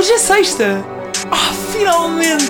Hoje 0.00 0.12
é 0.12 0.18
sexta! 0.18 0.82
Ah, 1.30 1.52
finalmente! 1.72 2.40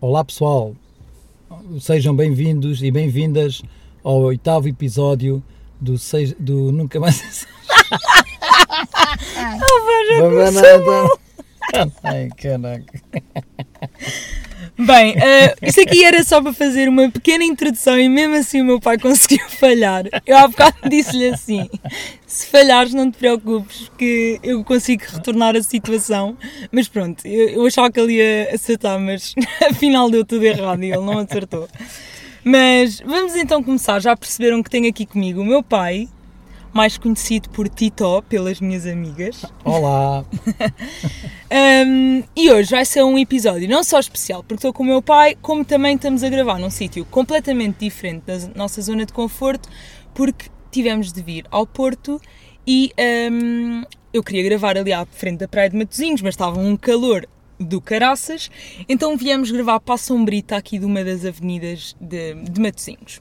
Olá 0.00 0.24
pessoal, 0.24 0.74
sejam 1.78 2.16
bem-vindos 2.16 2.82
e 2.82 2.90
bem-vindas 2.90 3.60
ao 4.02 4.22
oitavo 4.22 4.68
episódio 4.68 5.44
do, 5.80 5.98
seis, 5.98 6.34
do 6.38 6.72
Nunca 6.72 7.00
Mais. 7.00 7.46
Oh, 9.60 11.18
Ai, 12.02 12.28
caraca. 12.36 13.02
Bem, 14.78 15.16
uh, 15.16 15.56
isto 15.60 15.80
aqui 15.80 16.04
era 16.04 16.22
só 16.22 16.40
para 16.40 16.52
fazer 16.52 16.88
uma 16.88 17.10
pequena 17.10 17.42
introdução 17.42 17.98
e 17.98 18.08
mesmo 18.08 18.36
assim 18.36 18.60
o 18.60 18.64
meu 18.64 18.80
pai 18.80 18.96
conseguiu 18.96 19.44
falhar. 19.50 20.04
Eu 20.24 20.36
há 20.36 20.46
bocado 20.46 20.88
disse-lhe 20.88 21.28
assim: 21.28 21.68
se 22.24 22.46
falhares, 22.46 22.94
não 22.94 23.10
te 23.10 23.18
preocupes, 23.18 23.90
que 23.98 24.38
eu 24.40 24.62
consigo 24.62 25.02
retornar 25.12 25.56
a 25.56 25.62
situação. 25.62 26.36
Mas 26.70 26.86
pronto, 26.86 27.26
eu, 27.26 27.48
eu 27.48 27.66
achava 27.66 27.90
que 27.90 27.98
ele 27.98 28.14
ia 28.14 28.54
acertar, 28.54 29.00
mas 29.00 29.34
afinal 29.68 30.08
deu 30.10 30.24
tudo 30.24 30.44
errado 30.44 30.82
e 30.84 30.92
ele 30.92 31.04
não 31.04 31.18
acertou. 31.18 31.68
Mas 32.50 33.00
vamos 33.00 33.36
então 33.36 33.62
começar. 33.62 34.00
Já 34.00 34.16
perceberam 34.16 34.62
que 34.62 34.70
tenho 34.70 34.88
aqui 34.88 35.04
comigo 35.04 35.42
o 35.42 35.44
meu 35.44 35.62
pai, 35.62 36.08
mais 36.72 36.96
conhecido 36.96 37.50
por 37.50 37.68
Tito 37.68 38.22
pelas 38.22 38.58
minhas 38.58 38.86
amigas. 38.86 39.44
Olá! 39.62 40.24
Um, 41.50 42.22
e 42.36 42.52
hoje 42.52 42.70
vai 42.72 42.84
ser 42.84 43.02
um 43.02 43.18
episódio 43.18 43.66
não 43.70 43.82
só 43.82 43.98
especial 43.98 44.42
porque 44.42 44.56
estou 44.56 44.70
com 44.70 44.82
o 44.82 44.86
meu 44.86 45.00
pai, 45.00 45.34
como 45.40 45.64
também 45.64 45.94
estamos 45.94 46.22
a 46.22 46.28
gravar 46.28 46.58
num 46.58 46.68
sítio 46.68 47.06
completamente 47.06 47.78
diferente 47.80 48.24
da 48.24 48.38
nossa 48.54 48.82
zona 48.82 49.06
de 49.06 49.14
conforto, 49.14 49.66
porque 50.12 50.50
tivemos 50.70 51.10
de 51.10 51.22
vir 51.22 51.46
ao 51.50 51.66
Porto 51.66 52.20
e 52.66 52.92
um, 53.32 53.82
eu 54.12 54.22
queria 54.22 54.42
gravar 54.42 54.76
ali 54.76 54.92
à 54.92 55.06
frente 55.06 55.38
da 55.38 55.48
Praia 55.48 55.70
de 55.70 55.76
Matosinhos, 55.78 56.20
mas 56.20 56.34
estava 56.34 56.60
um 56.60 56.76
calor 56.76 57.26
do 57.58 57.80
Caraças, 57.80 58.50
então 58.88 59.16
viemos 59.16 59.50
gravar 59.50 59.80
para 59.80 59.94
a 59.94 59.98
Sombrita 59.98 60.56
aqui 60.56 60.78
de 60.78 60.84
uma 60.84 61.02
das 61.04 61.24
avenidas 61.24 61.96
de, 62.00 62.34
de 62.34 62.60
Matosinhos. 62.60 63.20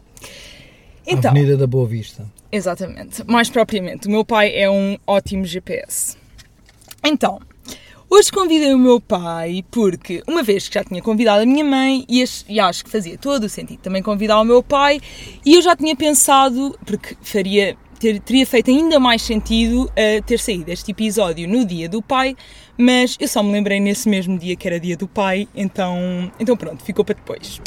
Então, 1.05 1.31
Avenida 1.31 1.55
da 1.55 1.65
Boa 1.65 1.87
Vista. 1.87 2.29
Exatamente, 2.51 3.23
mais 3.25 3.49
propriamente. 3.49 4.07
O 4.07 4.11
meu 4.11 4.25
pai 4.25 4.53
é 4.53 4.69
um 4.69 4.97
ótimo 5.07 5.45
GPS. 5.45 6.17
Então, 7.03 7.39
hoje 8.09 8.31
convidei 8.31 8.73
o 8.73 8.77
meu 8.77 8.99
pai 8.99 9.63
porque, 9.71 10.21
uma 10.27 10.43
vez 10.43 10.67
que 10.67 10.75
já 10.75 10.83
tinha 10.83 11.01
convidado 11.01 11.43
a 11.43 11.45
minha 11.45 11.63
mãe, 11.63 12.05
e, 12.09 12.23
e 12.49 12.59
acho 12.59 12.83
que 12.83 12.91
fazia 12.91 13.17
todo 13.17 13.45
o 13.45 13.49
sentido 13.49 13.79
também 13.79 14.03
convidar 14.03 14.39
o 14.41 14.43
meu 14.43 14.61
pai, 14.61 14.99
e 15.45 15.55
eu 15.55 15.61
já 15.61 15.75
tinha 15.75 15.95
pensado, 15.95 16.77
porque 16.85 17.15
faria 17.21 17.77
ter, 17.99 18.19
teria 18.19 18.45
feito 18.45 18.69
ainda 18.69 18.99
mais 18.99 19.21
sentido 19.21 19.85
uh, 19.85 20.23
ter 20.25 20.39
saído 20.39 20.71
este 20.71 20.91
episódio 20.91 21.47
no 21.47 21.65
dia 21.65 21.89
do 21.89 22.01
pai, 22.01 22.35
mas 22.77 23.17
eu 23.19 23.27
só 23.27 23.41
me 23.41 23.51
lembrei 23.51 23.79
nesse 23.79 24.07
mesmo 24.07 24.37
dia 24.37 24.55
que 24.55 24.67
era 24.67 24.79
dia 24.79 24.95
do 24.95 25.07
pai, 25.07 25.47
então, 25.55 26.31
então 26.39 26.55
pronto, 26.55 26.83
ficou 26.83 27.03
para 27.03 27.15
depois. 27.15 27.59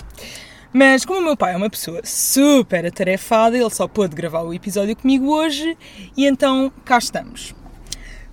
Mas 0.73 1.05
como 1.05 1.19
o 1.19 1.25
meu 1.25 1.37
pai 1.37 1.55
é 1.55 1.57
uma 1.57 1.69
pessoa 1.69 2.01
super 2.05 2.87
atarefada, 2.87 3.57
ele 3.59 3.71
só 3.71 3.89
pôde 3.89 4.15
gravar 4.15 4.43
o 4.43 4.55
episódio 4.55 4.95
comigo 4.95 5.27
hoje 5.27 5.77
e 6.17 6.27
então 6.27 6.73
cá 6.85 6.99
estamos. 6.99 7.55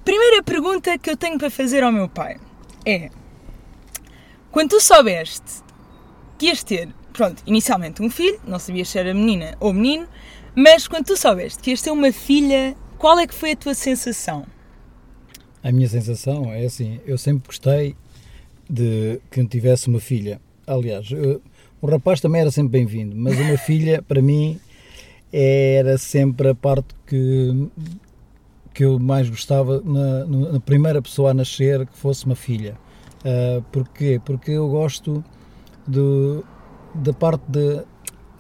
Primeira 0.06 0.44
pergunta 0.44 0.98
que 1.00 1.10
eu 1.10 1.18
tenho 1.18 1.40
para 1.40 1.50
fazer 1.50 1.84
ao 1.84 1.92
meu 1.92 2.08
pai 2.08 2.38
é: 2.86 3.10
quando 4.52 4.70
tu 4.70 4.80
soubeste 4.80 5.64
que 6.38 6.46
ias 6.46 6.64
ter, 6.64 6.90
pronto, 7.12 7.42
inicialmente 7.48 8.04
um 8.04 8.10
filho, 8.10 8.40
não 8.46 8.60
sabias 8.60 8.90
se 8.90 9.00
era 9.00 9.14
menina 9.16 9.58
ou 9.60 9.74
menino, 9.74 10.08
mas 10.56 10.88
quando 10.88 11.06
tu 11.06 11.18
soubeste 11.18 11.62
que 11.62 11.72
ias 11.72 11.82
ter 11.82 11.90
uma 11.90 12.12
filha, 12.12 12.76
qual 13.00 13.18
é 13.18 13.26
que 13.26 13.34
foi 13.34 13.52
a 13.52 13.56
tua 13.56 13.74
sensação? 13.74 14.46
A 15.68 15.72
minha 15.74 15.90
sensação 15.90 16.50
é 16.54 16.64
assim, 16.64 17.02
eu 17.06 17.18
sempre 17.18 17.46
gostei 17.46 17.94
de 18.70 19.20
que 19.30 19.46
tivesse 19.46 19.90
uma 19.90 20.00
filha. 20.00 20.40
Aliás, 20.66 21.12
eu, 21.12 21.42
o 21.82 21.88
rapaz 21.88 22.22
também 22.22 22.40
era 22.40 22.50
sempre 22.50 22.72
bem-vindo, 22.72 23.14
mas 23.18 23.38
uma 23.38 23.58
filha, 23.60 24.02
para 24.02 24.22
mim, 24.22 24.58
era 25.30 25.98
sempre 25.98 26.48
a 26.48 26.56
parte 26.56 26.96
que, 27.06 27.68
que 28.74 28.86
eu 28.86 28.98
mais 28.98 29.30
gostava 29.30 29.82
na, 29.82 30.26
na 30.54 30.60
primeira 30.62 31.02
pessoa 31.02 31.32
a 31.32 31.34
nascer 31.34 31.86
que 31.86 31.98
fosse 31.98 32.26
uma 32.26 32.36
filha. 32.36 32.78
Uh, 33.26 33.62
porquê? 33.64 34.22
Porque 34.24 34.52
eu 34.52 34.70
gosto 34.70 35.22
do, 35.86 36.46
da 36.96 37.12
parte 37.12 37.44
de. 37.46 37.84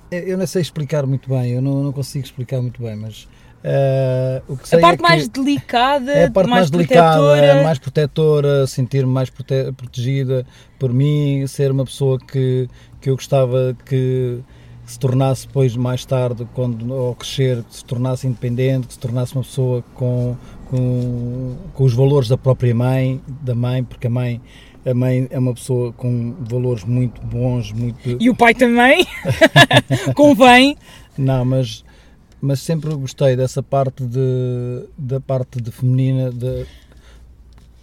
Eu 0.09 0.37
não 0.37 0.47
sei 0.47 0.61
explicar 0.61 1.05
muito 1.05 1.27
bem, 1.27 1.51
eu 1.51 1.61
não, 1.61 1.83
não 1.83 1.91
consigo 1.91 2.23
explicar 2.23 2.61
muito 2.61 2.81
bem, 2.81 2.95
mas 2.95 3.27
Uh, 3.67 4.57
a 4.71 4.79
parte 4.79 4.99
é 4.99 5.01
mais 5.01 5.27
delicada, 5.27 6.11
é 6.13 6.25
a 6.25 6.31
parte 6.31 6.49
mais, 6.49 6.61
mais 6.61 6.71
delicada, 6.71 7.37
é 7.37 7.63
mais 7.65 7.77
protetora, 7.77 8.65
sentir-me 8.65 9.11
mais 9.11 9.29
prote 9.29 9.73
protegida 9.75 10.45
por 10.79 10.93
mim, 10.93 11.45
ser 11.47 11.69
uma 11.71 11.83
pessoa 11.83 12.17
que, 12.17 12.69
que 13.01 13.09
eu 13.09 13.15
gostava 13.15 13.75
que 13.85 14.39
se 14.85 14.97
tornasse 14.97 15.47
depois 15.47 15.75
mais 15.75 16.05
tarde, 16.05 16.47
quando 16.53 16.93
ao 16.93 17.13
crescer, 17.13 17.61
que 17.63 17.75
se 17.75 17.83
tornasse 17.83 18.25
independente, 18.25 18.87
que 18.87 18.93
se 18.93 18.99
tornasse 18.99 19.35
uma 19.35 19.43
pessoa 19.43 19.83
com, 19.95 20.37
com, 20.69 21.57
com 21.73 21.83
os 21.83 21.93
valores 21.93 22.29
da 22.29 22.37
própria 22.37 22.73
mãe, 22.73 23.19
da 23.41 23.53
mãe, 23.53 23.83
porque 23.83 24.07
a 24.07 24.09
mãe 24.09 24.41
a 24.85 24.93
mãe 24.93 25.27
é 25.29 25.37
uma 25.37 25.53
pessoa 25.53 25.91
com 25.91 26.33
valores 26.39 26.85
muito 26.85 27.19
bons, 27.19 27.73
muito... 27.73 27.99
E 28.17 28.29
o 28.29 28.35
pai 28.35 28.53
também, 28.53 29.05
convém. 30.15 30.77
Não, 31.17 31.43
mas 31.43 31.83
mas 32.41 32.59
sempre 32.59 32.93
gostei 32.95 33.35
dessa 33.35 33.63
parte 33.63 34.05
de, 34.05 34.85
da 34.97 35.19
parte 35.19 35.61
de 35.61 35.71
feminina 35.71 36.31
de, 36.31 36.65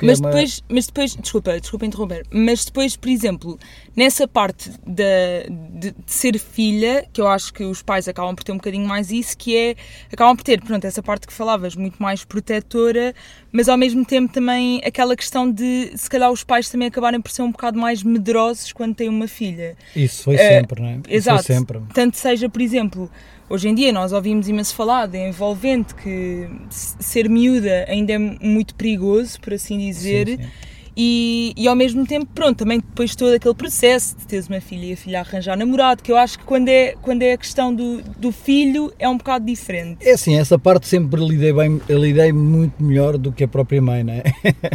mas, 0.02 0.18
é 0.18 0.22
uma... 0.22 0.30
depois, 0.30 0.62
mas 0.68 0.86
depois, 0.86 1.16
desculpa, 1.16 1.60
desculpa 1.60 1.86
interromper, 1.86 2.26
mas 2.30 2.64
depois, 2.64 2.96
por 2.96 3.08
exemplo, 3.08 3.58
nessa 3.96 4.26
parte 4.26 4.70
de, 4.86 5.48
de, 5.78 5.90
de, 5.92 5.94
ser 6.06 6.38
filha, 6.38 7.06
que 7.12 7.20
eu 7.20 7.28
acho 7.28 7.52
que 7.52 7.64
os 7.64 7.82
pais 7.82 8.08
acabam 8.08 8.34
por 8.34 8.42
ter 8.42 8.52
um 8.52 8.56
bocadinho 8.56 8.86
mais 8.86 9.10
isso, 9.10 9.36
que 9.36 9.56
é, 9.56 9.76
acabam 10.12 10.36
por 10.36 10.42
ter, 10.42 10.60
pronto, 10.62 10.84
essa 10.84 11.02
parte 11.02 11.26
que 11.26 11.32
falavas, 11.32 11.76
muito 11.76 12.02
mais 12.02 12.24
protetora, 12.24 13.14
mas 13.52 13.68
ao 13.68 13.76
mesmo 13.76 14.04
tempo 14.04 14.32
também 14.32 14.80
aquela 14.84 15.16
questão 15.16 15.50
de, 15.50 15.92
se 15.96 16.10
calhar 16.10 16.30
os 16.30 16.42
pais 16.42 16.68
também 16.68 16.88
acabarem 16.88 17.20
por 17.20 17.30
ser 17.30 17.42
um 17.42 17.52
bocado 17.52 17.78
mais 17.78 18.02
medrosos 18.02 18.72
quando 18.72 18.94
têm 18.94 19.08
uma 19.08 19.28
filha. 19.28 19.76
Isso 19.94 20.24
foi 20.24 20.34
uh, 20.34 20.38
sempre, 20.38 20.82
não 20.82 20.88
é? 20.88 21.00
Exato. 21.08 21.44
Sempre. 21.44 21.80
Tanto 21.92 22.16
seja, 22.16 22.48
por 22.48 22.60
exemplo, 22.60 23.10
Hoje 23.48 23.68
em 23.68 23.74
dia 23.74 23.92
nós 23.92 24.12
ouvimos 24.12 24.48
imenso 24.48 24.74
falar 24.74 25.06
de 25.06 25.18
envolvente, 25.18 25.94
que 25.94 26.48
ser 26.70 27.28
miúda 27.28 27.84
ainda 27.88 28.12
é 28.12 28.18
muito 28.18 28.74
perigoso, 28.74 29.40
por 29.40 29.52
assim 29.52 29.78
dizer, 29.78 30.28
sim, 30.28 30.36
sim. 30.38 30.48
E, 30.96 31.52
e 31.56 31.66
ao 31.66 31.74
mesmo 31.74 32.06
tempo, 32.06 32.26
pronto, 32.32 32.58
também 32.58 32.78
depois 32.78 33.16
todo 33.16 33.34
aquele 33.34 33.54
processo 33.54 34.16
de 34.16 34.26
teres 34.26 34.46
uma 34.46 34.60
filha 34.60 34.86
e 34.86 34.92
a 34.92 34.96
filha 34.96 35.20
arranjar 35.20 35.56
namorado, 35.56 36.02
que 36.02 36.12
eu 36.12 36.16
acho 36.16 36.38
que 36.38 36.44
quando 36.44 36.68
é, 36.68 36.94
quando 37.02 37.22
é 37.22 37.32
a 37.32 37.36
questão 37.36 37.74
do, 37.74 38.00
do 38.16 38.30
filho 38.30 38.92
é 38.98 39.08
um 39.08 39.16
bocado 39.16 39.44
diferente. 39.44 40.06
É 40.06 40.12
assim, 40.12 40.38
essa 40.38 40.56
parte 40.56 40.86
sempre 40.86 41.20
lidei 41.20 41.52
bem, 41.52 41.80
lidei 41.88 42.32
muito 42.32 42.82
melhor 42.82 43.18
do 43.18 43.32
que 43.32 43.42
a 43.42 43.48
própria 43.48 43.82
mãe, 43.82 44.04
não 44.04 44.12
é? 44.12 44.22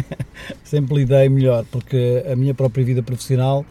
sempre 0.62 0.96
lidei 0.96 1.28
melhor, 1.30 1.64
porque 1.70 2.22
a 2.30 2.36
minha 2.36 2.52
própria 2.52 2.84
vida 2.84 3.02
profissional 3.02 3.64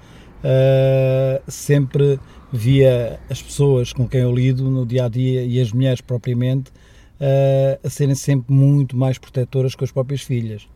uh, 0.43 1.51
sempre 1.51 2.19
via 2.51 3.19
as 3.29 3.41
pessoas 3.41 3.93
com 3.93 4.07
quem 4.07 4.21
eu 4.21 4.33
lido 4.33 4.69
no 4.69 4.85
dia 4.85 5.05
a 5.05 5.09
dia 5.09 5.43
e 5.43 5.59
as 5.59 5.71
mulheres 5.71 6.01
propriamente 6.01 6.71
uh, 7.19 7.79
a 7.83 7.89
serem 7.89 8.15
sempre 8.15 8.53
muito 8.53 8.97
mais 8.97 9.17
protetoras 9.17 9.75
com 9.75 9.83
as 9.83 9.91
próprias 9.91 10.21
filhas. 10.21 10.67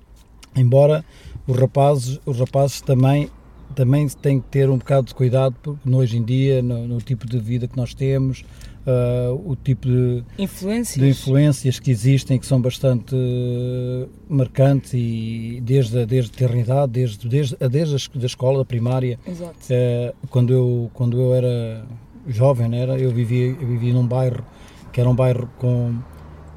Embora 0.55 1.03
os 1.47 1.57
rapazes, 1.57 2.19
os 2.25 2.39
rapazes 2.39 2.81
também 2.81 3.29
também 3.75 4.07
têm 4.07 4.39
que 4.39 4.47
ter 4.49 4.69
um 4.69 4.77
bocado 4.77 5.07
de 5.07 5.15
cuidado 5.15 5.55
porque 5.63 5.89
hoje 5.89 6.17
em 6.17 6.23
dia 6.23 6.61
no, 6.61 6.87
no 6.87 6.99
tipo 6.99 7.27
de 7.27 7.39
vida 7.39 7.67
que 7.67 7.75
nós 7.75 7.93
temos 7.95 8.45
uh, 8.85 9.33
o 9.49 9.55
tipo 9.55 9.87
de 9.87 10.23
influências. 10.37 11.03
de 11.03 11.09
influências 11.09 11.79
que 11.79 11.91
existem 11.91 12.39
que 12.39 12.45
são 12.45 12.61
bastante 12.61 13.15
uh, 13.15 14.09
marcantes 14.27 14.93
e 14.93 15.59
desde 15.63 15.99
a, 15.99 16.05
desde 16.05 16.31
a 16.31 16.45
eternidade, 16.45 16.91
desde, 16.91 17.27
desde, 17.27 17.55
desde 17.69 17.95
a 17.95 18.19
da 18.19 18.25
escola 18.25 18.59
da 18.59 18.65
primária. 18.65 19.19
Uh, 19.27 20.27
quando, 20.29 20.53
eu, 20.53 20.91
quando 20.93 21.19
eu 21.19 21.33
era 21.33 21.85
jovem, 22.27 22.69
né, 22.69 22.79
era, 22.79 22.97
eu, 22.97 23.11
vivia, 23.11 23.47
eu 23.47 23.67
vivia 23.67 23.93
num 23.93 24.07
bairro 24.07 24.45
que 24.91 25.01
era 25.01 25.09
um 25.09 25.15
bairro 25.15 25.49
com 25.57 25.95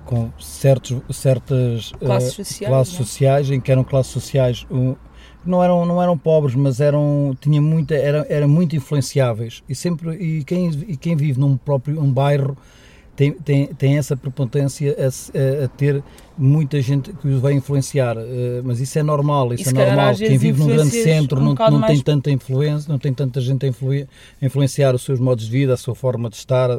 com 0.07 0.31
certos, 0.39 1.03
certas 1.11 1.91
classes, 1.99 2.33
sociais, 2.33 2.71
classes 2.71 2.95
é? 2.95 2.97
sociais, 2.97 3.51
em 3.51 3.61
que 3.61 3.73
eram 3.73 3.83
classes 3.83 4.13
sociais 4.13 4.65
um, 4.71 4.95
não 5.47 5.63
eram, 5.63 5.87
não 5.87 6.03
eram 6.03 6.17
pobres, 6.17 6.55
mas 6.55 6.81
eram, 6.81 7.37
tinha 7.41 7.61
muita, 7.61 7.95
era, 7.95 8.27
era 8.29 8.49
muito 8.49 8.77
influenciáveis. 8.77 9.63
E 9.69 9.75
sempre 9.75 10.15
e 10.17 10.45
quem, 10.45 10.71
e 10.89 10.97
quem 10.97 11.17
vive 11.17 11.39
num 11.39 11.57
próprio 11.57 12.01
um 12.01 12.13
bairro 12.13 12.57
tem, 13.17 13.33
tem, 13.33 13.67
tem 13.69 13.97
essa 13.97 14.15
prepotência 14.15 14.95
a, 14.99 15.65
a, 15.65 15.69
ter 15.69 16.05
muita 16.37 16.81
gente 16.83 17.13
que 17.15 17.27
os 17.27 17.41
vai 17.41 17.55
influenciar, 17.55 18.17
uh, 18.19 18.23
mas 18.63 18.79
isso 18.79 18.99
é 18.99 19.03
normal, 19.03 19.55
isso, 19.55 19.63
isso 19.63 19.71
é 19.71 19.87
normal. 19.87 20.15
Quem 20.15 20.37
vive 20.37 20.61
num 20.61 20.67
grande 20.67 20.91
centro 20.91 21.41
um 21.41 21.45
não, 21.45 21.55
não 21.55 21.79
mais... 21.79 21.95
tem 21.95 22.03
tanta 22.03 22.31
influência, 22.31 22.91
não 22.91 22.99
tem 22.99 23.15
tanta 23.15 23.41
gente 23.41 23.65
a 23.65 23.69
influ, 23.69 24.07
influenciar 24.43 24.95
os 24.95 25.03
seus 25.03 25.19
modos 25.19 25.47
de 25.47 25.51
vida, 25.51 25.73
a 25.73 25.77
sua 25.79 25.95
forma 25.95 26.29
de 26.29 26.37
estar, 26.37 26.71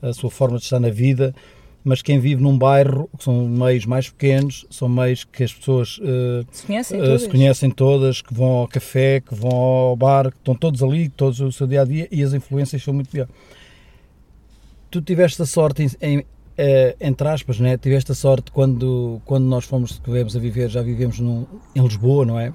a 0.00 0.12
sua 0.12 0.30
forma 0.30 0.58
de 0.58 0.64
estar 0.64 0.78
na 0.78 0.90
vida 0.90 1.34
mas 1.82 2.02
quem 2.02 2.18
vive 2.18 2.42
num 2.42 2.56
bairro, 2.56 3.08
que 3.16 3.24
são 3.24 3.46
meios 3.48 3.86
mais 3.86 4.08
pequenos, 4.08 4.66
são 4.70 4.88
meios 4.88 5.24
que 5.24 5.42
as 5.42 5.52
pessoas 5.52 5.98
uh, 5.98 6.46
se, 6.50 6.66
conhecem 6.66 7.00
uh, 7.00 7.18
se, 7.18 7.28
conhecem 7.28 7.70
todas, 7.70 8.20
que 8.20 8.34
vão 8.34 8.48
ao 8.48 8.68
café, 8.68 9.20
que 9.20 9.34
vão 9.34 9.50
ao 9.50 9.96
bar, 9.96 10.30
que 10.30 10.38
estão 10.38 10.54
todos 10.54 10.82
ali, 10.82 11.08
todos 11.08 11.40
o 11.40 11.50
seu 11.50 11.66
dia 11.66 11.82
a 11.82 11.84
dia 11.84 12.08
e 12.10 12.22
as 12.22 12.34
influências 12.34 12.82
são 12.82 12.92
muito 12.92 13.10
pior. 13.10 13.28
Tu 14.90 15.00
tiveste 15.00 15.40
a 15.40 15.46
sorte 15.46 15.84
em, 15.84 15.90
em 16.00 16.18
uh, 16.18 16.96
entre 17.00 17.28
aspas, 17.28 17.58
né? 17.58 17.76
tiveste 17.78 18.12
a 18.12 18.14
sorte 18.14 18.50
quando, 18.50 19.20
quando 19.24 19.44
nós 19.44 19.64
fomos, 19.64 19.98
que 19.98 20.10
viemos 20.10 20.36
a 20.36 20.40
viver, 20.40 20.68
já 20.68 20.82
vivemos 20.82 21.18
num, 21.18 21.46
em 21.74 21.82
Lisboa, 21.82 22.26
não 22.26 22.38
é? 22.38 22.52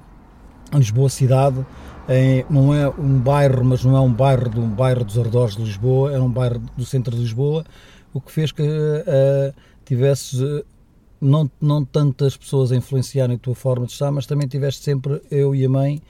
Em 0.73 0.77
Lisboa 0.77 1.09
cidade, 1.09 1.65
em, 2.07 2.45
não 2.49 2.73
é 2.73 2.87
um 2.89 3.19
bairro, 3.19 3.63
mas 3.65 3.83
não 3.83 3.95
é 3.95 3.99
um 3.99 4.11
bairro 4.11 4.49
de 4.49 4.59
um 4.59 4.69
bairro 4.69 5.03
dos 5.03 5.17
arredores 5.17 5.55
de 5.55 5.63
Lisboa, 5.63 6.13
é 6.13 6.19
um 6.19 6.29
bairro 6.29 6.61
do 6.77 6.85
centro 6.85 7.15
de 7.15 7.21
Lisboa, 7.21 7.65
o 8.15 8.21
que 8.21 8.31
fez 8.31 8.49
que 8.49 8.61
uh, 8.63 9.53
tivesses 9.83 10.39
uh, 10.39 10.65
não, 11.19 11.51
não 11.59 11.83
tantas 11.83 12.37
pessoas 12.37 12.71
a 12.71 12.75
influenciarem 12.77 13.35
a 13.35 13.39
tua 13.39 13.53
forma 13.53 13.85
de 13.85 13.91
estar, 13.91 14.09
mas 14.09 14.25
também 14.25 14.47
tiveste 14.47 14.81
sempre 14.81 15.21
eu 15.29 15.53
e 15.53 15.65
a 15.65 15.69
mãe, 15.69 16.01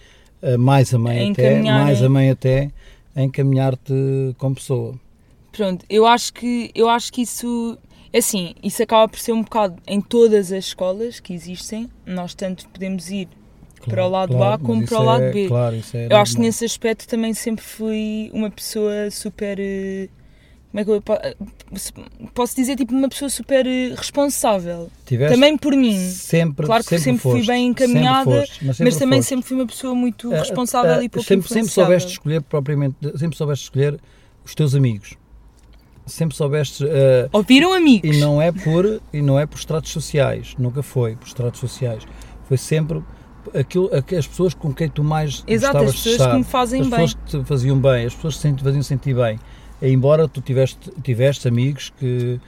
uh, 0.44 0.58
mais 0.58 0.94
a 0.94 1.00
mãe 1.00 1.32
até, 1.32 1.62
mais 1.64 2.04
a 2.04 2.08
mãe 2.08 2.30
até, 2.30 2.72
a 3.16 3.24
encaminhar-te 3.24 4.36
como 4.38 4.54
pessoa. 4.54 4.94
Pronto, 5.52 5.84
eu 5.90 6.06
acho 6.06 6.32
que 6.32 6.70
eu 6.76 6.88
acho 6.88 7.12
que 7.12 7.24
isso 7.24 7.76
é 8.14 8.20
assim, 8.20 8.54
isso 8.62 8.84
acaba 8.84 9.08
por 9.08 9.18
ser 9.18 9.32
um 9.32 9.42
bocado 9.42 9.76
em 9.88 10.00
todas 10.00 10.52
as 10.52 10.66
escolas 10.66 11.20
que 11.20 11.34
existem, 11.34 11.90
nós 12.06 12.36
tanto 12.36 12.70
podemos 12.70 13.10
ir 13.10 13.28
claro, 13.78 13.90
para 13.90 14.06
o 14.06 14.10
lado 14.10 14.36
claro, 14.36 14.54
A 14.54 14.60
como 14.60 14.86
para 14.86 15.00
o 15.00 15.04
lado 15.04 15.24
é, 15.24 15.32
B. 15.32 15.48
Claro, 15.48 15.76
isso 15.76 15.98
é 15.98 16.08
eu 16.12 16.18
acho 16.18 16.36
que 16.36 16.42
nesse 16.42 16.66
aspecto 16.66 17.08
também 17.08 17.34
sempre 17.34 17.66
fui 17.66 18.30
uma 18.32 18.52
pessoa 18.52 19.10
super 19.10 19.58
como 20.76 20.80
é 20.82 20.84
que 20.84 20.92
eu 20.92 22.30
posso 22.34 22.56
dizer, 22.56 22.76
tipo, 22.76 22.94
uma 22.94 23.08
pessoa 23.08 23.30
super 23.30 23.66
eh, 23.66 23.94
responsável. 23.96 24.90
Tiveste 25.06 25.34
também 25.34 25.58
por 25.58 25.74
mim. 25.74 25.98
Sempre, 26.10 26.66
claro 26.66 26.84
que 26.84 26.90
sempre, 26.90 27.04
sempre, 27.04 27.22
foste, 27.22 27.38
fui 27.38 27.48
bem 27.48 27.68
encaminhada, 27.68 28.24
sempre 28.26 28.48
foste, 28.48 28.66
mas, 28.66 28.78
sempre 28.78 28.92
mas, 28.92 29.00
também 29.00 29.20
foste. 29.20 29.30
sempre 29.30 29.48
fui 29.48 29.58
uma 29.58 29.68
pessoa 29.68 29.96
muito 29.96 30.30
responsável 30.32 30.96
uh, 30.96 31.00
uh, 31.00 31.04
e 31.04 31.10
pouco 31.10 31.28
sempre, 31.28 31.48
sempre 31.48 31.72
soubeste 31.72 32.12
escolher 32.12 32.42
propriamente, 32.42 32.98
sempre 33.18 33.38
soubeste 33.38 33.64
escolher 33.64 33.98
os 34.44 34.54
teus 34.54 34.76
amigos. 34.76 35.14
Sempre 36.06 36.36
soubeste 36.36 36.84
uh, 36.84 36.90
ouviram 37.32 37.74
amigos 37.74 38.16
e 38.16 38.20
não 38.20 38.42
é 38.42 38.52
por 38.52 39.02
e 39.14 39.22
não 39.22 39.40
é 39.40 39.46
por 39.46 39.58
estratos 39.58 39.92
sociais, 39.92 40.56
nunca 40.60 40.84
foi 40.84 41.16
por 41.16 41.26
estratos 41.26 41.62
sociais. 41.62 42.04
Foi 42.50 42.58
sempre 42.58 43.02
aquilo, 43.58 43.90
as 43.96 44.28
pessoas 44.28 44.54
com 44.54 44.74
quem 44.74 44.90
tu 44.90 45.06
mais 45.06 45.42
Exato, 45.48 45.78
as 45.78 45.94
pessoas 45.94 46.16
estar, 46.16 46.32
que 46.32 46.38
me 46.38 46.44
fazem 46.44 46.82
as 46.82 46.88
bem. 46.88 47.00
pessoas 47.00 47.14
que 47.14 47.40
te 47.40 47.46
faziam 47.46 47.80
bem, 47.80 48.06
as 48.06 48.14
pessoas 48.14 48.36
que 48.36 48.54
te 48.54 48.62
faziam 48.64 48.84
sentir 48.84 49.16
bem 49.16 49.40
embora 49.82 50.28
tu 50.28 50.42
tiveste, 50.42 50.92
tiveste 51.04 51.48
amigos 51.48 51.92
que 52.00 52.40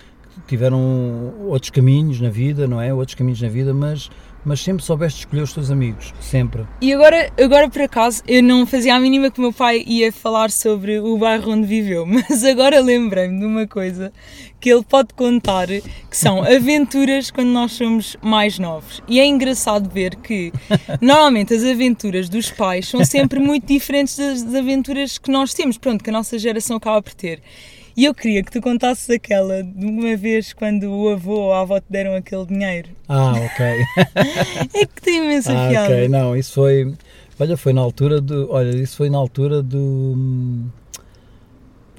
tiveram 0.48 1.34
outros 1.48 1.70
caminhos 1.70 2.22
na 2.22 2.30
vida, 2.30 2.68
não 2.68 2.82
é? 2.82 2.94
Outros 2.94 3.16
caminhos 3.16 3.42
na 3.42 3.50
vida, 3.50 3.74
mas, 3.74 4.10
mas 4.46 4.62
sempre 4.62 4.84
soubeste 4.84 5.20
escolher 5.20 5.42
os 5.42 5.54
teus 5.54 5.70
amigos, 5.70 6.14
sempre. 6.20 6.66
E 6.82 6.94
agora, 6.94 7.32
agora 7.42 7.70
por 7.70 7.82
acaso, 7.82 8.24
eu 8.28 8.42
não 8.42 8.66
fazia 8.66 8.96
a 8.96 9.00
mínima 9.00 9.30
que 9.30 9.40
o 9.40 9.42
meu 9.42 9.54
pai 9.54 9.84
ia 9.86 10.12
falar 10.12 10.52
sobre 10.52 11.00
o 11.00 11.18
bairro 11.18 11.52
onde 11.52 11.68
viveu, 11.68 12.06
mas 12.08 12.44
agora 12.44 12.80
lembrei-me 12.80 13.40
de 13.40 13.46
uma 13.46 13.68
coisa 13.68 14.12
que 14.60 14.72
ele 14.72 14.84
pode 14.84 15.14
contar, 15.14 15.68
que 15.68 16.18
são 16.18 16.42
aventuras 16.48 17.30
quando 17.30 17.50
nós 17.50 17.74
somos 17.74 18.18
mais 18.22 18.58
novos. 18.58 19.02
E 19.08 19.20
é 19.20 19.26
engraçado 19.26 19.90
ver 19.90 20.16
que, 20.16 20.52
normalmente, 21.02 21.54
as 21.54 21.64
aventuras 21.64 22.30
dos 22.30 22.50
pais 22.50 22.88
são 22.88 23.04
sempre 23.06 23.40
muito 23.40 23.68
diferentes 23.68 24.18
das 24.18 24.56
aventuras 24.56 25.18
que 25.18 25.32
nós 25.32 25.54
temos, 25.54 25.78
pronto, 25.78 26.04
que 26.04 26.10
a 26.10 26.14
nossa 26.14 26.40
geração 26.40 26.78
acaba 26.78 27.02
por 27.02 27.14
ter. 27.14 27.42
E 27.98 28.06
eu 28.06 28.14
queria 28.14 28.44
que 28.44 28.52
tu 28.52 28.62
contasses 28.62 29.10
aquela 29.10 29.64
de 29.64 29.84
uma 29.84 30.16
vez 30.16 30.54
quando 30.54 30.84
o 30.84 31.10
avô 31.10 31.34
ou 31.34 31.54
a 31.54 31.62
avó 31.62 31.80
te 31.80 31.88
deram 31.90 32.16
aquele 32.16 32.46
dinheiro. 32.46 32.90
Ah, 33.10 33.32
ok. 33.32 33.66
é 34.80 34.86
que 34.86 35.02
tem 35.02 35.18
imensa 35.18 35.52
ah, 35.52 35.68
piada. 35.68 35.94
Ok, 35.96 36.08
não, 36.08 36.38
isso 36.38 36.54
foi. 36.54 36.94
Olha, 37.40 37.58
foi 37.58 37.74
na 37.74 37.82
altura 37.82 38.22
do. 38.22 38.52
Olha, 38.52 38.70
isso 38.78 38.98
foi 38.98 39.10
na 39.10 39.18
altura 39.18 39.64
do. 39.64 40.16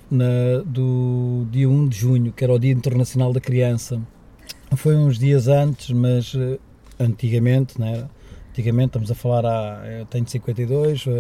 Na, 0.09 0.63
do 0.65 1.45
dia 1.51 1.69
1 1.69 1.89
de 1.89 1.99
junho, 1.99 2.33
que 2.33 2.45
era 2.45 2.53
o 2.55 2.61
Dia 2.61 2.73
Internacional 2.73 3.33
da 3.33 3.41
Criança. 3.41 4.01
Foi 4.77 4.95
uns 4.95 5.19
dias 5.19 5.49
antes, 5.49 5.91
mas 5.91 6.33
uh, 6.33 6.61
antigamente, 7.01 7.79
não 7.79 7.89
era? 7.89 8.11
Antigamente, 8.59 8.89
estamos 8.89 9.09
a 9.09 9.15
falar 9.15 9.47
há. 9.47 9.87
Eu 9.87 10.07
tenho 10.07 10.27
52. 10.27 11.07
Uh... 11.07 11.11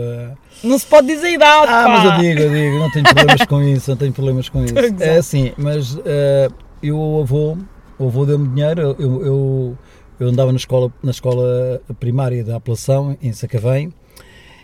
Não 0.64 0.76
se 0.76 0.84
pode 0.84 1.06
dizer 1.06 1.34
idade, 1.34 1.70
Ah, 1.70 1.84
pá. 1.84 1.88
mas 1.88 2.04
eu 2.04 2.18
digo, 2.18 2.40
eu 2.40 2.50
digo, 2.52 2.78
não 2.80 2.90
tenho 2.90 3.04
problemas 3.04 3.46
com 3.46 3.62
isso, 3.62 3.90
não 3.90 3.96
tenho 3.96 4.12
problemas 4.12 4.48
com 4.48 4.64
isso. 4.64 4.74
É 4.98 5.18
assim, 5.18 5.52
mas 5.56 5.94
uh, 5.94 6.02
eu, 6.82 6.98
o 6.98 7.20
avô, 7.20 7.56
o 7.96 8.08
avô 8.08 8.26
deu-me 8.26 8.48
dinheiro, 8.48 8.96
eu, 8.98 9.24
eu, 9.24 9.78
eu, 10.18 10.26
andava 10.26 10.50
na 10.50 10.56
escola, 10.56 10.92
na 11.00 11.12
escola 11.12 11.80
primária 12.00 12.42
da 12.42 12.56
apelação, 12.56 13.16
em 13.22 13.32
Sacavém, 13.32 13.94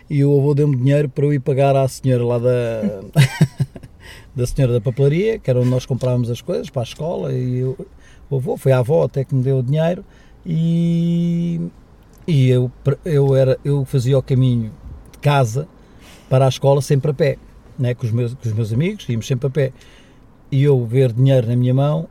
e 0.09 0.25
o 0.25 0.37
avô 0.37 0.53
deu-me 0.53 0.75
dinheiro 0.75 1.07
para 1.07 1.23
eu 1.23 1.33
ir 1.33 1.39
pagar 1.39 1.77
à 1.77 1.87
senhora 1.87 2.25
lá 2.25 2.39
da. 2.39 3.01
da 4.35 4.45
senhora 4.45 4.73
da 4.73 4.81
papelaria, 4.81 5.39
que 5.39 5.49
era 5.49 5.61
onde 5.61 5.69
nós 5.69 5.85
comprávamos 5.85 6.29
as 6.29 6.41
coisas 6.41 6.69
para 6.69 6.81
a 6.81 6.83
escola, 6.83 7.31
e 7.31 7.59
eu, 7.59 7.87
o 8.29 8.35
avô, 8.35 8.57
foi 8.57 8.73
a 8.73 8.79
avó 8.79 9.05
até 9.05 9.23
que 9.23 9.33
me 9.33 9.41
deu 9.41 9.59
o 9.59 9.63
dinheiro, 9.63 10.03
e 10.45 11.71
e 12.27 12.49
eu, 12.49 12.71
eu, 13.03 13.35
era, 13.35 13.57
eu 13.63 13.85
fazia 13.85 14.17
o 14.17 14.23
caminho 14.23 14.71
de 15.11 15.19
casa 15.19 15.67
para 16.29 16.45
a 16.45 16.49
escola 16.49 16.81
sempre 16.81 17.11
a 17.11 17.13
pé, 17.13 17.37
né? 17.77 17.93
com, 17.93 18.05
os 18.05 18.11
meus, 18.11 18.33
com 18.33 18.47
os 18.47 18.53
meus 18.53 18.73
amigos, 18.73 19.07
íamos 19.07 19.27
sempre 19.27 19.47
a 19.47 19.49
pé. 19.49 19.71
E 20.51 20.63
eu 20.63 20.85
ver 20.85 21.13
dinheiro 21.13 21.47
na 21.47 21.55
minha 21.55 21.73
mão, 21.73 22.07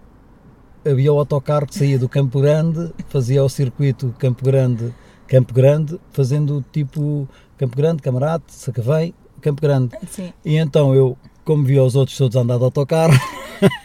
havia 0.85 1.13
o 1.13 1.19
autocarro 1.19 1.67
que 1.67 1.75
saía 1.75 1.99
do 1.99 2.09
Campo 2.09 2.41
Grande, 2.41 2.93
fazia 3.09 3.43
o 3.43 3.49
circuito 3.49 4.15
Campo 4.19 4.45
Grande, 4.45 4.95
Campo 5.27 5.53
Grande, 5.53 5.99
fazendo 6.13 6.65
tipo 6.73 7.29
Campo 7.57 7.77
Grande, 7.77 8.03
Camarate, 8.03 8.45
Sacavém, 8.49 9.15
Campo 9.41 9.63
Grande. 9.63 9.97
Sim. 10.09 10.33
E 10.45 10.57
então 10.57 10.95
eu, 10.95 11.17
como 11.45 11.65
via 11.65 11.83
os 11.83 11.97
outros 11.97 12.17
todos 12.17 12.37
andar 12.37 12.59
de 12.59 12.65
autocarro, 12.65 13.15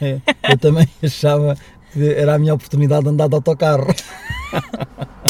eu 0.00 0.58
também 0.58 0.88
achava 1.02 1.56
que 1.92 2.12
era 2.12 2.34
a 2.34 2.38
minha 2.38 2.54
oportunidade 2.54 3.04
de 3.04 3.08
andar 3.08 3.28
de 3.28 3.34
autocarro. 3.34 3.86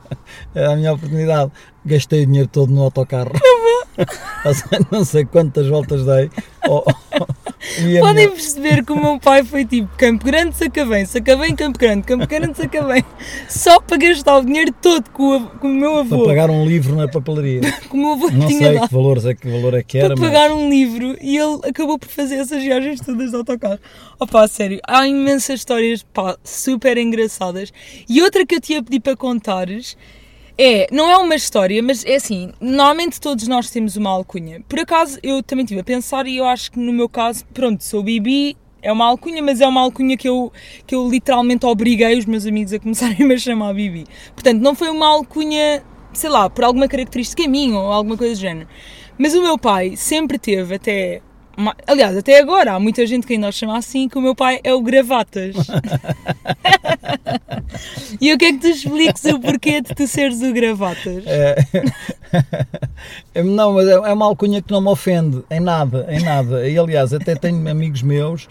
Era 0.53 0.73
a 0.73 0.75
minha 0.75 0.93
oportunidade. 0.93 1.51
Gastei 1.85 2.23
o 2.23 2.25
dinheiro 2.25 2.47
todo 2.47 2.71
no 2.71 2.83
autocarro. 2.83 3.31
não 4.91 5.03
sei 5.03 5.25
quantas 5.25 5.67
voltas 5.67 6.05
dei. 6.05 6.29
Oh, 6.67 6.83
oh, 6.85 7.25
Podem 7.99 8.29
perceber 8.29 8.83
que 8.83 8.91
o 8.91 8.99
meu 8.99 9.19
pai 9.19 9.43
foi 9.43 9.65
tipo 9.65 9.95
Campo 9.97 10.25
Grande, 10.25 10.55
Sacavém, 10.55 11.05
Sacavém, 11.05 11.55
Campo 11.55 11.77
Grande, 11.77 12.03
Campo 12.03 12.27
Grande, 12.27 12.57
Sacavém. 12.57 13.03
Só 13.47 13.79
para 13.79 13.97
gastar 13.97 14.37
o 14.37 14.45
dinheiro 14.45 14.73
todo 14.81 15.09
com, 15.11 15.37
o, 15.37 15.47
com 15.59 15.67
o 15.67 15.73
meu 15.73 15.97
avô. 15.97 16.17
Para 16.17 16.27
pagar 16.27 16.49
um 16.49 16.65
livro 16.65 16.95
na 16.95 17.07
papelaria. 17.07 17.61
que 17.81 17.93
o 17.93 17.97
meu 17.97 18.13
avô 18.13 18.31
não 18.31 18.47
tinha 18.47 18.67
sei 18.67 18.73
dado. 18.75 18.87
que 18.87 18.93
valor, 18.93 19.17
é, 19.17 19.35
que 19.35 19.49
valor 19.49 19.73
é 19.75 19.83
que 19.83 19.97
era. 19.97 20.15
Para 20.15 20.25
pagar 20.25 20.49
mas... 20.49 20.57
um 20.57 20.69
livro 20.69 21.15
e 21.21 21.37
ele 21.37 21.59
acabou 21.63 21.99
por 21.99 22.09
fazer 22.09 22.35
essas 22.35 22.63
viagens 22.63 22.99
todas 22.99 23.29
de 23.29 23.35
autocarro. 23.35 23.79
Opa, 24.19 24.47
sério, 24.47 24.79
há 24.87 25.07
imensas 25.07 25.59
histórias 25.59 26.03
pá, 26.03 26.37
super 26.43 26.97
engraçadas. 26.97 27.71
E 28.09 28.21
outra 28.21 28.45
que 28.45 28.55
eu 28.55 28.61
te 28.61 28.73
ia 28.73 28.83
pedir 28.83 29.01
para 29.01 29.15
contares 29.15 29.95
é, 30.57 30.87
não 30.91 31.09
é 31.09 31.17
uma 31.17 31.35
história, 31.35 31.81
mas 31.81 32.03
é 32.05 32.15
assim, 32.15 32.51
normalmente 32.59 33.19
todos 33.19 33.47
nós 33.47 33.69
temos 33.69 33.95
uma 33.95 34.09
alcunha. 34.09 34.61
Por 34.67 34.79
acaso, 34.79 35.19
eu 35.23 35.41
também 35.41 35.63
estive 35.63 35.81
a 35.81 35.83
pensar 35.83 36.27
e 36.27 36.37
eu 36.37 36.45
acho 36.45 36.71
que 36.71 36.79
no 36.79 36.91
meu 36.91 37.09
caso, 37.09 37.45
pronto, 37.53 37.83
sou 37.83 38.03
Bibi, 38.03 38.57
é 38.81 38.91
uma 38.91 39.05
alcunha, 39.05 39.41
mas 39.41 39.61
é 39.61 39.67
uma 39.67 39.81
alcunha 39.81 40.17
que 40.17 40.27
eu, 40.27 40.51
que 40.85 40.95
eu 40.95 41.07
literalmente 41.07 41.65
obriguei 41.65 42.17
os 42.17 42.25
meus 42.25 42.45
amigos 42.45 42.73
a 42.73 42.79
começarem 42.79 43.25
-me 43.25 43.35
a 43.35 43.37
chamar 43.37 43.73
Bibi. 43.73 44.05
Portanto, 44.33 44.59
não 44.61 44.75
foi 44.75 44.89
uma 44.89 45.07
alcunha, 45.07 45.83
sei 46.13 46.29
lá, 46.29 46.49
por 46.49 46.63
alguma 46.63 46.87
característica 46.87 47.47
minha 47.47 47.77
ou 47.77 47.91
alguma 47.91 48.17
coisa 48.17 48.33
do 48.33 48.39
género. 48.39 48.67
Mas 49.17 49.33
o 49.35 49.41
meu 49.41 49.57
pai 49.57 49.95
sempre 49.95 50.39
teve 50.39 50.75
até 50.75 51.21
Aliás, 51.85 52.17
até 52.17 52.39
agora 52.39 52.73
há 52.73 52.79
muita 52.79 53.05
gente 53.05 53.27
que 53.27 53.33
ainda 53.33 53.49
o 53.49 53.51
chama 53.51 53.77
assim, 53.77 54.07
que 54.07 54.17
o 54.17 54.21
meu 54.21 54.33
pai 54.33 54.59
é 54.63 54.73
o 54.73 54.81
Gravatas. 54.81 55.55
e 58.21 58.29
eu 58.29 58.37
quero 58.37 58.57
que 58.57 58.61
tu 58.61 58.67
expliques 58.67 59.25
o 59.25 59.39
porquê 59.39 59.81
de 59.81 59.93
tu 59.93 60.07
seres 60.07 60.41
o 60.41 60.53
Gravatas. 60.53 61.23
É... 61.25 61.57
não, 63.43 63.73
mas 63.73 63.87
é 63.87 64.13
uma 64.13 64.25
alcunha 64.25 64.61
que 64.61 64.71
não 64.71 64.81
me 64.81 64.89
ofende 64.89 65.43
em 65.49 65.59
nada, 65.59 66.07
em 66.09 66.23
nada. 66.23 66.67
E 66.67 66.77
aliás, 66.77 67.13
até 67.13 67.35
tenho 67.35 67.69
amigos 67.69 68.01
meus, 68.01 68.45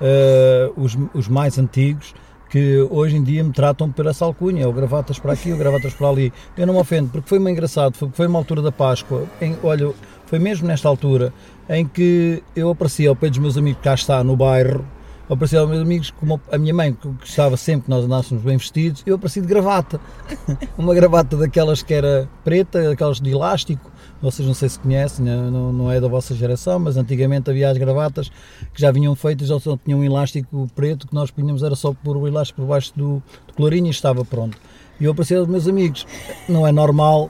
uh, 0.00 0.72
os, 0.76 0.96
os 1.12 1.28
mais 1.28 1.58
antigos, 1.58 2.14
que 2.48 2.78
hoje 2.90 3.16
em 3.16 3.22
dia 3.22 3.44
me 3.44 3.52
tratam 3.52 3.90
por 3.90 4.06
essa 4.06 4.24
alcunha, 4.24 4.66
ou 4.66 4.72
gravatas 4.72 5.18
para 5.18 5.32
aqui, 5.32 5.52
ou 5.52 5.58
gravatas 5.58 5.92
para 5.92 6.08
ali. 6.08 6.32
Eu 6.56 6.66
não 6.66 6.74
me 6.74 6.80
ofendo, 6.80 7.10
porque 7.10 7.28
foi-me 7.28 7.50
engraçado, 7.50 7.94
foi, 7.94 8.08
foi 8.12 8.26
uma 8.26 8.38
altura 8.38 8.62
da 8.62 8.72
Páscoa, 8.72 9.26
em, 9.40 9.56
olha, 9.62 9.92
foi 10.26 10.38
mesmo 10.38 10.66
nesta 10.66 10.88
altura 10.88 11.32
em 11.68 11.86
que 11.86 12.42
eu 12.54 12.70
aparecia 12.70 13.08
ao 13.08 13.16
pé 13.16 13.28
dos 13.28 13.38
meus 13.38 13.56
amigos 13.56 13.78
que 13.78 13.84
cá 13.84 13.94
está 13.94 14.22
no 14.22 14.36
bairro, 14.36 14.84
eu 15.28 15.34
apareci 15.34 15.56
aos 15.56 15.68
meus 15.68 15.82
amigos, 15.82 16.10
como 16.12 16.40
a 16.52 16.56
minha 16.56 16.72
mãe 16.72 16.92
que 16.92 17.08
gostava 17.08 17.56
sempre 17.56 17.86
que 17.86 17.90
nós 17.90 18.04
andássemos 18.04 18.44
bem 18.44 18.56
vestidos, 18.56 19.02
eu 19.04 19.16
apareci 19.16 19.40
de 19.40 19.46
gravata. 19.48 20.00
uma 20.78 20.94
gravata 20.94 21.36
daquelas 21.36 21.82
que 21.82 21.92
era 21.92 22.28
preta, 22.44 22.90
daquelas 22.90 23.20
de 23.20 23.30
elástico, 23.30 23.90
vocês 24.22 24.46
não 24.46 24.54
sei 24.54 24.68
se 24.68 24.78
conhecem, 24.78 25.24
não, 25.24 25.72
não 25.72 25.90
é 25.90 26.00
da 26.00 26.06
vossa 26.06 26.32
geração, 26.32 26.78
mas 26.78 26.96
antigamente 26.96 27.50
havia 27.50 27.68
as 27.68 27.76
gravatas 27.76 28.30
que 28.72 28.80
já 28.80 28.92
vinham 28.92 29.16
feitas, 29.16 29.48
já 29.48 29.58
só 29.58 29.76
tinham 29.76 29.98
um 29.98 30.04
elástico 30.04 30.68
preto 30.76 31.08
que 31.08 31.14
nós 31.14 31.28
punhamos, 31.32 31.64
era 31.64 31.74
só 31.74 31.92
por 31.92 32.16
o 32.16 32.28
elástico 32.28 32.60
por 32.60 32.68
baixo 32.68 32.92
do, 32.94 33.20
do 33.48 33.54
colarinho 33.54 33.88
e 33.88 33.90
estava 33.90 34.24
pronto. 34.24 34.56
E 35.00 35.04
eu 35.04 35.10
apareci 35.10 35.34
aos 35.34 35.48
meus 35.48 35.66
amigos, 35.66 36.06
não 36.48 36.64
é 36.64 36.70
normal 36.70 37.28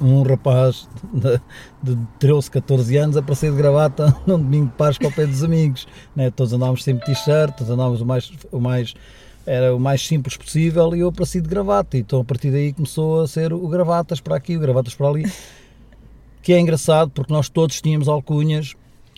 um 0.00 0.22
rapaz 0.22 0.88
de, 1.12 1.40
de 1.82 1.98
13, 2.18 2.50
14 2.50 2.96
anos 2.96 3.16
aparecer 3.16 3.50
de 3.50 3.56
gravata 3.56 4.14
num 4.26 4.38
domingo 4.38 4.66
de 4.66 4.72
Páscoa 4.72 5.08
ao 5.08 5.12
pé 5.12 5.26
dos 5.26 5.42
amigos. 5.42 5.86
Né? 6.14 6.30
Todos 6.30 6.52
andávamos 6.52 6.84
sempre 6.84 7.06
t-shirt, 7.06 7.56
todos 7.56 7.70
andávamos 7.72 8.00
o 8.00 8.06
mais, 8.06 8.32
o 8.52 8.60
mais, 8.60 8.94
era 9.46 9.74
o 9.74 9.80
mais 9.80 10.06
simples 10.06 10.36
possível 10.36 10.94
e 10.94 11.00
eu 11.00 11.08
apareci 11.08 11.40
de 11.40 11.48
gravata. 11.48 11.96
Então 11.96 12.20
a 12.20 12.24
partir 12.24 12.50
daí 12.50 12.72
começou 12.72 13.22
a 13.22 13.28
ser 13.28 13.52
o 13.52 13.68
gravatas 13.68 14.20
para 14.20 14.36
aqui, 14.36 14.56
o 14.56 14.60
gravatas 14.60 14.94
para 14.94 15.08
ali. 15.08 15.32
Que 16.42 16.52
é 16.52 16.60
engraçado 16.60 17.10
porque 17.10 17.32
nós 17.32 17.48
todos 17.48 17.80
tínhamos 17.80 18.08
alcunhas 18.08 18.74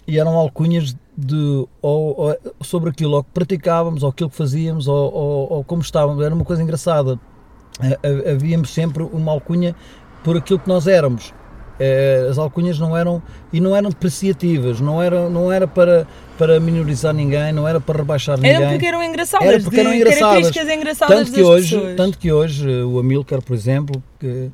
e 0.06 0.18
eram 0.18 0.37
alcunhas 0.37 0.96
de, 1.16 1.66
ou, 1.82 2.18
ou, 2.18 2.37
sobre 2.62 2.90
aquilo 2.90 3.14
ou 3.14 3.22
que 3.22 3.30
praticávamos, 3.30 4.02
ou 4.02 4.08
aquilo 4.08 4.30
que 4.30 4.37
fazíamos, 4.37 4.88
ou, 4.88 5.12
ou, 5.12 5.52
ou 5.52 5.64
como 5.64 5.82
estávamos. 5.82 6.25
Era 6.25 6.34
uma 6.34 6.44
coisa 6.44 6.62
engraçada. 6.62 7.20
Havíamos 8.32 8.70
sempre 8.70 9.02
uma 9.02 9.32
alcunha 9.32 9.75
por 10.22 10.36
aquilo 10.36 10.58
que 10.58 10.68
nós 10.68 10.86
éramos. 10.86 11.32
Eh, 11.78 12.26
as 12.30 12.36
alcunhas 12.36 12.78
não 12.78 12.94
eram 12.94 13.22
e 13.50 13.58
não 13.58 13.74
eram 13.74 13.88
depreciativas, 13.88 14.82
não 14.82 15.02
era, 15.02 15.30
não 15.30 15.50
era 15.50 15.66
para, 15.66 16.06
para 16.36 16.60
minorizar 16.60 17.14
ninguém, 17.14 17.52
não 17.52 17.66
era 17.66 17.80
para 17.80 17.98
rebaixar 17.98 18.36
ninguém. 18.36 18.54
Era 18.54 18.68
porque 18.68 18.86
eram 18.86 19.02
engraçadas, 19.02 19.48
era 19.48 19.60
porque 19.62 19.80
eram 19.80 19.94
engraçadas. 19.94 20.56
engraçadas 20.56 21.16
tanto 21.16 21.32
que 21.32 21.42
hoje, 21.42 21.74
pessoas. 21.74 21.96
Tanto 21.96 22.18
que 22.18 22.30
hoje 22.30 22.68
o 22.82 22.98
Amilcar, 22.98 23.40
por 23.40 23.54
exemplo, 23.54 24.02
que 24.18 24.50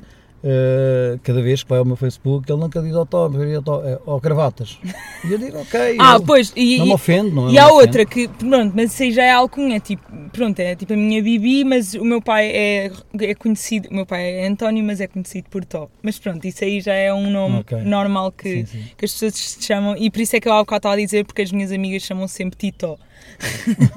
Uh, 0.47 1.19
cada 1.23 1.41
vez 1.41 1.61
que 1.61 1.69
vai 1.69 1.77
ao 1.77 1.83
meu 1.83 1.97
Facebook, 1.97 2.49
ele 2.49 2.61
nunca 2.61 2.81
diz 2.81 2.95
autógrafo, 2.95 3.43
é, 3.43 3.99
ou 4.05 4.17
gravatas. 4.17 4.79
E 5.25 5.33
eu 5.33 5.37
digo, 5.37 5.59
ok, 5.59 5.97
ah, 5.99 6.21
pois, 6.25 6.53
e, 6.55 6.77
não 6.77 6.85
me 6.85 6.93
ofendo, 6.93 7.35
não 7.35 7.49
é? 7.49 7.51
E 7.51 7.59
há 7.59 7.69
outra 7.69 8.05
que, 8.05 8.29
pronto, 8.29 8.71
mas 8.73 8.93
isso 8.93 9.03
aí 9.03 9.11
já 9.11 9.23
é 9.25 9.31
alcunha, 9.31 9.77
tipo, 9.81 10.03
pronto, 10.31 10.57
é 10.61 10.73
tipo 10.73 10.93
a 10.93 10.95
minha 10.95 11.21
Bibi, 11.21 11.65
mas 11.65 11.95
o 11.95 12.05
meu 12.05 12.21
pai 12.21 12.47
é, 12.47 12.91
é 13.19 13.35
conhecido, 13.35 13.89
o 13.89 13.93
meu 13.93 14.05
pai 14.05 14.39
é 14.39 14.47
António, 14.47 14.81
mas 14.85 15.01
é 15.01 15.07
conhecido 15.07 15.49
por 15.49 15.65
Tó. 15.65 15.89
Mas 16.01 16.17
pronto, 16.17 16.45
isso 16.45 16.63
aí 16.63 16.79
já 16.79 16.93
é 16.93 17.13
um 17.13 17.29
nome 17.29 17.59
okay. 17.59 17.81
normal 17.81 18.31
que, 18.31 18.49
sim, 18.49 18.65
sim. 18.67 18.85
que 18.97 19.03
as 19.03 19.11
pessoas 19.11 19.33
se 19.33 19.61
chamam, 19.61 19.97
e 19.97 20.09
por 20.09 20.21
isso 20.21 20.33
é 20.33 20.39
que 20.39 20.47
eu 20.47 20.53
há 20.53 20.59
bocado 20.59 20.77
estava 20.77 20.95
a 20.95 20.97
dizer, 20.97 21.25
porque 21.25 21.41
as 21.41 21.51
minhas 21.51 21.73
amigas 21.73 22.03
chamam 22.03 22.25
sempre 22.25 22.57
Tito. 22.57 22.97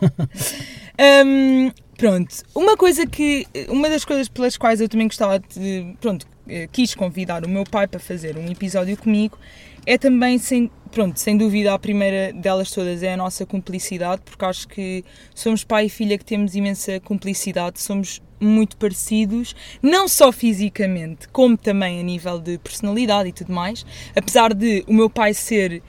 um, 1.25 1.71
Pronto, 2.00 2.35
uma 2.54 2.78
coisa 2.78 3.07
que. 3.07 3.47
Uma 3.69 3.90
das 3.90 4.07
coisas 4.07 4.26
pelas 4.26 4.57
quais 4.57 4.80
eu 4.80 4.88
também 4.88 5.07
gostava 5.07 5.38
de. 5.38 5.95
Pronto, 6.00 6.26
eh, 6.26 6.39
quis 6.73 6.95
convidar 6.95 7.45
o 7.45 7.49
meu 7.49 7.64
pai 7.64 7.87
para 7.87 8.00
fazer 8.00 8.37
um 8.37 8.50
episódio 8.50 8.97
comigo 8.97 9.38
é 9.87 9.97
também, 9.97 10.38
sem, 10.38 10.71
pronto, 10.90 11.19
sem 11.19 11.37
dúvida, 11.37 11.73
a 11.73 11.78
primeira 11.78 12.33
delas 12.33 12.71
todas 12.71 13.02
é 13.02 13.14
a 13.14 13.16
nossa 13.16 13.47
cumplicidade, 13.47 14.23
porque 14.25 14.45
acho 14.45 14.69
que 14.69 15.04
somos 15.35 15.64
pai 15.64 15.87
e 15.87 15.88
filha 15.88 16.19
que 16.19 16.25
temos 16.25 16.54
imensa 16.54 17.00
cumplicidade, 17.00 17.80
somos 17.80 18.21
muito 18.38 18.76
parecidos, 18.76 19.54
não 19.83 20.09
só 20.09 20.33
fisicamente, 20.33 21.28
como 21.28 21.57
também 21.57 22.00
a 22.00 22.02
nível 22.02 22.38
de 22.38 22.59
personalidade 22.59 23.28
e 23.28 23.33
tudo 23.33 23.52
mais. 23.52 23.85
Apesar 24.14 24.54
de 24.54 24.85
o 24.87 24.95
meu 24.95 25.11
pai 25.11 25.35
ser 25.35 25.83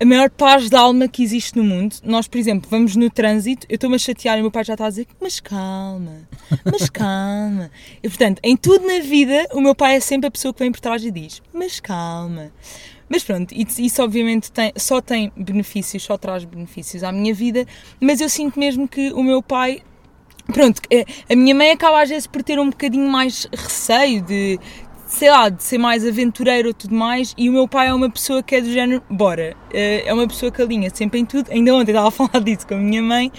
a 0.00 0.04
maior 0.04 0.28
paz 0.30 0.68
de 0.68 0.76
alma 0.76 1.08
que 1.08 1.22
existe 1.22 1.56
no 1.56 1.64
mundo. 1.64 1.96
Nós, 2.02 2.26
por 2.26 2.38
exemplo, 2.38 2.68
vamos 2.70 2.96
no 2.96 3.08
trânsito, 3.10 3.66
eu 3.68 3.76
estou-me 3.76 3.96
a 3.96 3.98
chatear 3.98 4.36
e 4.36 4.40
o 4.40 4.44
meu 4.44 4.50
pai 4.50 4.64
já 4.64 4.74
está 4.74 4.86
a 4.86 4.90
dizer, 4.90 5.06
mas 5.20 5.40
calma, 5.40 6.28
mas 6.64 6.90
calma. 6.90 7.70
E 8.02 8.08
portanto, 8.08 8.40
em 8.42 8.56
tudo 8.56 8.86
na 8.86 9.00
vida, 9.00 9.46
o 9.52 9.60
meu 9.60 9.74
pai 9.74 9.96
é 9.96 10.00
sempre 10.00 10.26
a 10.26 10.30
pessoa 10.30 10.52
que 10.52 10.60
vem 10.60 10.72
por 10.72 10.80
trás 10.80 11.04
e 11.04 11.10
diz, 11.10 11.42
mas 11.52 11.80
calma. 11.80 12.52
Mas 13.08 13.22
pronto, 13.22 13.54
isso 13.54 14.02
obviamente 14.02 14.50
tem, 14.50 14.72
só 14.76 15.00
tem 15.00 15.30
benefícios, 15.36 16.02
só 16.02 16.16
traz 16.16 16.44
benefícios 16.44 17.04
à 17.04 17.12
minha 17.12 17.34
vida, 17.34 17.66
mas 18.00 18.20
eu 18.20 18.28
sinto 18.28 18.58
mesmo 18.58 18.88
que 18.88 19.12
o 19.12 19.22
meu 19.22 19.42
pai 19.42 19.82
Pronto, 20.52 20.82
eh, 20.90 21.06
a 21.30 21.34
minha 21.34 21.54
mãe 21.54 21.70
acaba 21.70 22.02
às 22.02 22.10
vezes 22.10 22.26
por 22.26 22.42
ter 22.42 22.58
um 22.58 22.68
bocadinho 22.68 23.08
mais 23.10 23.48
receio 23.50 24.20
de 24.20 24.60
sei 25.14 25.30
lá, 25.30 25.48
de 25.48 25.62
ser 25.62 25.78
mais 25.78 26.06
aventureiro 26.06 26.68
ou 26.68 26.74
tudo 26.74 26.94
mais, 26.94 27.34
e 27.38 27.48
o 27.48 27.52
meu 27.52 27.68
pai 27.68 27.88
é 27.88 27.94
uma 27.94 28.10
pessoa 28.10 28.42
que 28.42 28.56
é 28.56 28.60
do 28.60 28.70
género, 28.70 29.02
bora, 29.08 29.56
eh, 29.72 30.02
é 30.04 30.12
uma 30.12 30.26
pessoa 30.26 30.50
que 30.50 30.60
alinha 30.60 30.90
sempre 30.92 31.20
em 31.20 31.24
tudo, 31.24 31.50
ainda 31.50 31.74
ontem 31.74 31.92
estava 31.92 32.08
a 32.08 32.10
falar 32.12 32.40
disso 32.42 32.66
com 32.66 32.74
a 32.74 32.78
minha 32.78 33.02
mãe, 33.02 33.30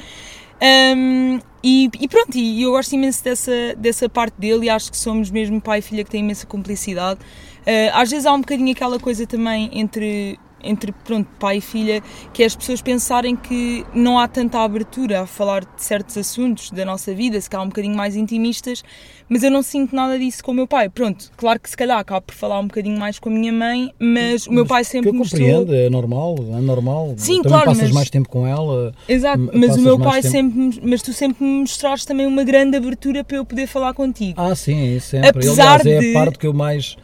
um, 0.96 1.40
e, 1.62 1.90
e, 2.00 2.08
pronto, 2.08 2.38
e 2.38 2.62
eu 2.62 2.72
gosto 2.72 2.94
imenso 2.94 3.24
dessa, 3.24 3.76
dessa 3.76 4.08
parte 4.08 4.36
dele 4.40 4.68
e 4.68 4.70
acho 4.70 4.90
que 4.90 4.98
somos 4.98 5.30
mesmo 5.30 5.60
pai 5.60 5.80
e 5.80 5.82
filha 5.82 6.04
que 6.04 6.10
têm 6.10 6.22
imensa 6.22 6.46
cumplicidade. 6.46 7.20
Uh, 7.62 7.92
às 7.94 8.10
vezes 8.10 8.26
há 8.26 8.34
um 8.34 8.40
bocadinho 8.40 8.72
aquela 8.72 9.00
coisa 9.00 9.26
também 9.26 9.70
entre 9.74 10.40
entre 10.66 10.92
pronto, 10.92 11.30
pai 11.40 11.58
e 11.58 11.62
filha, 11.62 12.02
que 12.34 12.44
é 12.44 12.46
as 12.46 12.56
pessoas 12.56 12.82
pensarem 12.82 13.36
que 13.36 13.86
não 13.94 14.20
há 14.20 14.28
tanta 14.28 14.60
abertura 14.60 15.22
a 15.22 15.26
falar 15.26 15.62
de 15.62 15.84
certos 15.84 16.18
assuntos 16.18 16.72
da 16.72 16.84
nossa 16.84 17.14
vida, 17.14 17.40
se 17.40 17.50
calhar 17.50 17.66
um 17.66 17.70
bocadinho 17.70 17.96
mais 17.96 18.16
intimistas, 18.16 18.84
mas 19.30 19.44
eu 19.44 19.52
não 19.52 19.64
sinto 19.64 19.96
nada 19.96 20.18
disso 20.20 20.44
com 20.44 20.52
o 20.52 20.54
meu 20.54 20.68
pai. 20.68 20.90
Pronto, 20.90 21.32
claro 21.38 21.60
que 21.60 21.70
se 21.70 21.78
calhar 21.78 21.98
acabo 22.00 22.26
por 22.26 22.36
falar 22.36 22.60
um 22.60 22.68
bocadinho 22.68 23.00
mais 23.00 23.20
com 23.20 23.30
a 23.30 23.32
minha 23.32 23.54
mãe, 23.54 23.92
mas 24.00 24.48
o 24.48 24.52
meu 24.52 24.66
pai 24.66 24.84
sempre 24.84 25.10
que 25.10 25.16
eu 25.16 25.20
mostrou... 25.20 25.42
compreendo, 25.42 25.76
é 25.76 25.90
normal, 25.90 26.36
é 26.40 26.62
normal. 26.62 27.14
Sim, 27.18 27.42
também 27.42 27.52
claro, 27.52 27.66
passas 27.66 27.84
mas... 27.84 27.92
mais 27.92 28.10
tempo 28.10 28.30
com 28.30 28.46
ela. 28.46 28.94
Exato, 29.08 29.50
mas 29.54 29.76
o 29.76 29.82
meu 29.82 30.00
pai 30.00 30.22
tempo... 30.22 30.32
sempre, 30.32 30.82
mas 30.84 31.02
tu 31.02 31.14
sempre 31.14 31.44
me 31.44 31.60
mostraste 31.62 32.08
também 32.08 32.26
uma 32.26 32.44
grande 32.44 32.78
abertura 32.78 33.24
para 33.24 33.38
eu 33.38 33.46
poder 33.46 33.68
falar 33.68 33.94
contigo. 33.94 34.40
Ah, 34.40 34.56
sim, 34.56 35.00
sempre. 35.00 35.30
Apesar 35.30 35.82
Aliás, 35.82 36.06
é 36.06 36.12
a 36.12 36.14
parte 36.14 36.40
que 36.40 36.48
eu 36.48 36.54
mais 36.54 36.98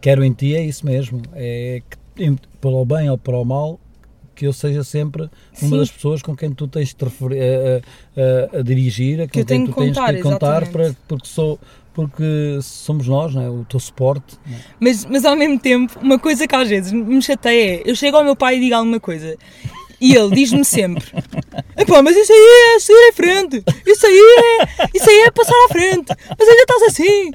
quero 0.00 0.24
em 0.24 0.32
ti, 0.32 0.54
é 0.54 0.64
isso 0.64 0.86
mesmo, 0.86 1.20
é 1.34 1.82
que 1.88 1.96
pelo 2.60 2.84
bem 2.84 3.10
ou 3.10 3.18
para 3.18 3.36
o 3.36 3.44
mal, 3.44 3.78
que 4.34 4.46
eu 4.46 4.52
seja 4.52 4.84
sempre 4.84 5.22
uma 5.22 5.30
Sim. 5.70 5.78
das 5.78 5.90
pessoas 5.90 6.22
com 6.22 6.36
quem 6.36 6.52
tu 6.52 6.68
tens 6.68 6.94
de 6.94 7.04
referir, 7.04 7.40
a, 7.40 8.56
a, 8.56 8.58
a, 8.58 8.62
dirigir, 8.62 9.20
a 9.20 9.26
que 9.26 9.44
quem 9.44 9.64
tu 9.64 9.72
tens 9.72 9.74
contar, 9.74 10.14
de 10.14 10.22
contar, 10.22 10.66
para, 10.70 10.94
porque, 11.08 11.26
sou, 11.26 11.58
porque 11.94 12.58
somos 12.60 13.08
nós, 13.08 13.34
não 13.34 13.42
é? 13.42 13.48
o 13.48 13.64
teu 13.64 13.80
suporte. 13.80 14.36
É? 14.46 14.56
Mas, 14.78 15.06
mas 15.06 15.24
ao 15.24 15.34
mesmo 15.34 15.58
tempo, 15.58 15.98
uma 16.00 16.18
coisa 16.18 16.46
que 16.46 16.54
às 16.54 16.68
vezes 16.68 16.92
me 16.92 17.22
chateia 17.22 17.80
é, 17.80 17.82
eu 17.90 17.96
chego 17.96 18.16
ao 18.18 18.24
meu 18.24 18.36
pai 18.36 18.58
e 18.58 18.60
digo 18.60 18.74
alguma 18.74 19.00
coisa 19.00 19.36
e 20.00 20.14
ele 20.14 20.34
diz-me 20.34 20.64
sempre: 20.64 21.04
Epá, 21.76 22.02
mas 22.02 22.16
isso 22.16 22.32
aí 22.32 22.74
é 22.74 22.80
seguir 22.80 23.08
em 23.08 23.12
frente, 23.12 23.64
isso 23.86 24.06
aí 24.06 24.20
é, 24.38 24.88
isso 24.94 25.08
aí 25.08 25.20
é 25.20 25.30
passar 25.30 25.54
à 25.66 25.68
frente, 25.68 26.06
mas 26.38 26.48
ainda 26.48 26.62
estás 26.62 26.82
assim, 26.82 27.30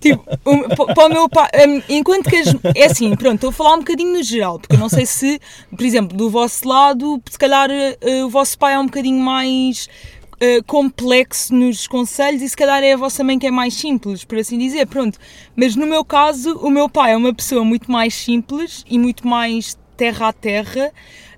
tipo, 0.00 0.24
um, 0.46 0.68
para 0.94 1.06
o 1.06 1.08
meu 1.08 1.28
pai, 1.28 1.48
um, 1.66 1.82
enquanto 1.88 2.28
que 2.28 2.36
as, 2.36 2.48
é 2.74 2.86
assim, 2.86 3.14
pronto, 3.16 3.36
estou 3.36 3.50
a 3.50 3.52
falar 3.52 3.74
um 3.74 3.78
bocadinho 3.78 4.12
no 4.12 4.22
geral, 4.22 4.58
porque 4.58 4.74
eu 4.74 4.80
não 4.80 4.88
sei 4.88 5.06
se, 5.06 5.40
por 5.70 5.84
exemplo, 5.84 6.16
do 6.16 6.28
vosso 6.30 6.66
lado, 6.66 7.22
se 7.30 7.38
calhar 7.38 7.68
uh, 7.70 8.24
o 8.24 8.30
vosso 8.30 8.58
pai 8.58 8.74
é 8.74 8.78
um 8.78 8.86
bocadinho 8.86 9.20
mais 9.20 9.88
Uh, 10.34 10.62
complexo 10.64 11.54
nos 11.54 11.86
conselhos 11.86 12.42
e 12.42 12.48
se 12.48 12.56
calhar 12.56 12.82
é 12.82 12.94
a 12.94 12.96
vossa 12.96 13.22
mãe 13.22 13.38
que 13.38 13.46
é 13.46 13.52
mais 13.52 13.72
simples, 13.72 14.24
por 14.24 14.36
assim 14.36 14.58
dizer, 14.58 14.84
pronto. 14.84 15.16
Mas 15.54 15.76
no 15.76 15.86
meu 15.86 16.04
caso, 16.04 16.58
o 16.58 16.68
meu 16.68 16.88
pai 16.88 17.12
é 17.12 17.16
uma 17.16 17.32
pessoa 17.32 17.64
muito 17.64 17.90
mais 17.90 18.12
simples 18.14 18.84
e 18.90 18.98
muito 18.98 19.26
mais 19.26 19.78
terra 19.96 20.28
a 20.28 20.32
terra 20.32 20.92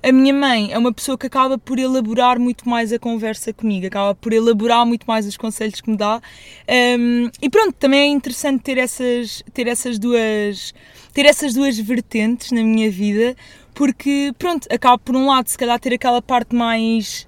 a 0.07 0.13
minha 0.13 0.33
mãe 0.33 0.73
é 0.73 0.79
uma 0.79 0.93
pessoa 0.93 1.19
que 1.19 1.27
acaba 1.27 1.59
por 1.59 1.81
elaborar 1.81 2.39
muito 2.39 2.69
mais 2.69 2.93
a 2.93 2.99
conversa 2.99 3.53
comigo, 3.53 3.89
acaba 3.89 4.15
por 4.15 4.33
elaborar 4.33 4.87
muito 4.87 5.05
mais 5.05 5.27
os 5.27 5.37
conselhos 5.37 5.81
que 5.81 5.91
me 5.91 5.97
dá. 5.97 6.21
Um, 6.97 7.29
e 7.43 7.51
pronto, 7.51 7.73
também 7.73 8.01
é 8.01 8.07
interessante 8.07 8.63
ter 8.63 8.79
essas, 8.79 9.43
ter 9.53 9.67
essas 9.67 9.99
duas 9.99 10.73
ter 11.13 11.27
essas 11.27 11.55
duas 11.55 11.77
vertentes 11.79 12.53
na 12.53 12.63
minha 12.63 12.89
vida, 12.89 13.35
porque 13.75 14.33
pronto, 14.39 14.69
acabo 14.71 14.99
por 14.99 15.17
um 15.17 15.27
lado 15.27 15.49
se 15.49 15.59
calhar 15.59 15.81
ter 15.81 15.95
aquela 15.95 16.23
parte 16.23 16.55
mais 16.55 17.27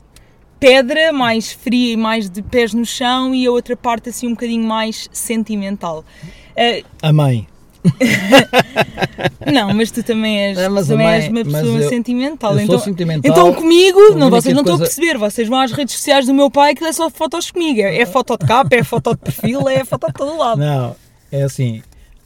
pedra, 0.60 1.12
mais 1.12 1.50
fria 1.50 1.94
e 1.94 1.96
mais 1.96 2.30
de 2.30 2.42
pés 2.42 2.72
no 2.72 2.86
chão 2.86 3.34
e 3.34 3.44
a 3.44 3.50
outra 3.50 3.76
parte 3.76 4.10
assim 4.10 4.28
um 4.28 4.32
bocadinho 4.32 4.64
mais 4.64 5.08
sentimental. 5.10 6.04
Uh, 6.50 6.86
a 7.02 7.12
mãe. 7.12 7.48
não, 9.52 9.74
mas 9.74 9.90
tu 9.90 10.02
também 10.02 10.38
és, 10.40 10.56
não, 10.56 10.74
também 10.84 11.06
mãe, 11.06 11.14
és 11.14 11.28
uma 11.28 11.44
pessoa 11.44 11.80
eu, 11.80 11.88
sentimental. 11.88 12.54
Eu 12.54 12.60
então, 12.60 12.78
sentimental. 12.78 13.30
Então 13.30 13.54
comigo, 13.54 14.14
não, 14.14 14.30
vocês 14.30 14.54
não 14.54 14.62
coisa... 14.62 14.74
estão 14.74 14.74
a 14.74 14.78
perceber, 14.78 15.18
vocês 15.18 15.48
vão 15.48 15.60
às 15.60 15.72
redes 15.72 15.94
sociais 15.94 16.26
do 16.26 16.34
meu 16.34 16.50
pai 16.50 16.74
que 16.74 16.84
é 16.84 16.92
só 16.92 17.10
fotos 17.10 17.50
comigo. 17.50 17.80
É, 17.80 17.98
é 17.98 18.06
foto 18.06 18.36
de 18.36 18.46
capa, 18.46 18.74
é 18.74 18.82
foto 18.82 19.10
de 19.12 19.18
perfil, 19.18 19.68
é 19.68 19.84
foto 19.84 20.06
de 20.06 20.12
todo 20.12 20.36
lado. 20.36 20.60
Não, 20.60 20.94
é 21.30 21.42
assim, 21.42 21.82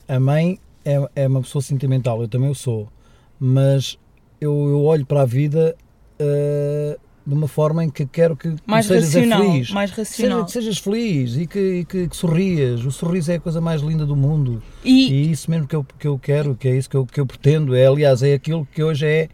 a 0.09 0.19
mãe 0.19 0.59
é, 0.85 1.01
é 1.15 1.27
uma 1.29 1.43
pessoa 1.43 1.63
sentimental, 1.63 2.21
eu 2.21 2.29
também 2.29 2.51
o 2.51 2.55
sou, 2.55 2.89
mas 3.39 3.99
eu, 4.41 4.53
eu 4.69 4.83
olho 4.83 5.07
para 5.07 5.23
a 5.23 5.27
vida. 5.27 5.77
Uh, 6.21 6.99
de 7.25 7.35
uma 7.35 7.47
forma 7.47 7.85
em 7.85 7.91
que 7.91 8.05
quero 8.05 8.37
que 8.37 8.55
mais 8.67 8.87
sejas 8.87 9.15
racional, 9.15 9.43
feliz. 9.43 9.71
Mais 9.71 9.91
racional. 9.91 10.39
Seja, 10.39 10.45
que 10.45 10.53
sejas 10.53 10.79
feliz 10.79 11.37
e 11.37 11.47
que, 11.47 11.59
e 11.59 11.85
que, 11.85 12.09
que, 12.09 12.17
sorrias. 12.17 12.85
O 12.85 12.91
sorriso 12.91 13.31
é 13.31 13.37
a 13.37 13.41
coisa 13.41 13.61
mais 13.61 13.81
linda 13.81 14.05
do 14.05 14.17
mundo. 14.17 14.63
E, 14.85 15.13
e 15.13 15.31
isso 15.31 15.51
mesmo 15.51 15.67
que 15.67 15.77
eu, 15.77 15.87
que 15.99 16.09
eu 16.09 16.19
quero, 16.19 16.55
que 16.55 16.69
é 16.69 16.77
isso 16.77 16.91
que 16.91 16.97
eu, 16.97 17.07
que 17.07 17.21
eu 17.21 17.27
pretendo. 17.27 17.75
É, 17.75 17.87
aliás, 17.87 18.23
é 18.23 18.35
aquilo 18.35 18.67
que 18.67 18.83
hoje 18.83 19.07
é 19.07 19.29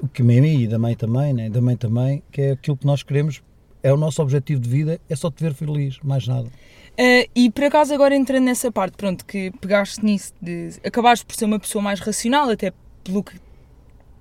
o 0.00 0.08
que 0.08 0.22
mim 0.22 0.62
e 0.62 0.66
da 0.66 0.78
mãe 0.78 0.94
também, 0.94 1.32
né? 1.32 1.48
da 1.48 1.60
mãe 1.60 1.76
também, 1.76 2.22
que 2.30 2.40
é 2.40 2.50
aquilo 2.52 2.76
que 2.76 2.86
nós 2.86 3.02
queremos, 3.02 3.42
é 3.82 3.92
o 3.92 3.96
nosso 3.96 4.22
objetivo 4.22 4.60
de 4.60 4.68
vida, 4.68 5.00
é 5.08 5.16
só 5.16 5.30
te 5.30 5.42
ver 5.42 5.54
feliz, 5.54 5.98
mais 6.02 6.26
nada. 6.26 6.46
Uh, 6.46 7.28
e 7.34 7.50
por 7.50 7.64
acaso 7.64 7.92
agora 7.92 8.14
entrando 8.14 8.44
nessa 8.44 8.70
parte, 8.70 8.96
pronto, 8.96 9.24
que 9.24 9.50
pegaste 9.60 10.04
nisso 10.04 10.32
de 10.40 10.70
acabaste 10.84 11.26
por 11.26 11.34
ser 11.34 11.46
uma 11.46 11.58
pessoa 11.58 11.82
mais 11.82 11.98
racional, 12.00 12.48
até 12.48 12.72
pelo 13.02 13.22
que 13.22 13.38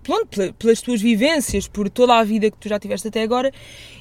pronto, 0.04 0.54
pelas 0.60 0.82
tuas 0.82 1.02
vivências, 1.02 1.68
por 1.68 1.90
toda 1.90 2.16
a 2.16 2.24
vida 2.24 2.52
que 2.52 2.58
tu 2.58 2.70
já 2.70 2.78
tiveste 2.78 3.08
até 3.08 3.24
agora. 3.24 3.52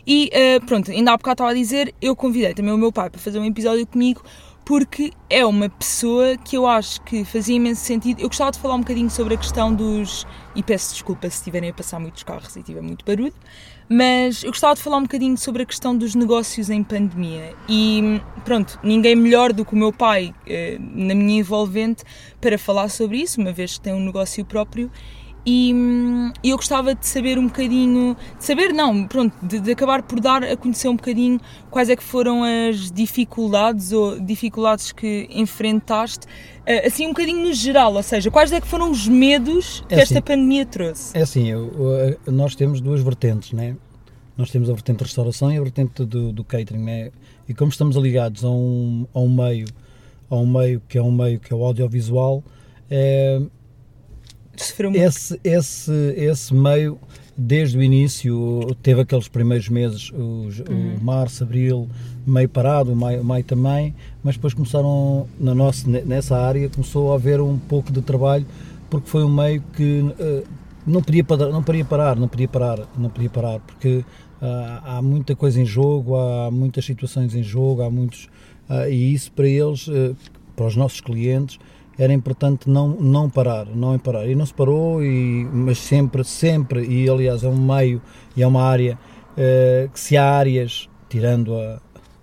E 0.06 0.30
uh, 0.34 0.66
pronto, 0.66 0.90
ainda 0.90 1.12
há 1.12 1.16
bocado 1.16 1.34
estava 1.34 1.50
a 1.50 1.54
dizer, 1.54 1.94
eu 2.02 2.14
convidei 2.16 2.52
também 2.52 2.72
o 2.72 2.78
meu 2.78 2.92
pai 2.92 3.08
para 3.08 3.20
fazer 3.20 3.38
um 3.38 3.44
episódio 3.44 3.86
comigo, 3.86 4.22
porque 4.64 5.12
é 5.28 5.44
uma 5.44 5.68
pessoa 5.68 6.36
que 6.36 6.56
eu 6.56 6.66
acho 6.66 7.00
que 7.02 7.24
fazia 7.24 7.56
imenso 7.56 7.82
sentido. 7.82 8.20
Eu 8.20 8.28
gostava 8.28 8.50
de 8.50 8.58
falar 8.58 8.74
um 8.74 8.80
bocadinho 8.80 9.10
sobre 9.10 9.34
a 9.34 9.36
questão 9.36 9.74
dos. 9.74 10.26
E 10.54 10.62
peço 10.62 10.92
desculpa 10.92 11.28
se 11.30 11.36
estiverem 11.38 11.70
a 11.70 11.72
passar 11.72 11.98
muitos 11.98 12.22
carros 12.22 12.54
e 12.56 12.62
tiver 12.62 12.82
muito 12.82 13.04
barulho, 13.04 13.32
mas 13.88 14.44
eu 14.44 14.50
gostava 14.50 14.74
de 14.74 14.82
falar 14.82 14.98
um 14.98 15.02
bocadinho 15.02 15.36
sobre 15.36 15.62
a 15.62 15.66
questão 15.66 15.96
dos 15.96 16.14
negócios 16.14 16.68
em 16.68 16.82
pandemia. 16.82 17.54
E 17.68 18.20
pronto, 18.44 18.78
ninguém 18.82 19.16
melhor 19.16 19.52
do 19.52 19.64
que 19.64 19.72
o 19.72 19.76
meu 19.76 19.92
pai 19.92 20.34
uh, 20.46 20.78
na 20.78 21.14
minha 21.14 21.40
envolvente 21.40 22.04
para 22.40 22.58
falar 22.58 22.88
sobre 22.88 23.18
isso, 23.18 23.40
uma 23.40 23.52
vez 23.52 23.78
que 23.78 23.80
tem 23.80 23.94
um 23.94 24.04
negócio 24.04 24.44
próprio 24.44 24.90
e, 25.44 25.74
e, 26.42 26.50
eu 26.50 26.56
gostava 26.56 26.94
de 26.94 27.04
saber 27.04 27.36
um 27.36 27.46
bocadinho, 27.46 28.16
de 28.38 28.44
saber 28.44 28.72
não, 28.72 29.06
pronto, 29.08 29.34
de, 29.44 29.58
de, 29.58 29.72
acabar 29.72 30.02
por 30.02 30.20
dar 30.20 30.44
a 30.44 30.56
conhecer 30.56 30.88
um 30.88 30.94
bocadinho 30.94 31.40
quais 31.68 31.88
é 31.88 31.96
que 31.96 32.02
foram 32.02 32.42
as 32.44 32.92
dificuldades 32.92 33.92
ou 33.92 34.20
dificuldades 34.20 34.92
que 34.92 35.28
enfrentaste, 35.32 36.26
eh, 36.64 36.86
assim 36.86 37.06
um 37.06 37.10
bocadinho 37.10 37.44
no 37.44 37.52
geral, 37.52 37.94
ou 37.94 38.02
seja, 38.02 38.30
quais 38.30 38.52
é 38.52 38.60
que 38.60 38.68
foram 38.68 38.90
os 38.90 39.08
medos 39.08 39.84
que 39.88 39.94
é 39.94 40.00
esta 40.00 40.14
assim, 40.14 40.22
pandemia 40.22 40.64
trouxe? 40.64 41.18
É 41.18 41.22
assim, 41.22 41.48
eu, 41.48 42.16
nós 42.28 42.54
temos 42.54 42.80
duas 42.80 43.00
vertentes, 43.00 43.52
né? 43.52 43.76
Nós 44.36 44.50
temos 44.50 44.70
a 44.70 44.72
vertente 44.72 44.98
de 44.98 45.04
restauração 45.04 45.52
e 45.52 45.58
a 45.58 45.60
vertente 45.60 46.04
do, 46.04 46.32
do 46.32 46.44
catering, 46.44 46.84
né? 46.84 47.10
E 47.48 47.54
como 47.54 47.70
estamos 47.70 47.96
ligados 47.96 48.44
a 48.44 48.50
um, 48.50 49.06
a 49.12 49.18
um 49.18 49.28
meio, 49.28 49.66
a 50.30 50.36
um 50.36 50.46
meio 50.46 50.80
que 50.88 50.96
é 50.96 51.02
um 51.02 51.10
meio 51.10 51.40
que 51.40 51.52
é 51.52 51.56
o 51.56 51.64
audiovisual, 51.64 52.44
é, 52.88 53.40
esse, 54.94 55.40
esse, 55.42 55.92
esse 56.16 56.54
meio, 56.54 56.98
desde 57.36 57.76
o 57.76 57.82
início, 57.82 58.76
teve 58.82 59.00
aqueles 59.00 59.28
primeiros 59.28 59.68
meses, 59.68 60.10
os, 60.12 60.60
uhum. 60.60 60.96
o 60.96 61.04
março, 61.04 61.42
abril, 61.42 61.88
meio 62.26 62.48
parado, 62.48 62.92
o 62.92 62.96
maio, 62.96 63.24
maio 63.24 63.44
também, 63.44 63.94
mas 64.22 64.36
depois 64.36 64.54
começaram, 64.54 65.26
na 65.38 65.54
nossa, 65.54 65.88
nessa 65.88 66.36
área, 66.36 66.68
começou 66.68 67.12
a 67.12 67.16
haver 67.16 67.40
um 67.40 67.58
pouco 67.58 67.92
de 67.92 68.00
trabalho, 68.02 68.46
porque 68.88 69.08
foi 69.08 69.24
um 69.24 69.34
meio 69.34 69.62
que 69.74 70.00
uh, 70.00 70.44
não 70.86 71.02
podia 71.02 71.24
parar, 71.24 71.48
não 71.48 71.62
podia 71.62 71.84
parar, 71.84 72.16
não 72.16 72.28
podia 72.28 72.48
parar, 72.48 72.78
não 72.96 73.10
podia 73.10 73.30
parar, 73.30 73.60
porque 73.60 73.98
uh, 73.98 74.04
há 74.84 75.00
muita 75.02 75.34
coisa 75.34 75.60
em 75.60 75.66
jogo, 75.66 76.16
há 76.16 76.50
muitas 76.50 76.84
situações 76.84 77.34
em 77.34 77.42
jogo, 77.42 77.82
há 77.82 77.90
muitos, 77.90 78.28
uh, 78.68 78.88
e 78.88 79.14
isso 79.14 79.32
para 79.32 79.48
eles, 79.48 79.88
para 80.54 80.66
os 80.66 80.76
nossos 80.76 81.00
clientes, 81.00 81.58
era 81.98 82.12
importante 82.12 82.68
não, 82.68 82.88
não 82.88 83.28
parar, 83.28 83.66
não 83.66 83.98
parar. 83.98 84.26
E 84.26 84.34
não 84.34 84.46
se 84.46 84.54
parou, 84.54 85.02
e, 85.02 85.44
mas 85.52 85.78
sempre, 85.78 86.24
sempre, 86.24 86.84
e 86.86 87.08
aliás 87.08 87.42
é 87.44 87.48
um 87.48 87.56
meio 87.56 88.00
e 88.36 88.42
é 88.42 88.46
uma 88.46 88.62
área 88.62 88.98
uh, 89.32 89.88
que 89.90 90.00
se 90.00 90.16
há 90.16 90.24
áreas, 90.24 90.88
tirando, 91.08 91.54
a, 91.56 91.80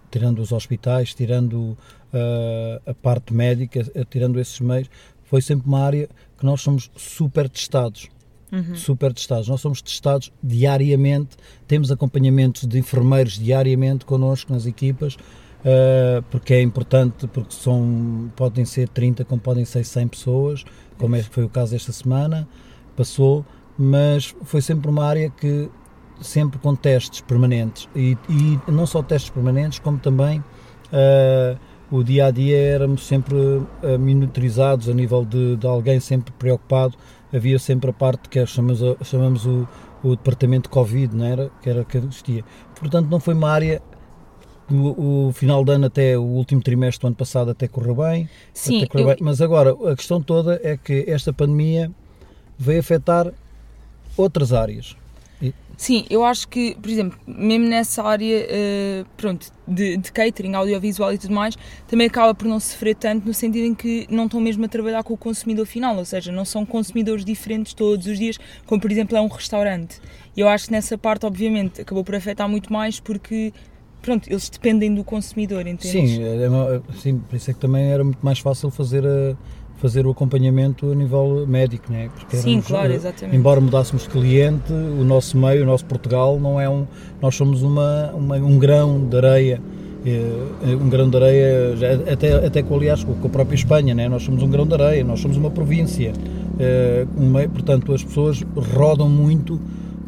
tirando 0.09 0.39
os 0.39 0.51
hospitais, 0.51 1.13
tirando 1.13 1.55
uh, 1.55 2.81
a 2.85 2.93
parte 2.93 3.33
médica, 3.33 3.81
uh, 3.81 4.05
tirando 4.05 4.39
esses 4.39 4.59
meios, 4.59 4.89
foi 5.23 5.41
sempre 5.41 5.67
uma 5.67 5.81
área 5.81 6.09
que 6.37 6.45
nós 6.45 6.61
somos 6.61 6.89
super 6.95 7.47
testados. 7.47 8.09
Uhum. 8.51 8.75
Super 8.75 9.13
testados. 9.13 9.47
Nós 9.47 9.61
somos 9.61 9.79
testados 9.79 10.31
diariamente, 10.41 11.37
temos 11.67 11.91
acompanhamentos 11.91 12.67
de 12.67 12.79
enfermeiros 12.79 13.33
diariamente 13.33 14.05
connosco 14.05 14.51
nas 14.51 14.65
equipas 14.65 15.15
uh, 15.59 16.23
porque 16.29 16.53
é 16.53 16.61
importante, 16.61 17.27
porque 17.27 17.53
são, 17.53 18.31
podem 18.35 18.65
ser 18.65 18.89
30 18.89 19.25
como 19.25 19.41
podem 19.41 19.65
ser 19.65 19.83
100 19.83 20.07
pessoas, 20.07 20.65
como 20.97 21.15
é, 21.15 21.23
foi 21.23 21.43
o 21.43 21.49
caso 21.49 21.75
esta 21.75 21.91
semana, 21.91 22.47
passou, 22.95 23.45
mas 23.77 24.35
foi 24.43 24.61
sempre 24.61 24.89
uma 24.89 25.05
área 25.05 25.29
que 25.29 25.69
sempre 26.21 26.59
com 26.59 26.75
testes 26.75 27.21
permanentes 27.21 27.87
e, 27.95 28.17
e 28.27 28.59
não 28.67 28.85
só 28.85 29.01
testes 29.01 29.29
permanentes, 29.29 29.79
como 29.79 29.97
também 29.97 30.39
uh, 30.39 31.57
o 31.91 32.03
dia 32.03 32.27
a 32.27 32.31
dia 32.31 32.57
éramos 32.57 33.07
sempre 33.07 33.35
uh, 33.35 33.67
monitorizados 33.97 34.89
a 34.89 34.93
nível 34.93 35.25
de, 35.25 35.55
de, 35.55 35.65
alguém 35.65 35.99
sempre 35.99 36.31
preocupado. 36.33 36.95
Havia 37.33 37.57
sempre 37.57 37.89
a 37.89 37.93
parte 37.93 38.29
que 38.29 38.45
chamamos, 38.45 38.79
chamamos 39.03 39.45
o, 39.45 39.67
o 40.03 40.15
departamento 40.15 40.63
de 40.63 40.69
Covid, 40.69 41.15
não 41.15 41.25
era? 41.25 41.51
Que 41.61 41.69
era 41.69 41.83
que 41.83 41.97
existia. 41.97 42.43
Portanto, 42.79 43.07
não 43.09 43.19
foi 43.19 43.33
uma 43.33 43.49
área 43.49 43.81
o, 44.71 45.27
o, 45.27 45.31
final 45.33 45.63
de 45.63 45.71
ano 45.71 45.85
até 45.87 46.17
o 46.17 46.23
último 46.23 46.61
trimestre 46.61 47.01
do 47.01 47.07
ano 47.07 47.15
passado 47.15 47.51
até 47.51 47.67
correu 47.67 47.95
bem, 47.95 48.29
Sim, 48.53 48.85
correu 48.87 49.09
eu... 49.09 49.15
bem. 49.15 49.23
mas 49.23 49.41
agora 49.41 49.75
a 49.91 49.95
questão 49.95 50.21
toda 50.21 50.59
é 50.63 50.77
que 50.77 51.05
esta 51.07 51.33
pandemia 51.33 51.91
veio 52.57 52.79
afetar 52.79 53.31
outras 54.17 54.53
áreas. 54.53 54.95
Sim, 55.79 56.05
eu 56.09 56.25
acho 56.25 56.45
que, 56.49 56.75
por 56.75 56.89
exemplo, 56.89 57.17
mesmo 57.25 57.65
nessa 57.65 58.03
área 58.03 58.45
uh, 58.45 59.05
pronto, 59.15 59.49
de, 59.65 59.95
de, 59.95 60.11
catering, 60.11 60.53
audiovisual 60.53 61.13
e 61.13 61.17
tudo 61.17 61.33
mais, 61.33 61.57
também 61.87 62.05
acaba 62.05 62.35
por 62.35 62.45
não 62.45 62.59
sofrer 62.59 62.95
tanto 62.95 63.25
no 63.25 63.33
sentido 63.33 63.63
em 63.63 63.73
que 63.73 64.05
não 64.09 64.25
estão 64.25 64.41
mesmo 64.41 64.65
a 64.65 64.67
trabalhar 64.67 65.03
com 65.03 65.13
o 65.13 65.17
consumidor 65.17 65.65
final, 65.65 65.95
ou 65.95 66.03
seja, 66.03 66.33
não 66.33 66.43
são 66.43 66.65
consumidores 66.65 67.23
diferentes 67.23 67.73
todos 67.73 68.07
os 68.07 68.19
dias, 68.19 68.37
como 68.65 68.81
por 68.81 68.91
exemplo 68.91 69.15
é 69.15 69.21
um 69.21 69.29
restaurante. 69.29 70.01
E 70.35 70.41
eu 70.41 70.49
acho 70.49 70.65
que 70.65 70.73
nessa 70.73 70.97
parte, 70.97 71.25
obviamente, 71.25 71.79
acabou 71.79 72.03
por 72.03 72.13
afetar 72.13 72.49
muito 72.49 72.73
mais 72.73 72.99
porque 72.99 73.53
pronto, 74.01 74.29
eles 74.29 74.49
dependem 74.49 74.93
do 74.93 75.03
consumidor, 75.03 75.61
entende? 75.61 75.87
Sim, 75.87 76.07
sim, 77.01 77.17
por 77.17 77.35
isso 77.35 77.51
é 77.51 77.53
que 77.53 77.59
também 77.59 77.91
era 77.91 78.03
muito 78.03 78.19
mais 78.21 78.39
fácil 78.39 78.69
fazer 78.69 79.05
a, 79.05 79.35
fazer 79.79 80.05
o 80.05 80.11
acompanhamento 80.11 80.91
a 80.91 80.95
nível 80.95 81.45
médico, 81.47 81.91
né? 81.91 82.09
Porque 82.13 82.37
Sim, 82.37 82.49
éramos, 82.49 82.67
claro, 82.67 82.93
exatamente. 82.93 83.35
Embora 83.35 83.61
mudássemos 83.61 84.03
de 84.03 84.09
cliente, 84.09 84.71
o 84.71 85.03
nosso 85.03 85.37
meio, 85.37 85.63
o 85.63 85.65
nosso 85.65 85.85
Portugal, 85.85 86.39
não 86.39 86.59
é 86.59 86.69
um. 86.69 86.85
Nós 87.21 87.35
somos 87.35 87.63
uma, 87.63 88.11
uma 88.11 88.35
um 88.35 88.59
grão 88.59 89.05
de 89.05 89.17
areia. 89.17 89.61
Eh, 90.05 90.75
um 90.75 90.89
grão 90.89 91.09
de 91.09 91.17
areia, 91.17 91.75
até, 92.11 92.45
até 92.45 92.63
com, 92.63 92.75
aliás, 92.75 93.03
com 93.03 93.13
a 93.21 93.29
própria 93.29 93.55
Espanha, 93.55 93.93
né? 93.93 94.07
nós 94.07 94.23
somos 94.23 94.41
um 94.41 94.49
grão 94.49 94.65
de 94.65 94.73
areia, 94.73 95.03
nós 95.03 95.19
somos 95.19 95.35
uma 95.35 95.51
província, 95.51 96.13
eh, 96.57 97.05
um 97.17 97.29
meio, 97.29 97.49
portanto 97.49 97.93
as 97.93 98.01
pessoas 98.01 98.41
rodam 98.55 99.09
muito 99.09 99.59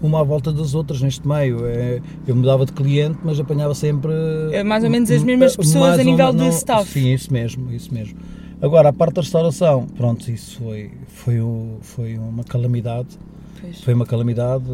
uma 0.01 0.21
à 0.21 0.23
volta 0.23 0.51
das 0.51 0.73
outras 0.73 1.01
neste 1.01 1.27
meio. 1.27 1.65
É, 1.65 2.01
eu 2.27 2.35
mudava 2.35 2.65
de 2.65 2.73
cliente, 2.73 3.19
mas 3.23 3.39
apanhava 3.39 3.75
sempre. 3.75 4.11
É 4.51 4.63
mais 4.63 4.83
ou 4.83 4.89
menos 4.89 5.09
as 5.11 5.23
mesmas 5.23 5.55
pessoas 5.55 5.99
a 5.99 6.03
nível 6.03 6.33
de 6.33 6.47
staff. 6.49 6.89
Sim, 6.89 7.13
isso 7.13 7.31
mesmo, 7.31 7.71
isso 7.71 7.93
mesmo. 7.93 8.17
Agora, 8.61 8.89
a 8.89 8.93
parte 8.93 9.15
da 9.15 9.21
restauração, 9.21 9.87
pronto, 9.87 10.29
isso 10.29 10.59
foi, 10.59 10.91
foi, 11.07 11.39
foi 11.81 12.17
uma 12.17 12.43
calamidade. 12.43 13.17
Pois. 13.59 13.81
Foi 13.81 13.93
uma 13.93 14.05
calamidade. 14.05 14.65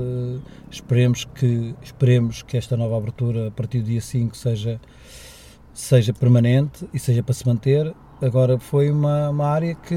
Esperemos 0.70 1.26
que, 1.36 1.74
esperemos 1.82 2.42
que 2.42 2.58
esta 2.58 2.76
nova 2.76 2.98
abertura, 2.98 3.48
a 3.48 3.52
partir 3.52 3.80
do 3.80 3.86
dia 3.86 4.02
5, 4.02 4.36
seja, 4.36 4.80
seja 5.74 6.14
permanente 6.14 6.86
e 6.94 7.00
seja 7.00 7.24
para 7.24 7.34
se 7.34 7.48
manter. 7.48 7.94
Agora, 8.22 8.58
foi 8.58 8.90
uma, 8.90 9.30
uma 9.30 9.46
área 9.46 9.76
que 9.76 9.96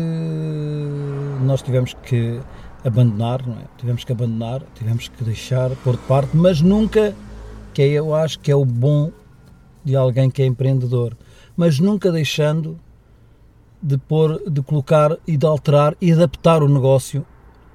nós 1.43 1.63
tivemos 1.63 1.95
que 1.95 2.39
abandonar, 2.85 3.47
não 3.47 3.55
é? 3.55 3.65
Tivemos 3.79 4.05
que 4.05 4.13
abandonar, 4.13 4.63
tivemos 4.75 5.09
que 5.09 5.25
deixar, 5.25 5.71
pôr 5.85 5.97
de 5.97 6.03
parte, 6.03 6.37
mas 6.37 6.61
nunca, 6.61 7.15
que 7.75 7.83
é, 7.83 7.89
eu 7.89 8.15
acho 8.15 8.39
que 8.39 8.51
é 8.51 8.57
o 8.57 8.65
bom 8.65 9.11
de 9.85 9.97
alguém 9.97 10.31
que 10.31 10.43
é 10.43 10.47
empreendedor, 10.47 11.17
mas 11.57 11.79
nunca 11.79 12.11
deixando 12.11 12.79
de 13.83 13.97
pôr, 13.97 14.43
de 14.49 14.63
colocar 14.63 15.17
e 15.27 15.37
de 15.37 15.47
alterar 15.47 15.97
e 16.01 16.13
adaptar 16.13 16.63
o 16.63 16.69
negócio 16.69 17.25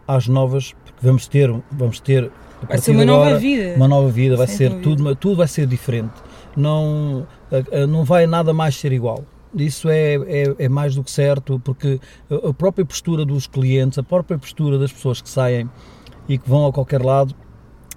às 0.07 0.27
novas, 0.27 0.73
porque 0.83 1.05
vamos 1.05 1.27
ter, 1.27 1.51
vamos 1.71 1.99
ter 1.99 2.31
vai 2.67 2.77
ser 2.77 2.91
uma 2.91 3.03
agora, 3.03 3.29
nova 3.29 3.39
vida, 3.39 3.73
uma 3.75 3.87
nova 3.87 4.09
vida, 4.09 4.35
vai 4.37 4.47
ser 4.47 4.81
tudo, 4.81 5.15
tudo 5.15 5.37
vai 5.37 5.47
ser 5.47 5.65
diferente, 5.65 6.13
não, 6.55 7.27
não 7.89 8.03
vai 8.03 8.27
nada 8.27 8.53
mais 8.53 8.75
ser 8.75 8.91
igual 8.91 9.23
isso 9.63 9.89
é, 9.89 10.15
é, 10.15 10.55
é, 10.59 10.69
mais 10.69 10.95
do 10.95 11.03
que 11.03 11.11
certo, 11.11 11.59
porque 11.63 11.99
a 12.29 12.53
própria 12.53 12.85
postura 12.85 13.25
dos 13.25 13.47
clientes, 13.47 13.97
a 13.97 14.03
própria 14.03 14.37
postura 14.37 14.77
das 14.77 14.91
pessoas 14.91 15.21
que 15.21 15.29
saem 15.29 15.69
e 16.27 16.37
que 16.37 16.49
vão 16.49 16.67
a 16.67 16.73
qualquer 16.73 17.01
lado, 17.01 17.35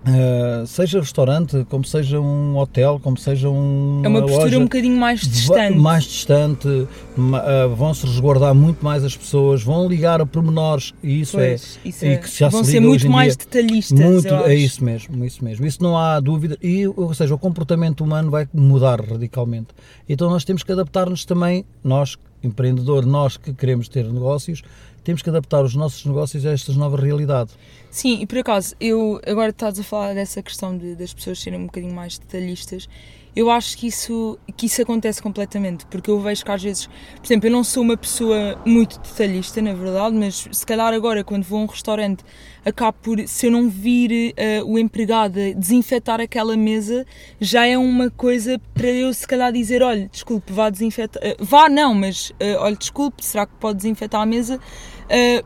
Uh, 0.08 0.66
seja 0.66 1.00
restaurante, 1.00 1.66
como 1.68 1.84
seja 1.84 2.18
um 2.18 2.56
hotel, 2.56 2.98
como 3.02 3.18
seja 3.18 3.50
um. 3.50 4.00
É 4.02 4.08
uma 4.08 4.22
postura 4.22 4.44
loja, 4.44 4.58
um 4.58 4.62
bocadinho 4.62 4.96
mais 4.96 5.20
distante. 5.20 5.76
Mais 5.76 6.04
distante, 6.04 6.68
uh, 6.68 7.74
vão-se 7.76 8.06
resguardar 8.06 8.54
muito 8.54 8.82
mais 8.82 9.04
as 9.04 9.14
pessoas, 9.14 9.62
vão 9.62 9.86
ligar 9.86 10.20
a 10.20 10.26
pormenores 10.26 10.94
e 11.02 11.20
isso 11.20 11.38
é, 11.38 11.48
pois, 11.48 11.78
é. 11.84 11.88
Isso 11.88 12.04
é. 12.06 12.16
que 12.16 12.38
já 12.38 12.48
vão 12.48 12.64
se 12.64 12.72
ser 12.72 12.80
muito 12.80 13.10
mais 13.10 13.36
dia, 13.36 13.46
detalhistas. 13.46 14.00
Muito, 14.00 14.34
é 14.34 14.54
isso 14.54 14.82
mesmo, 14.82 15.24
isso 15.24 15.44
mesmo. 15.44 15.66
Isso 15.66 15.82
não 15.82 15.98
há 15.98 16.18
dúvida. 16.20 16.56
E, 16.62 16.86
ou 16.86 17.12
seja, 17.12 17.34
o 17.34 17.38
comportamento 17.38 18.02
humano 18.02 18.30
vai 18.30 18.48
mudar 18.52 19.00
radicalmente. 19.00 19.68
Então 20.08 20.30
nós 20.30 20.44
temos 20.44 20.62
que 20.62 20.72
adaptar-nos 20.72 21.24
também, 21.24 21.66
nós, 21.84 22.16
empreendedor, 22.42 23.04
nós 23.04 23.36
que 23.36 23.52
queremos 23.52 23.88
ter 23.88 24.04
negócios, 24.04 24.62
temos 25.04 25.22
que 25.22 25.30
adaptar 25.30 25.64
os 25.64 25.74
nossos 25.74 26.04
negócios 26.04 26.44
a 26.44 26.52
esta 26.52 26.72
nova 26.72 26.96
realidade. 26.96 27.50
Sim, 27.90 28.20
e 28.20 28.26
por 28.26 28.38
acaso, 28.38 28.74
eu 28.78 29.20
agora 29.26 29.50
estás 29.50 29.78
a 29.78 29.82
falar 29.82 30.14
dessa 30.14 30.42
questão 30.42 30.76
de, 30.76 30.94
das 30.94 31.14
pessoas 31.14 31.40
serem 31.40 31.58
um 31.60 31.66
bocadinho 31.66 31.94
mais 31.94 32.18
detalhistas. 32.18 32.88
Eu 33.34 33.50
acho 33.50 33.78
que 33.78 33.86
isso, 33.86 34.36
que 34.56 34.66
isso 34.66 34.82
acontece 34.82 35.22
completamente, 35.22 35.86
porque 35.86 36.10
eu 36.10 36.18
vejo 36.20 36.44
que 36.44 36.50
às 36.50 36.62
vezes, 36.62 36.86
por 36.86 37.24
exemplo, 37.24 37.46
eu 37.46 37.52
não 37.52 37.62
sou 37.62 37.84
uma 37.84 37.96
pessoa 37.96 38.60
muito 38.66 38.98
detalhista, 38.98 39.62
na 39.62 39.72
verdade, 39.72 40.16
mas 40.16 40.48
se 40.50 40.66
calhar 40.66 40.92
agora, 40.92 41.22
quando 41.22 41.44
vou 41.44 41.60
a 41.60 41.62
um 41.62 41.66
restaurante, 41.66 42.24
acabo 42.64 42.98
por, 43.00 43.28
se 43.28 43.46
eu 43.46 43.50
não 43.52 43.68
vir 43.68 44.34
uh, 44.34 44.64
o 44.64 44.78
empregado 44.78 45.38
desinfetar 45.54 46.20
aquela 46.20 46.56
mesa, 46.56 47.06
já 47.40 47.64
é 47.64 47.78
uma 47.78 48.10
coisa 48.10 48.60
para 48.74 48.88
eu 48.88 49.14
se 49.14 49.26
calhar 49.26 49.52
dizer: 49.52 49.82
olha, 49.82 50.08
desculpe, 50.10 50.52
vá 50.52 50.68
desinfetar. 50.68 51.22
Uh, 51.22 51.36
vá, 51.38 51.68
não, 51.68 51.94
mas 51.94 52.30
uh, 52.30 52.58
olha, 52.58 52.76
desculpe, 52.76 53.24
será 53.24 53.46
que 53.46 53.54
pode 53.60 53.76
desinfetar 53.78 54.20
a 54.20 54.26
mesa? 54.26 54.58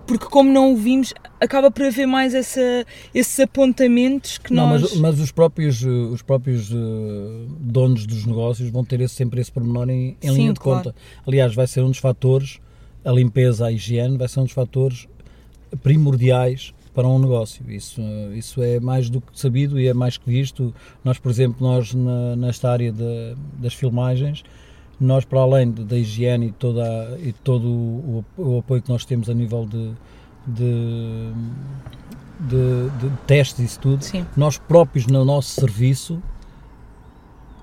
Porque 0.06 0.26
como 0.26 0.52
não 0.52 0.72
o 0.72 0.76
vimos, 0.76 1.14
acaba 1.40 1.70
por 1.70 1.84
haver 1.84 2.06
mais 2.06 2.34
essa, 2.34 2.86
esses 3.14 3.38
apontamentos 3.40 4.38
que 4.38 4.52
não, 4.52 4.68
nós. 4.70 4.82
Mas, 4.82 4.96
mas 4.96 5.20
os 5.20 5.30
próprios, 5.30 5.82
os 5.82 6.22
próprios 6.22 6.70
donos 7.60 8.06
dos 8.06 8.26
negócios 8.26 8.68
vão 8.70 8.84
ter 8.84 9.00
esse, 9.00 9.14
sempre 9.14 9.40
esse 9.40 9.52
pormenor 9.52 9.88
em, 9.88 10.16
em 10.22 10.28
Sim, 10.28 10.34
linha 10.34 10.52
de 10.52 10.60
claro. 10.60 10.84
conta. 10.84 10.96
Aliás, 11.26 11.54
vai 11.54 11.66
ser 11.66 11.82
um 11.82 11.90
dos 11.90 11.98
fatores, 11.98 12.58
a 13.04 13.12
limpeza, 13.12 13.66
a 13.66 13.72
higiene, 13.72 14.16
vai 14.16 14.28
ser 14.28 14.40
um 14.40 14.44
dos 14.44 14.52
fatores 14.52 15.06
primordiais 15.82 16.74
para 16.94 17.08
um 17.08 17.18
negócio. 17.18 17.64
Isso, 17.70 18.00
isso 18.34 18.62
é 18.62 18.78
mais 18.78 19.08
do 19.08 19.20
que 19.20 19.38
sabido 19.38 19.80
e 19.80 19.86
é 19.86 19.94
mais 19.94 20.16
que 20.16 20.28
visto. 20.28 20.74
Nós, 21.04 21.18
por 21.18 21.30
exemplo, 21.30 21.56
nós 21.60 21.94
na, 21.94 22.36
nesta 22.36 22.70
área 22.70 22.92
de, 22.92 23.34
das 23.58 23.74
filmagens, 23.74 24.42
nós 25.04 25.24
para 25.24 25.40
além 25.40 25.70
da 25.70 25.96
higiene 25.96 26.48
e, 26.48 26.52
toda, 26.52 27.18
e 27.20 27.32
todo 27.32 27.68
o, 27.68 28.24
o, 28.36 28.58
apoio 28.58 28.82
que 28.82 28.88
nós 28.88 29.04
temos 29.04 29.28
a 29.28 29.34
nível 29.34 29.66
de, 29.66 29.92
de, 30.46 31.32
de, 32.40 32.90
de 32.98 33.16
testes 33.26 33.58
e 33.60 33.64
isso 33.64 33.78
tudo, 33.80 34.04
Sim. 34.04 34.26
nós 34.36 34.58
próprios 34.58 35.06
no 35.06 35.24
nosso 35.24 35.60
serviço 35.60 36.22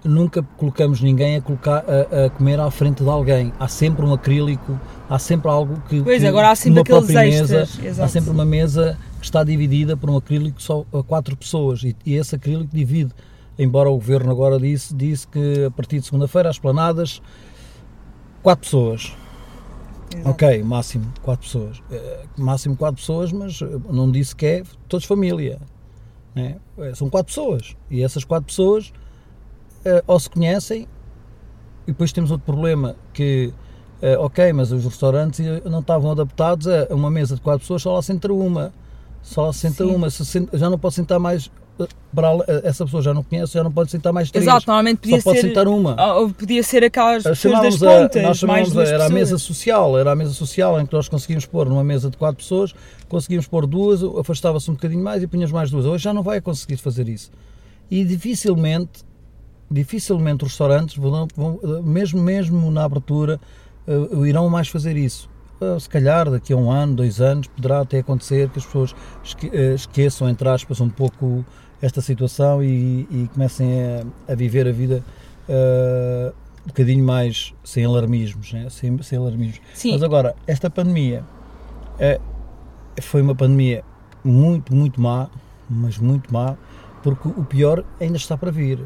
nunca 0.03 0.41
colocamos 0.57 1.01
ninguém 1.01 1.37
a, 1.37 1.41
colocar, 1.41 1.83
a, 1.87 2.25
a, 2.25 2.29
comer 2.29 2.59
à 2.59 2.69
frente 2.71 3.03
de 3.03 3.09
alguém. 3.09 3.53
Há 3.59 3.67
sempre 3.67 4.05
um 4.05 4.13
acrílico, 4.13 4.79
há 5.09 5.19
sempre 5.19 5.49
algo 5.49 5.81
que. 5.89 6.01
Pois, 6.01 6.21
que, 6.21 6.27
agora 6.27 6.51
há 6.51 6.55
sempre 6.55 6.81
aqueles 6.81 7.09
extras. 7.09 7.75
Mesa, 7.75 8.03
há 8.03 8.07
sempre 8.07 8.29
uma 8.29 8.45
mesa 8.45 8.97
que 9.19 9.25
está 9.25 9.43
dividida 9.43 9.97
por 9.97 10.09
um 10.09 10.17
acrílico 10.17 10.61
só 10.61 10.85
a 10.93 11.03
quatro 11.03 11.35
pessoas 11.35 11.83
e, 11.83 11.95
e 12.05 12.15
esse 12.15 12.35
acrílico 12.35 12.75
divide. 12.75 13.11
Embora 13.59 13.89
o 13.89 13.95
governo 13.95 14.31
agora 14.31 14.57
disse, 14.57 14.95
disse 14.95 15.27
que 15.27 15.65
a 15.65 15.71
partir 15.71 15.99
de 15.99 16.05
segunda-feira, 16.05 16.49
as 16.49 16.57
planadas, 16.57 17.21
quatro 18.41 18.63
pessoas. 18.63 19.13
Exato. 20.11 20.29
Ok, 20.29 20.63
máximo 20.63 21.13
quatro 21.21 21.45
pessoas. 21.45 21.83
Eh, 21.91 22.25
máximo 22.37 22.75
quatro 22.75 22.95
pessoas, 22.95 23.31
mas 23.31 23.59
não 23.91 24.09
disse 24.09 24.35
que 24.35 24.45
é 24.45 24.63
todos 24.87 25.05
família. 25.05 25.59
Né? 26.33 26.55
São 26.95 27.09
quatro 27.09 27.27
pessoas. 27.27 27.75
E 27.91 28.01
essas 28.01 28.23
quatro 28.23 28.47
pessoas 28.47 28.93
uh, 29.79 30.03
ou 30.07 30.19
se 30.19 30.29
conhecem, 30.29 30.87
e 31.83 31.91
depois 31.91 32.11
temos 32.11 32.31
outro 32.31 32.45
problema 32.45 32.95
que, 33.13 33.53
uh, 34.01 34.23
ok, 34.23 34.53
mas 34.53 34.71
os 34.71 34.83
restaurantes 34.83 35.39
não 35.65 35.79
estavam 35.79 36.11
adaptados 36.11 36.67
a 36.67 36.93
uma 36.93 37.09
mesa 37.09 37.35
de 37.35 37.41
quatro 37.41 37.61
pessoas, 37.61 37.81
só 37.81 37.93
lá 37.93 38.01
senta 38.01 38.31
uma. 38.31 38.73
Só 39.21 39.47
lá 39.47 39.53
senta 39.53 39.83
Sim. 39.83 39.95
uma, 39.95 40.07
já 40.53 40.69
não 40.69 40.79
pode 40.79 40.95
sentar 40.95 41.19
mais 41.19 41.47
eh, 41.47 41.58
para 42.13 42.29
essa 42.63 42.85
pessoa 42.85 43.01
já 43.01 43.13
não 43.13 43.23
conhece, 43.23 43.53
já 43.53 43.63
não 43.63 43.71
pode 43.71 43.91
sentar 43.91 44.11
mais 44.11 44.31
três. 44.31 44.45
Exato, 44.45 44.65
normalmente 44.67 44.97
podia 44.97 45.21
só 45.21 45.31
ser, 45.31 45.37
pode 45.37 45.47
sentar 45.47 45.67
uma. 45.67 46.15
Ou 46.15 46.29
podia 46.29 46.63
ser 46.63 46.83
aquelas 46.83 47.23
pessoas 47.23 47.61
das 47.61 47.77
pontas, 47.77 48.23
nós 48.23 48.37
chamávamos 48.37 48.77
a, 48.77 48.81
era 48.81 48.91
pessoas. 48.91 49.11
a 49.11 49.13
mesa 49.13 49.37
social, 49.37 49.97
era 49.97 50.11
a 50.11 50.15
mesa 50.15 50.33
social 50.33 50.79
em 50.79 50.85
que 50.85 50.93
nós 50.93 51.07
conseguimos 51.07 51.45
pôr 51.45 51.69
numa 51.69 51.83
mesa 51.83 52.09
de 52.09 52.17
quatro 52.17 52.37
pessoas, 52.37 52.73
conseguimos 53.07 53.47
pôr 53.47 53.65
duas, 53.65 54.01
afastava-se 54.03 54.69
um 54.69 54.73
bocadinho 54.73 55.03
mais 55.03 55.23
e 55.23 55.27
punhas 55.27 55.51
mais 55.51 55.71
duas. 55.71 55.85
Hoje 55.85 56.03
já 56.03 56.13
não 56.13 56.23
vai 56.23 56.41
conseguir 56.41 56.77
fazer 56.77 57.07
isso. 57.07 57.31
E 57.89 58.03
dificilmente 58.03 59.03
dificilmente 59.69 60.43
os 60.43 60.51
restaurantes, 60.51 60.97
vão, 60.97 61.27
vão, 61.35 61.59
mesmo, 61.83 62.21
mesmo 62.21 62.71
na 62.71 62.83
abertura, 62.83 63.39
uh, 63.87 64.25
irão 64.25 64.49
mais 64.49 64.67
fazer 64.67 64.97
isso. 64.97 65.29
Uh, 65.61 65.79
se 65.79 65.89
calhar 65.89 66.29
daqui 66.29 66.53
a 66.53 66.57
um 66.57 66.71
ano, 66.71 66.95
dois 66.95 67.21
anos, 67.21 67.47
poderá 67.47 67.81
até 67.81 67.99
acontecer 67.99 68.49
que 68.49 68.59
as 68.59 68.65
pessoas 68.65 68.95
esque, 69.23 69.47
esqueçam, 69.75 70.27
entre 70.29 70.47
aspas, 70.49 70.79
um 70.81 70.89
pouco 70.89 71.45
esta 71.81 72.01
situação 72.01 72.63
e, 72.63 73.07
e 73.09 73.29
comecem 73.33 73.69
a, 74.27 74.31
a, 74.31 74.35
viver 74.35 74.67
a 74.67 74.71
vida 74.71 75.03
um 76.63 76.67
bocadinho 76.67 77.03
mais 77.03 77.53
sem 77.63 77.83
alarmismos, 77.85 78.53
né? 78.53 78.67
sem, 78.69 79.01
sem 79.01 79.17
alarmismos. 79.17 79.61
Sim. 79.73 79.93
Mas 79.93 80.03
agora, 80.03 80.35
esta 80.45 80.69
pandemia 80.69 81.23
foi 83.01 83.21
uma 83.21 83.33
pandemia 83.33 83.83
muito, 84.23 84.75
muito 84.75 85.01
má, 85.01 85.29
mas 85.69 85.97
muito 85.97 86.31
má, 86.31 86.55
porque 87.01 87.27
o 87.27 87.43
pior 87.43 87.83
ainda 87.99 88.17
está 88.17 88.37
para 88.37 88.51
vir 88.51 88.79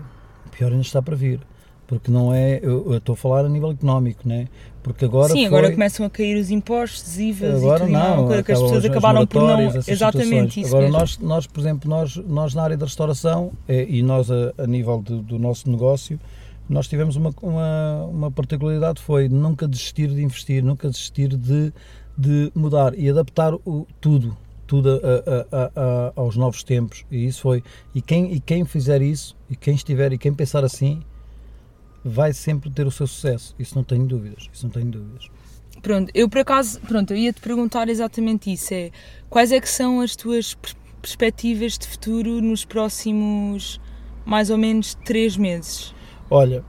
pior 0.53 0.71
ainda 0.71 0.81
está 0.81 1.01
para 1.01 1.15
vir. 1.15 1.39
Porque 1.87 2.09
não 2.09 2.33
é, 2.33 2.59
eu, 2.61 2.91
eu 2.91 2.97
estou 2.97 3.13
a 3.13 3.17
falar 3.17 3.45
a 3.45 3.49
nível 3.49 3.71
económico, 3.71 4.27
né? 4.27 4.47
Porque 4.83 5.05
agora 5.05 5.29
Sim, 5.29 5.39
foi, 5.39 5.45
agora 5.45 5.71
começam 5.71 6.05
a 6.05 6.09
cair 6.09 6.37
os 6.37 6.51
impostos, 6.51 7.17
IVAs 7.17 7.55
agora 7.55 7.83
e 7.83 7.87
tudo 7.87 7.97
não, 7.97 8.29
não, 8.29 8.43
que 8.43 8.51
as 8.51 8.61
pessoas 8.61 8.83
acabaram 8.83 9.25
por 9.25 9.41
não. 9.41 9.81
Exatamente, 9.87 10.59
isso 10.59 10.75
Agora 10.75 10.83
mesmo. 10.83 10.99
nós, 10.99 11.17
nós, 11.19 11.47
por 11.47 11.61
exemplo, 11.61 11.89
nós, 11.89 12.17
nós 12.17 12.53
na 12.53 12.63
área 12.63 12.75
da 12.75 12.85
restauração 12.85 13.53
é, 13.65 13.85
e 13.89 14.03
nós 14.03 14.29
a, 14.29 14.53
a 14.57 14.67
nível 14.67 15.01
de, 15.01 15.21
do 15.21 15.39
nosso 15.39 15.71
negócio, 15.71 16.19
nós 16.67 16.87
tivemos 16.89 17.15
uma, 17.15 17.33
uma, 17.41 18.05
uma 18.05 18.31
particularidade, 18.31 19.01
foi 19.01 19.29
nunca 19.29 19.67
desistir 19.67 20.09
de 20.09 20.21
investir, 20.21 20.61
nunca 20.61 20.89
desistir 20.89 21.29
de, 21.29 21.71
de 22.17 22.51
mudar 22.53 22.93
e 22.97 23.09
adaptar 23.09 23.53
o, 23.53 23.87
tudo, 24.01 24.35
tudo 24.67 24.89
a, 24.89 25.55
a, 25.55 25.71
a, 25.75 26.13
aos 26.15 26.35
novos 26.35 26.61
tempos 26.61 27.05
e 27.09 27.25
isso 27.25 27.41
foi 27.41 27.63
e 27.95 28.01
quem 28.01 28.33
e 28.33 28.39
quem 28.39 28.65
fizer 28.65 29.01
isso 29.01 29.35
e 29.49 29.55
quem 29.55 29.75
estiver 29.75 30.11
e 30.13 30.17
quem 30.17 30.33
pensar 30.33 30.63
assim 30.63 31.01
vai 32.03 32.33
sempre 32.33 32.69
ter 32.69 32.85
o 32.85 32.91
seu 32.91 33.07
sucesso 33.07 33.55
isso 33.57 33.75
não 33.75 33.83
tenho 33.83 34.05
dúvidas 34.05 34.49
isso 34.53 34.65
não 34.65 34.71
tenho 34.71 34.87
dúvidas 34.91 35.29
pronto 35.81 36.11
eu 36.13 36.29
por 36.29 36.39
acaso 36.39 36.79
pronto 36.81 37.11
eu 37.11 37.17
ia 37.17 37.33
te 37.33 37.41
perguntar 37.41 37.89
exatamente 37.89 38.51
isso 38.51 38.73
é 38.73 38.91
quais 39.29 39.51
é 39.51 39.59
que 39.59 39.69
são 39.69 40.01
as 40.01 40.15
tuas 40.15 40.55
perspectivas 41.01 41.77
de 41.77 41.87
futuro 41.87 42.41
nos 42.41 42.65
próximos 42.65 43.79
mais 44.25 44.49
ou 44.49 44.57
menos 44.57 44.95
três 45.03 45.37
meses 45.37 45.93
olha 46.29 46.63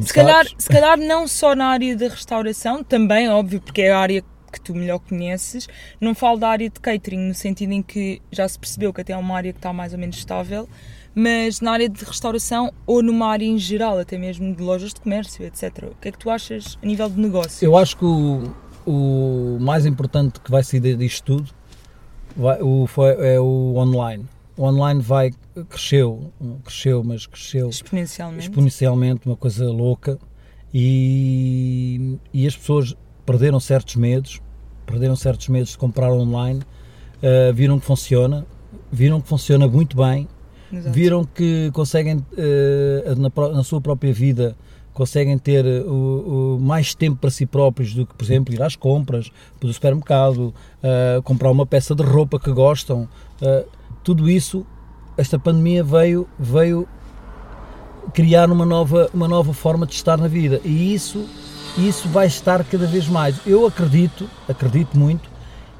se 0.00 0.14
calhar, 0.14 0.46
se 0.56 0.68
calhar 0.68 0.96
não 0.96 1.26
só 1.26 1.54
na 1.54 1.66
área 1.66 1.96
da 1.96 2.08
restauração, 2.08 2.82
também, 2.82 3.28
óbvio, 3.28 3.60
porque 3.60 3.82
é 3.82 3.92
a 3.92 3.98
área 3.98 4.22
que 4.52 4.60
tu 4.60 4.74
melhor 4.74 4.98
conheces. 5.00 5.68
Não 6.00 6.14
falo 6.14 6.38
da 6.38 6.48
área 6.48 6.68
de 6.68 6.78
catering, 6.78 7.28
no 7.28 7.34
sentido 7.34 7.72
em 7.72 7.82
que 7.82 8.20
já 8.30 8.46
se 8.48 8.58
percebeu 8.58 8.92
que 8.92 9.00
até 9.00 9.12
é 9.12 9.16
uma 9.16 9.34
área 9.34 9.52
que 9.52 9.58
está 9.58 9.72
mais 9.72 9.92
ou 9.92 9.98
menos 9.98 10.16
estável, 10.16 10.68
mas 11.14 11.60
na 11.60 11.72
área 11.72 11.88
de 11.88 12.04
restauração 12.04 12.72
ou 12.86 13.02
numa 13.02 13.26
área 13.26 13.44
em 13.44 13.58
geral, 13.58 13.98
até 13.98 14.16
mesmo 14.16 14.54
de 14.54 14.62
lojas 14.62 14.94
de 14.94 15.00
comércio, 15.00 15.44
etc. 15.44 15.90
O 15.90 16.00
que 16.00 16.08
é 16.08 16.12
que 16.12 16.18
tu 16.18 16.30
achas 16.30 16.78
a 16.82 16.86
nível 16.86 17.08
de 17.08 17.20
negócio? 17.20 17.64
Eu 17.64 17.76
acho 17.76 17.96
que 17.96 18.04
o, 18.04 18.52
o 18.86 19.58
mais 19.60 19.84
importante 19.86 20.40
que 20.40 20.50
vai 20.50 20.64
sair 20.64 20.96
disto 20.96 21.24
tudo 21.24 21.50
vai, 22.36 22.60
o, 22.62 22.86
foi, 22.86 23.12
é 23.34 23.40
o 23.40 23.74
online. 23.76 24.24
O 24.56 24.64
online 24.64 25.00
vai, 25.00 25.32
cresceu, 25.68 26.30
cresceu, 26.64 27.02
mas 27.02 27.26
cresceu 27.26 27.68
exponencialmente, 27.68 28.48
exponencialmente 28.48 29.26
uma 29.26 29.36
coisa 29.36 29.66
louca. 29.70 30.18
E, 30.74 32.18
e 32.32 32.46
as 32.46 32.56
pessoas 32.56 32.96
perderam 33.26 33.60
certos 33.60 33.96
medos, 33.96 34.40
perderam 34.86 35.16
certos 35.16 35.48
medos 35.48 35.70
de 35.70 35.78
comprar 35.78 36.10
online, 36.10 36.60
uh, 36.60 37.52
viram 37.52 37.78
que 37.78 37.84
funciona, 37.84 38.46
viram 38.90 39.20
que 39.20 39.28
funciona 39.28 39.68
muito 39.68 39.96
bem, 39.96 40.26
Exato. 40.72 40.94
viram 40.94 41.24
que 41.24 41.70
conseguem, 41.72 42.16
uh, 42.16 43.16
na, 43.16 43.48
na, 43.54 43.62
sua 43.62 43.80
própria 43.80 44.12
vida, 44.12 44.56
conseguem 44.92 45.38
ter 45.38 45.64
o, 45.86 46.56
o, 46.56 46.60
mais 46.60 46.94
tempo 46.94 47.18
para 47.18 47.30
si 47.30 47.46
próprios 47.46 47.94
do 47.94 48.06
que, 48.06 48.14
por 48.14 48.24
exemplo, 48.24 48.54
ir 48.54 48.62
às 48.62 48.76
compras, 48.76 49.30
para 49.60 49.68
o 49.68 49.72
supermercado, 49.72 50.54
uh, 50.82 51.22
comprar 51.22 51.50
uma 51.50 51.66
peça 51.66 51.94
de 51.94 52.02
roupa 52.02 52.38
que 52.38 52.50
gostam. 52.50 53.08
tudo 54.02 54.28
isso, 54.28 54.66
esta 55.16 55.38
pandemia 55.38 55.84
veio, 55.84 56.26
veio 56.38 56.88
criar 58.14 58.50
uma 58.50 58.64
nova, 58.64 59.10
uma 59.12 59.28
nova 59.28 59.52
forma 59.52 59.86
de 59.86 59.94
estar 59.94 60.16
na 60.16 60.28
vida 60.28 60.60
e 60.64 60.94
isso 60.94 61.26
isso 61.76 62.08
vai 62.08 62.26
estar 62.26 62.62
cada 62.64 62.86
vez 62.86 63.08
mais. 63.08 63.40
Eu 63.46 63.66
acredito, 63.66 64.28
acredito 64.48 64.98
muito, 64.98 65.30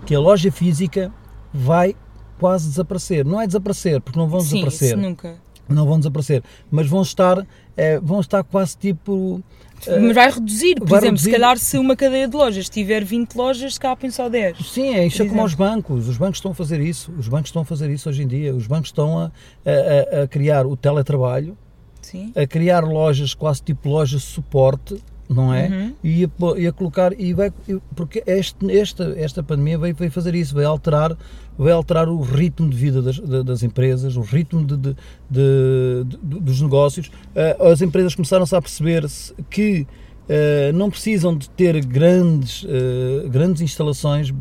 que 0.07 0.15
a 0.15 0.21
loja 0.21 0.51
física 0.51 1.13
vai 1.53 1.95
quase 2.43 2.69
desaparecer. 2.69 3.25
Não 3.25 3.41
é 3.41 3.47
desaparecer, 3.47 4.01
porque 4.01 4.19
não 4.19 4.29
vão 4.29 4.41
Sim, 4.41 4.57
desaparecer. 4.57 4.89
Isso 4.89 4.97
nunca. 4.97 5.37
Não 5.69 5.87
vão 5.87 5.97
desaparecer, 5.97 6.43
mas 6.71 6.89
vão 6.89 7.03
estar, 7.03 7.47
é, 7.77 8.01
vão 8.01 8.21
estar 8.21 8.43
quase 8.43 8.77
tipo. 8.77 9.41
Mas 9.87 10.15
vai 10.15 10.31
reduzir, 10.31 10.75
por 10.75 10.89
vai 10.89 10.99
exemplo, 10.99 11.17
reduzir. 11.17 11.31
se 11.31 11.31
calhar 11.31 11.59
se 11.59 11.79
uma 11.79 11.97
cadeia 11.97 12.29
de 12.29 12.37
lojas 12.37 12.69
tiver 12.69 13.05
20 13.05 13.35
lojas, 13.35 13.75
se 13.75 13.81
calhar 13.81 13.97
só 14.11 14.29
10. 14.29 14.59
Sim, 14.59 14.95
é 14.95 15.07
isso 15.07 15.23
é 15.23 15.27
como 15.27 15.41
aos 15.41 15.55
bancos. 15.55 16.09
Os 16.09 16.17
bancos 16.17 16.39
estão 16.39 16.51
a 16.51 16.55
fazer 16.55 16.81
isso. 16.81 17.13
Os 17.17 17.29
bancos 17.29 17.49
estão 17.49 17.63
a 17.63 17.65
fazer 17.65 17.91
isso 17.91 18.09
hoje 18.09 18.23
em 18.23 18.27
dia. 18.27 18.55
Os 18.55 18.67
bancos 18.67 18.89
estão 18.89 19.19
a, 19.19 19.31
a, 19.65 20.23
a 20.23 20.29
criar 20.29 20.67
o 20.67 20.77
teletrabalho, 20.77 21.57
Sim. 22.01 22.33
a 22.37 22.47
criar 22.47 22.85
lojas, 22.85 23.35
quase 23.35 23.63
tipo 23.63 23.89
lojas 23.89 24.21
de 24.21 24.27
suporte, 24.29 25.03
não 25.29 25.53
é? 25.55 25.69
Uhum. 25.69 25.95
E 26.05 26.21
ia, 26.21 26.29
pô- 26.29 26.57
ia 26.57 26.73
colocar, 26.73 27.19
e 27.19 27.33
vai, 27.33 27.53
e- 27.69 27.81
porque 27.97 28.23
este, 28.27 28.71
esta, 28.77 29.05
esta 29.17 29.43
pandemia 29.43 29.79
veio, 29.79 29.95
veio 29.95 30.11
fazer 30.11 30.35
isso, 30.35 30.55
vai 30.55 30.65
alterar, 30.65 31.17
vai 31.57 31.73
alterar 31.73 32.09
o 32.09 32.21
ritmo 32.21 32.69
de 32.69 32.77
vida 32.77 33.01
das, 33.01 33.19
da- 33.19 33.43
das 33.43 33.63
empresas, 33.63 34.17
o 34.17 34.21
ritmo 34.21 34.65
de, 34.65 34.77
de- 34.77 34.97
de- 35.31 36.05
dos 36.41 36.61
negócios. 36.61 37.11
Ah, 37.35 37.71
as 37.71 37.81
empresas 37.81 38.15
começaram-se 38.15 38.55
a 38.55 38.61
perceber 38.61 39.05
que 39.49 39.87
ah, 40.29 40.73
não 40.75 40.91
precisam 40.91 41.37
de 41.37 41.49
ter 41.51 41.83
grandes, 41.85 42.67
ah, 42.67 43.29
grandes 43.29 43.63
instalações, 43.63 44.33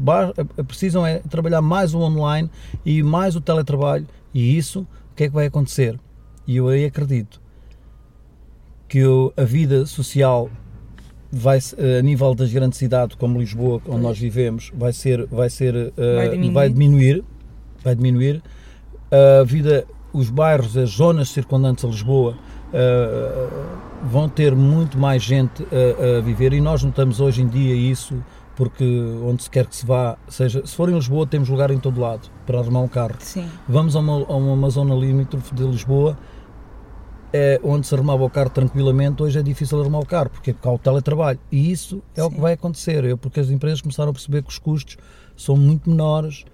precisam 0.67 1.05
é 1.05 1.19
trabalhar 1.19 1.61
mais 1.61 1.93
o 1.93 1.99
online 1.99 2.49
e 2.85 3.01
mais 3.01 3.35
o 3.35 3.41
teletrabalho, 3.41 4.05
e 4.33 4.57
isso, 4.57 4.81
o 5.11 5.15
que 5.15 5.23
é 5.23 5.27
que 5.27 5.33
vai 5.33 5.45
acontecer? 5.45 5.97
E 6.47 6.57
eu 6.57 6.67
aí 6.67 6.85
acredito 6.85 7.39
que 8.89 9.01
a 9.37 9.43
vida 9.43 9.85
social 9.85 10.49
vai 11.31 11.59
a 11.97 12.01
nível 12.01 12.35
das 12.35 12.51
grandes 12.51 12.77
cidades 12.77 13.15
como 13.15 13.39
Lisboa 13.39 13.81
onde 13.87 14.01
nós 14.01 14.17
vivemos 14.19 14.71
vai 14.75 14.91
ser 14.91 15.25
vai 15.27 15.49
ser 15.49 15.93
eh, 15.97 16.15
Vai 16.15 16.29
diminuir. 16.29 16.53
vai 16.53 16.69
diminuir 16.69 17.23
vai 17.83 17.95
diminuir 17.95 18.43
a 19.39 19.43
vida 19.43 19.85
os 20.13 20.29
bairros 20.29 20.75
as 20.75 20.89
zonas 20.89 21.29
circundantes 21.29 21.85
a 21.85 21.87
Lisboa 21.87 22.35
eh, 22.73 23.47
vão 24.03 24.27
ter 24.27 24.55
muito 24.55 24.97
mais 24.97 25.23
gente 25.23 25.63
a, 25.63 26.17
a 26.17 26.21
viver 26.21 26.53
e 26.53 26.59
nós 26.61 26.83
notamos 26.83 27.19
hoje 27.19 27.41
em 27.41 27.47
dia 27.47 27.73
isso 27.75 28.15
porque 28.55 28.83
onde 29.25 29.43
se 29.43 29.49
quer 29.49 29.65
que 29.65 29.75
se 29.75 29.85
vá 29.85 30.17
seja 30.27 30.65
se 30.65 30.75
for 30.75 30.89
em 30.89 30.93
Lisboa 30.95 31.25
temos 31.25 31.47
lugar 31.49 31.71
em 31.71 31.79
todo 31.79 31.99
lado 32.01 32.29
para 32.45 32.59
arrumar 32.59 32.81
um 32.81 32.87
carro 32.87 33.15
Sim. 33.19 33.45
vamos 33.69 33.95
a 33.95 33.99
uma, 33.99 34.25
a 34.25 34.35
uma 34.35 34.69
zona 34.69 34.93
limítrofe 34.93 35.55
de 35.55 35.63
Lisboa 35.63 36.17
é, 37.33 37.59
onde 37.63 37.87
se 37.87 37.95
arrumava 37.95 38.23
o 38.23 38.29
carro 38.29 38.49
tranquilamente, 38.49 39.23
hoje 39.23 39.39
é 39.39 39.43
difícil 39.43 39.79
arrumar 39.79 39.99
o 39.99 40.05
carro, 40.05 40.29
porque 40.29 40.55
há 40.61 40.71
o 40.71 40.77
teletrabalho. 40.77 41.39
E 41.51 41.71
isso 41.71 42.01
é 42.15 42.23
o 42.23 42.29
Sim. 42.29 42.35
que 42.35 42.41
vai 42.41 42.53
acontecer, 42.53 43.03
é 43.05 43.15
porque 43.15 43.39
as 43.39 43.49
empresas 43.49 43.81
começaram 43.81 44.11
a 44.11 44.13
perceber 44.13 44.43
que 44.43 44.49
os 44.49 44.57
custos 44.57 44.97
são 45.35 45.55
muito 45.55 45.89
menores 45.89 46.45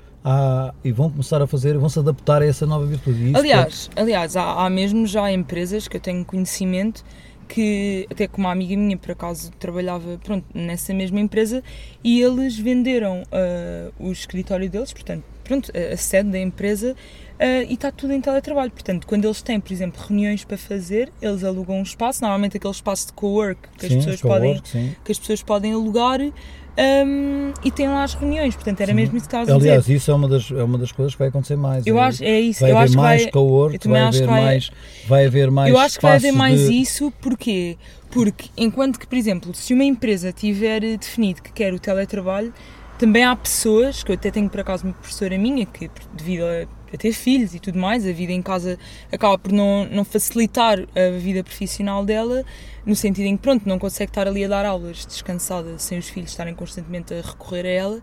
e 0.83 0.91
vão 0.91 1.09
começar 1.09 1.41
a 1.41 1.47
fazer, 1.47 1.77
vão 1.77 1.89
se 1.89 1.99
adaptar 1.99 2.41
a 2.41 2.45
essa 2.45 2.65
nova 2.65 2.85
virtude. 2.85 3.17
E 3.17 3.27
isso 3.29 3.37
Aliás, 3.37 3.89
aliás 3.95 4.35
há, 4.35 4.65
há 4.65 4.69
mesmo 4.69 5.05
já 5.07 5.31
empresas 5.31 5.87
que 5.87 5.97
eu 5.97 6.01
tenho 6.01 6.23
conhecimento 6.25 7.03
que, 7.47 8.05
até 8.11 8.27
com 8.27 8.41
uma 8.41 8.51
amiga 8.51 8.75
minha, 8.75 8.97
por 8.97 9.11
acaso, 9.11 9.51
trabalhava 9.51 10.19
pronto, 10.23 10.45
nessa 10.53 10.93
mesma 10.93 11.19
empresa 11.19 11.63
e 12.03 12.21
eles 12.21 12.59
venderam 12.59 13.23
ah, 13.31 13.89
o 13.97 14.11
escritório 14.11 14.69
deles, 14.69 14.91
portanto, 14.91 15.23
pronto, 15.47 15.71
a, 15.73 15.93
a 15.93 15.97
sede 15.97 16.29
da 16.29 16.39
empresa 16.39 16.95
ah, 17.39 17.63
e 17.63 17.73
está 17.73 17.91
tudo 17.91 18.13
em 18.13 18.21
teletrabalho. 18.21 18.71
Portanto, 18.71 19.05
quando 19.05 19.25
eles 19.25 19.41
têm, 19.41 19.59
por 19.59 19.71
exemplo, 19.71 20.01
reuniões 20.07 20.43
para 20.43 20.57
fazer, 20.57 21.11
eles 21.21 21.43
alugam 21.43 21.79
um 21.79 21.83
espaço, 21.83 22.21
normalmente 22.21 22.57
aquele 22.57 22.73
espaço 22.73 23.07
de 23.07 23.13
co-work 23.13 23.61
que 23.77 23.85
as 23.85 23.93
pessoas 23.93 24.21
podem 24.21 24.61
que 25.03 25.11
as 25.11 25.19
pessoas 25.19 25.43
podem 25.43 25.73
alugar 25.73 26.19
hum, 26.19 27.53
e 27.63 27.71
têm 27.71 27.87
lá 27.87 28.03
as 28.03 28.13
reuniões. 28.15 28.55
Portanto, 28.55 28.81
era 28.81 28.91
Sim. 28.91 28.95
mesmo 28.95 29.17
isso 29.17 29.27
que 29.27 29.35
estavas 29.35 29.49
a 29.49 29.57
dizer. 29.57 29.69
Aliás, 29.69 29.89
isso 29.89 30.09
é 30.09 30.13
uma, 30.13 30.27
das, 30.27 30.51
é 30.51 30.63
uma 30.63 30.77
das 30.77 30.91
coisas 30.91 31.13
que 31.13 31.19
vai 31.19 31.27
acontecer 31.27 31.55
mais. 31.55 31.85
Eu 31.85 31.99
é, 31.99 32.01
acho, 32.03 32.23
é 32.23 32.39
isso. 32.39 32.61
vai 32.61 32.71
eu 32.71 32.77
haver 32.77 32.95
mais 32.95 33.21
vai, 33.23 33.31
co-work, 33.31 33.87
vai 33.87 34.01
haver 34.01 34.25
vai- 34.25 34.41
mais, 34.43 34.71
vai 35.07 35.25
haver 35.25 35.51
mais 35.51 35.69
eu 35.69 35.77
acho 35.77 35.97
que 35.97 36.01
vai 36.03 36.15
haver 36.15 36.33
mais 36.33 36.67
de- 36.67 36.81
isso, 36.81 37.11
porquê? 37.21 37.77
Porque 38.09 38.49
enquanto 38.57 38.99
que, 38.99 39.05
por 39.05 39.17
exemplo, 39.17 39.53
se 39.53 39.73
uma 39.73 39.83
empresa 39.83 40.31
tiver 40.31 40.79
definido 40.97 41.41
que 41.41 41.51
quer 41.51 41.73
o 41.73 41.79
teletrabalho, 41.79 42.53
também 42.97 43.23
há 43.23 43.35
pessoas, 43.35 44.03
que 44.03 44.11
eu 44.11 44.15
até 44.15 44.31
tenho 44.31 44.49
por 44.49 44.59
acaso 44.59 44.85
uma 44.85 44.93
professora 44.93 45.37
minha, 45.37 45.65
que 45.65 45.89
devido 46.13 46.43
a, 46.45 46.97
ter 46.97 47.11
filhos 47.13 47.53
e 47.53 47.59
tudo 47.59 47.77
mais, 47.77 48.07
a 48.07 48.11
vida 48.11 48.31
em 48.31 48.41
casa 48.41 48.79
acaba 49.11 49.37
por 49.37 49.51
não, 49.51 49.85
não 49.85 50.05
facilitar 50.05 50.79
a 50.79 51.17
vida 51.19 51.43
profissional 51.43 52.03
dela, 52.05 52.43
no 52.85 52.95
sentido 52.95 53.25
em 53.25 53.35
que, 53.35 53.43
pronto, 53.43 53.67
não 53.67 53.77
consegue 53.77 54.09
estar 54.09 54.27
ali 54.27 54.45
a 54.45 54.47
dar 54.47 54.65
aulas 54.65 55.05
descansada 55.05 55.77
sem 55.77 55.99
os 55.99 56.09
filhos 56.09 56.31
estarem 56.31 56.55
constantemente 56.55 57.13
a 57.13 57.21
recorrer 57.21 57.65
a 57.65 57.69
ela. 57.69 58.01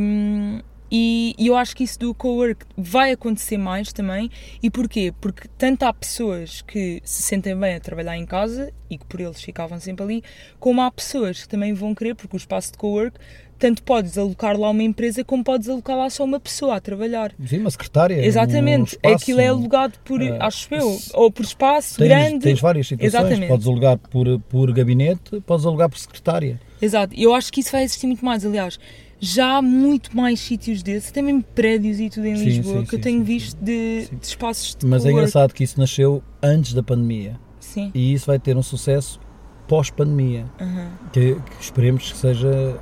Um, 0.00 0.60
e, 0.94 1.34
e 1.38 1.46
eu 1.46 1.56
acho 1.56 1.74
que 1.74 1.84
isso 1.84 1.98
do 1.98 2.14
co-work 2.14 2.66
vai 2.76 3.12
acontecer 3.12 3.56
mais 3.56 3.94
também. 3.94 4.30
E 4.62 4.70
porquê? 4.70 5.10
Porque 5.22 5.48
tanto 5.56 5.84
há 5.84 5.92
pessoas 5.94 6.60
que 6.60 7.00
se 7.02 7.22
sentem 7.22 7.58
bem 7.58 7.76
a 7.76 7.80
trabalhar 7.80 8.14
em 8.18 8.26
casa 8.26 8.70
e 8.90 8.98
que 8.98 9.06
por 9.06 9.18
eles 9.18 9.40
ficavam 9.40 9.80
sempre 9.80 10.04
ali, 10.04 10.24
como 10.60 10.82
há 10.82 10.90
pessoas 10.90 11.40
que 11.40 11.48
também 11.48 11.72
vão 11.72 11.94
querer, 11.94 12.14
porque 12.14 12.36
o 12.36 12.38
espaço 12.38 12.72
de 12.72 12.76
co-work, 12.76 13.18
tanto 13.62 13.82
podes 13.84 14.18
alocar 14.18 14.58
lá 14.58 14.70
uma 14.70 14.82
empresa 14.82 15.22
como 15.22 15.44
podes 15.44 15.68
alocar 15.68 15.96
lá 15.96 16.10
só 16.10 16.24
uma 16.24 16.40
pessoa 16.40 16.74
a 16.76 16.80
trabalhar. 16.80 17.32
Sim, 17.46 17.58
uma 17.60 17.70
secretária. 17.70 18.16
um 18.16 18.24
Exatamente, 18.24 18.96
espaço, 18.96 19.14
aquilo 19.14 19.40
é 19.40 19.52
um- 19.52 19.56
alugado 19.56 19.94
por, 20.04 20.20
eh, 20.20 20.36
acho 20.40 20.74
eu, 20.74 20.98
ou 21.14 21.30
por 21.30 21.44
espaço 21.44 21.96
Tens, 21.98 22.08
grande. 22.08 22.38
tens 22.40 22.60
várias 22.60 22.88
situações. 22.88 23.14
Exatamente. 23.14 23.48
Podes 23.48 23.66
alugar 23.68 23.96
por, 23.98 24.40
por 24.48 24.72
gabinete, 24.72 25.40
podes 25.46 25.64
alugar 25.64 25.88
por 25.88 25.96
secretária. 25.98 26.60
Exato, 26.80 27.14
eu 27.16 27.32
acho 27.32 27.52
que 27.52 27.60
isso 27.60 27.70
vai 27.70 27.84
existir 27.84 28.08
muito 28.08 28.24
mais. 28.24 28.44
Aliás, 28.44 28.80
já 29.20 29.58
há 29.58 29.62
muito 29.62 30.16
mais 30.16 30.40
sítios 30.40 30.82
desses, 30.82 31.10
até 31.10 31.22
mesmo 31.22 31.44
prédios 31.54 32.00
e 32.00 32.10
tudo 32.10 32.26
em 32.26 32.34
Sim, 32.34 32.44
Lisboa, 32.44 32.80
sim, 32.80 32.86
que 32.86 32.94
eu 32.96 33.00
tenho 33.00 33.18
sim, 33.20 33.24
visto 33.24 33.56
de, 33.64 34.08
de 34.20 34.26
espaços 34.26 34.74
de 34.74 34.84
Mas 34.84 35.06
é 35.06 35.12
engraçado 35.12 35.52
que 35.54 35.62
isso 35.62 35.78
nasceu 35.78 36.20
antes 36.42 36.74
da 36.74 36.82
pandemia 36.82 37.38
Sim. 37.60 37.92
e 37.94 38.12
isso 38.12 38.26
vai 38.26 38.40
ter 38.40 38.56
um 38.56 38.62
sucesso 38.64 39.20
pós-pandemia. 39.68 40.46
aham. 40.60 40.90
Que, 41.12 41.36
que 41.36 41.62
esperemos 41.62 42.10
que 42.10 42.18
seja 42.18 42.76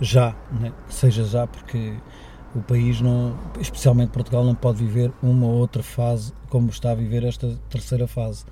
já, 0.00 0.34
né? 0.60 0.72
que 0.86 0.94
seja 0.94 1.24
já, 1.24 1.46
porque 1.46 1.94
o 2.54 2.60
país, 2.60 3.00
não, 3.00 3.36
especialmente 3.60 4.10
Portugal, 4.10 4.44
não 4.44 4.54
pode 4.54 4.78
viver 4.78 5.12
uma 5.22 5.46
ou 5.46 5.54
outra 5.54 5.82
fase 5.82 6.32
como 6.48 6.70
está 6.70 6.92
a 6.92 6.94
viver 6.94 7.24
esta 7.24 7.58
terceira 7.68 8.06
fase. 8.06 8.44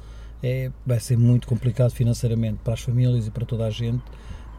É, 0.42 0.70
vai 0.84 1.00
ser 1.00 1.16
muito 1.16 1.48
complicado 1.48 1.90
financeiramente 1.90 2.58
para 2.62 2.74
as 2.74 2.80
famílias 2.80 3.26
e 3.26 3.30
para 3.30 3.46
toda 3.46 3.64
a 3.64 3.70
gente, 3.70 4.02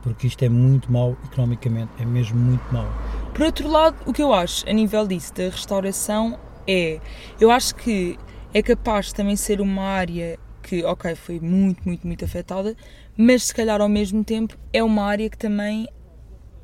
porque 0.02 0.26
isto 0.26 0.44
é 0.44 0.50
muito 0.50 0.92
mau 0.92 1.16
economicamente, 1.26 1.92
é 2.00 2.06
mesmo 2.06 2.40
muito 2.40 2.64
mau. 2.74 2.88
Por 3.34 3.46
outro 3.46 3.70
lado, 3.70 3.98
o 4.06 4.14
que 4.14 4.22
eu 4.24 4.34
acho 4.34 4.68
a 4.68 4.74
nível 4.74 5.08
disso 5.08 5.34
da 5.36 5.44
restauração 5.44 6.40
é, 6.68 7.00
eu 7.40 7.52
acho 7.52 7.76
que 7.76 8.18
é 8.54 8.64
capaz 8.64 9.08
de 9.08 9.16
também 9.16 9.36
ser 9.36 9.62
uma 9.62 9.84
área 9.84 10.40
que, 10.64 10.84
ok, 10.84 11.14
foi 11.16 11.40
muito, 11.40 11.82
muito, 11.86 12.08
muito 12.08 12.26
afetada, 12.26 12.76
mas 13.16 13.44
se 13.44 13.54
calhar 13.54 13.80
ao 13.80 13.90
mesmo 13.90 14.24
tempo 14.24 14.58
é 14.74 14.84
uma 14.84 15.04
área 15.04 15.30
que 15.30 15.38
também, 15.38 15.88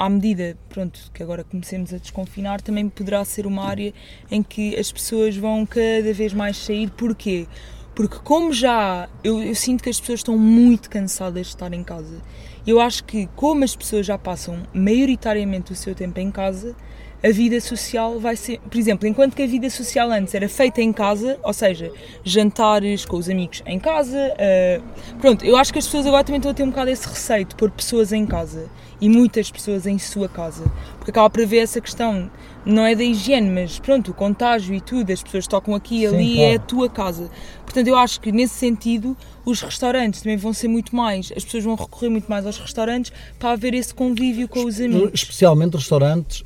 à 0.02 0.10
medida, 0.10 0.58
pronto, 0.68 1.00
que 1.14 1.22
agora 1.22 1.44
comecemos 1.44 1.94
a 1.94 2.00
desconfinar, 2.00 2.60
também 2.60 2.90
poderá 2.90 3.24
ser 3.24 3.46
uma 3.46 3.64
área 3.64 3.94
em 4.32 4.42
que 4.42 4.76
as 4.76 4.92
pessoas 4.92 5.38
vão 5.38 5.64
cada 5.64 6.12
vez 6.12 6.34
mais 6.34 6.58
sair. 6.58 6.90
Porquê? 6.90 7.46
Porque 7.94 8.18
como 8.18 8.52
já, 8.52 9.08
eu, 9.24 9.44
eu 9.44 9.54
sinto 9.54 9.84
que 9.84 9.92
as 9.92 10.00
pessoas 10.00 10.22
estão 10.22 10.36
muito 10.40 10.90
cansadas 10.90 11.46
de 11.46 11.54
estar 11.54 11.72
em 11.72 11.84
casa. 11.84 12.20
Eu 12.66 12.82
acho 12.82 13.04
que 13.04 13.30
como 13.36 13.64
as 13.64 13.76
pessoas 13.76 14.04
já 14.04 14.18
passam 14.18 14.64
maioritariamente 14.74 15.72
o 15.72 15.76
seu 15.76 15.94
tempo 15.94 16.20
em 16.20 16.32
casa, 16.32 16.76
a 17.24 17.30
vida 17.30 17.62
social 17.62 18.20
vai 18.20 18.36
ser, 18.36 18.60
por 18.60 18.78
exemplo, 18.78 19.08
enquanto 19.08 19.36
que 19.36 19.44
a 19.44 19.48
vida 19.48 19.70
social 19.70 20.10
antes 20.12 20.34
era 20.34 20.50
feita 20.50 20.82
em 20.82 20.92
casa, 20.92 21.40
ou 21.44 21.54
seja, 21.54 21.92
jantares 22.24 23.06
com 23.06 23.18
os 23.18 23.30
amigos 23.30 23.62
em 23.66 23.80
casa, 23.80 24.34
eh, 24.38 24.82
pronto, 25.20 25.46
eu 25.46 25.56
acho 25.56 25.72
que 25.72 25.80
as 25.80 25.86
pessoas 25.86 26.08
agora 26.08 26.24
também 26.24 26.38
estão 26.38 26.52
a 26.52 26.56
ter 26.56 26.64
um 26.64 26.70
bocado 26.70 26.90
esse 26.90 27.08
receio 27.08 27.46
de 27.46 27.56
pôr 27.56 27.70
pessoas 27.70 28.12
em 28.12 28.26
casa 28.26 28.70
e 29.00 29.08
muitas 29.08 29.52
pessoas 29.52 29.86
em 29.86 30.00
sua 30.00 30.28
casa, 30.28 30.64
porque 30.98 31.12
acaba 31.12 31.30
por 31.30 31.44
haver 31.44 31.60
essa 31.60 31.80
questão, 31.80 32.30
não 32.66 32.86
é 32.86 32.96
da 32.96 33.04
higiene, 33.04 33.50
mas 33.50 33.80
pronto, 33.80 34.12
o 34.12 34.14
contágio 34.14 34.74
e 34.74 34.82
tudo, 34.82 35.12
as 35.12 35.22
pessoas 35.22 35.48
tocam 35.48 35.76
aqui 35.76 36.02
e 36.02 36.08
ali, 36.08 36.36
claro. 36.36 36.52
é 36.52 36.56
a 36.56 36.60
tua 36.60 36.90
casa. 36.90 37.30
Portanto, 37.64 37.88
eu 37.88 37.98
acho 37.98 38.20
que 38.20 38.32
nesse 38.32 38.56
sentido 38.56 39.16
os 39.46 39.62
restaurantes 39.62 40.22
também 40.22 40.38
vão 40.38 40.54
ser 40.54 40.68
muito 40.68 40.96
mais, 40.96 41.32
as 41.36 41.44
pessoas 41.44 41.64
vão 41.64 41.76
recorrer 41.76 42.10
muito 42.10 42.28
mais 42.28 42.46
aos 42.46 42.60
restaurantes 42.60 43.12
para 43.40 43.52
haver 43.52 43.74
esse 43.74 43.94
convívio 43.94 44.48
com 44.48 44.66
os 44.66 44.80
amigos. 44.80 45.12
Especialmente 45.14 45.76
restaurantes, 45.76 46.44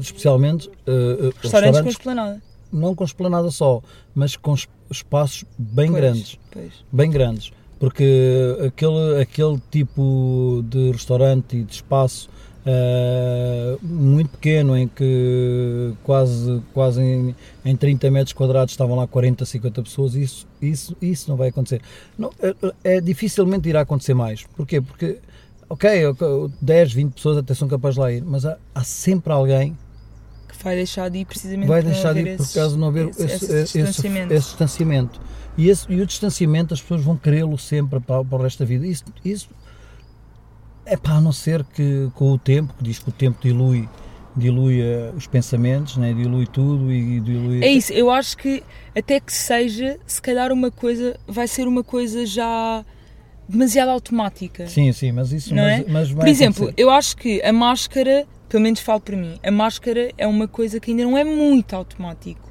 especialmente 0.00 0.70
eh, 0.86 0.92
eh, 1.28 1.32
Restaurantes 1.42 1.80
com 1.80 1.88
esplanada. 1.88 2.42
não 2.72 2.94
com 2.94 3.04
esplanada 3.04 3.50
só, 3.50 3.82
mas 4.14 4.36
com 4.36 4.54
es- 4.54 4.68
espaços 4.90 5.44
bem 5.58 5.90
Pois, 5.90 6.00
grandes. 6.02 6.38
Pois. 6.52 6.72
bem 6.92 7.10
grandes, 7.10 7.52
porque 7.78 8.56
aquele, 8.66 9.20
aquele 9.22 9.60
tipo 9.70 10.64
de 10.68 10.92
restaurante 10.92 11.56
e 11.56 11.62
de 11.64 11.72
espaço 11.74 12.28
eh, 12.66 13.76
muito 13.82 14.30
pequeno 14.30 14.76
em 14.76 14.88
que 14.88 15.92
quase, 16.02 16.62
quase 16.72 17.00
em, 17.02 17.34
em 17.64 17.76
30 17.76 18.10
metros 18.10 18.32
quadrados 18.32 18.72
estavam 18.72 18.96
lá 18.96 19.06
40, 19.06 19.44
50 19.44 19.82
pessoas, 19.82 20.14
isso, 20.14 20.46
isso, 20.62 20.96
isso 21.02 21.28
não 21.30 21.36
vai 21.36 21.48
acontecer. 21.48 21.80
Não, 22.18 22.30
é, 22.40 22.96
é 22.96 23.00
dificilmente 23.00 23.68
irá 23.68 23.80
acontecer 23.82 24.14
mais. 24.14 24.44
Porquê? 24.56 24.80
Porque, 24.80 25.18
ok, 25.68 26.06
ok, 26.08 26.26
10, 26.60 26.92
20 26.92 27.12
pessoas 27.14 27.38
até 27.38 27.54
são 27.54 27.68
capazes 27.68 27.94
de 27.94 28.00
lá 28.00 28.12
ir, 28.12 28.22
mas 28.24 28.44
há, 28.44 28.56
há 28.74 28.84
sempre 28.84 29.32
alguém 29.32 29.76
Que 30.48 30.62
vai 30.62 30.74
deixar 30.76 31.08
de 31.08 31.18
ir 31.18 31.24
precisamente 31.24 31.68
vai 31.68 31.82
deixar 31.82 32.12
de 32.14 32.20
ir 32.20 32.36
por 32.36 32.52
causa 32.52 32.74
de 32.74 32.80
não 32.80 32.88
haver 32.88 33.08
esse, 33.08 33.24
esse, 33.24 33.44
esse 33.54 33.78
distanciamento. 33.82 34.32
esse 34.34 34.46
distanciamento. 34.48 35.20
E, 35.56 35.68
esse- 35.68 35.86
e 35.92 36.00
o 36.00 36.06
distanciamento 36.06 36.74
as 36.74 36.80
pessoas 36.82 37.02
vão 37.02 37.16
querê-lo 37.16 37.56
sempre 37.58 38.00
para, 38.00 38.24
para 38.24 38.38
o 38.38 38.42
resto 38.42 38.58
da 38.60 38.64
vida. 38.64 38.86
Isso, 38.86 39.04
isso 39.24 39.48
é 40.86 40.96
para 40.96 41.14
a 41.14 41.20
não 41.20 41.32
ser 41.32 41.64
que 41.64 42.10
com 42.14 42.32
o 42.32 42.38
tempo, 42.38 42.74
que 42.74 42.84
diz 42.84 42.98
que 42.98 43.08
o 43.08 43.12
tempo 43.12 43.38
dilui, 43.40 43.88
dilui 44.36 44.80
eh, 44.80 45.12
os 45.16 45.26
pensamentos, 45.26 45.96
né? 45.96 46.12
dilui 46.12 46.46
tudo 46.46 46.92
e 46.92 47.20
dilui. 47.20 47.64
É 47.64 47.68
isso, 47.70 47.92
eu 47.92 48.10
acho 48.10 48.36
que 48.36 48.62
até 48.94 49.18
que 49.20 49.32
seja, 49.32 49.98
se 50.06 50.20
calhar 50.20 50.52
uma 50.52 50.70
coisa 50.70 51.16
vai 51.26 51.46
ser 51.48 51.66
uma 51.68 51.82
coisa 51.84 52.26
já 52.26 52.84
demasiado 53.48 53.90
automática. 53.90 54.66
Sim, 54.66 54.92
sim, 54.92 55.12
mas 55.12 55.32
isso 55.32 55.54
Não 55.54 55.62
mas, 55.62 55.80
é? 55.80 55.84
mas 55.88 56.10
vai 56.10 56.20
Por 56.20 56.28
exemplo, 56.28 56.64
acontecer. 56.64 56.82
eu 56.82 56.90
acho 56.90 57.16
que 57.16 57.42
a 57.42 57.52
máscara, 57.52 58.26
pelo 58.48 58.62
menos 58.62 58.80
falo 58.80 59.00
para 59.00 59.16
mim, 59.16 59.38
a 59.42 59.50
máscara 59.50 60.10
é 60.16 60.26
uma 60.26 60.48
coisa 60.48 60.80
que 60.80 60.90
ainda 60.90 61.04
não 61.04 61.16
é 61.18 61.24
muito 61.24 61.74
automático. 61.74 62.42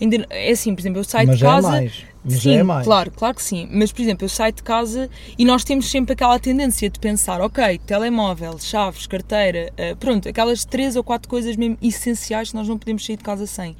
Ainda, 0.00 0.26
é 0.30 0.50
assim, 0.50 0.74
por 0.74 0.80
exemplo, 0.80 0.98
eu 1.00 1.04
saio 1.04 1.26
mas 1.28 1.36
de 1.36 1.42
já 1.42 1.50
casa. 1.54 1.68
é 1.68 1.70
mais. 1.70 2.04
Mas 2.24 2.34
sim, 2.34 2.40
já 2.40 2.60
é 2.60 2.62
mais. 2.62 2.84
claro, 2.84 3.10
claro 3.10 3.34
que 3.36 3.42
sim. 3.42 3.68
Mas, 3.72 3.92
por 3.92 4.02
exemplo, 4.02 4.24
eu 4.24 4.28
saio 4.28 4.52
de 4.52 4.62
casa 4.62 5.08
e 5.38 5.44
nós 5.44 5.64
temos 5.64 5.90
sempre 5.90 6.12
aquela 6.12 6.38
tendência 6.38 6.88
de 6.90 6.98
pensar, 6.98 7.40
ok, 7.40 7.78
telemóvel, 7.86 8.58
chaves, 8.58 9.06
carteira, 9.06 9.72
eh, 9.76 9.94
pronto, 9.94 10.28
aquelas 10.28 10.64
três 10.64 10.96
ou 10.96 11.04
quatro 11.04 11.28
coisas 11.28 11.56
mesmo 11.56 11.76
essenciais 11.82 12.50
que 12.50 12.56
nós 12.56 12.68
não 12.68 12.78
podemos 12.78 13.04
sair 13.04 13.16
de 13.16 13.24
casa 13.24 13.46
sem. 13.46 13.76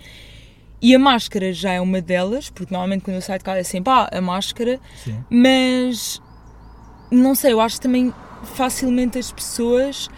E 0.80 0.94
a 0.94 0.98
máscara 0.98 1.52
já 1.52 1.72
é 1.72 1.80
uma 1.80 2.00
delas, 2.00 2.50
porque 2.50 2.72
normalmente 2.74 3.02
quando 3.02 3.14
eu 3.16 3.22
saio 3.22 3.38
de 3.38 3.44
casa 3.44 3.60
é 3.60 3.62
sempre, 3.64 3.92
ah, 3.92 4.08
a 4.12 4.20
máscara, 4.20 4.80
Sim. 5.04 5.16
mas 5.30 6.20
não 7.12 7.34
sei, 7.34 7.52
eu 7.52 7.60
acho 7.60 7.76
que 7.76 7.82
também 7.82 8.12
facilmente 8.42 9.18
as 9.18 9.30
pessoas 9.30 10.08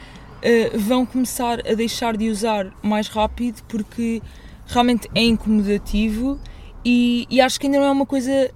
eh, 0.41 0.71
vão 0.77 1.05
começar 1.05 1.61
a 1.67 1.75
deixar 1.75 2.17
de 2.17 2.31
usar 2.31 2.73
mais 2.83 3.09
rápido 3.09 3.63
porque 3.69 4.23
realmente 4.67 5.09
é 5.15 5.23
incomodativo 5.23 6.39
e, 6.85 7.27
e 7.29 7.41
acho 7.41 7.59
que 7.59 7.67
ainda 7.67 7.79
não 7.79 7.87
é 7.87 7.91
uma 7.91 8.07
coisa 8.07 8.51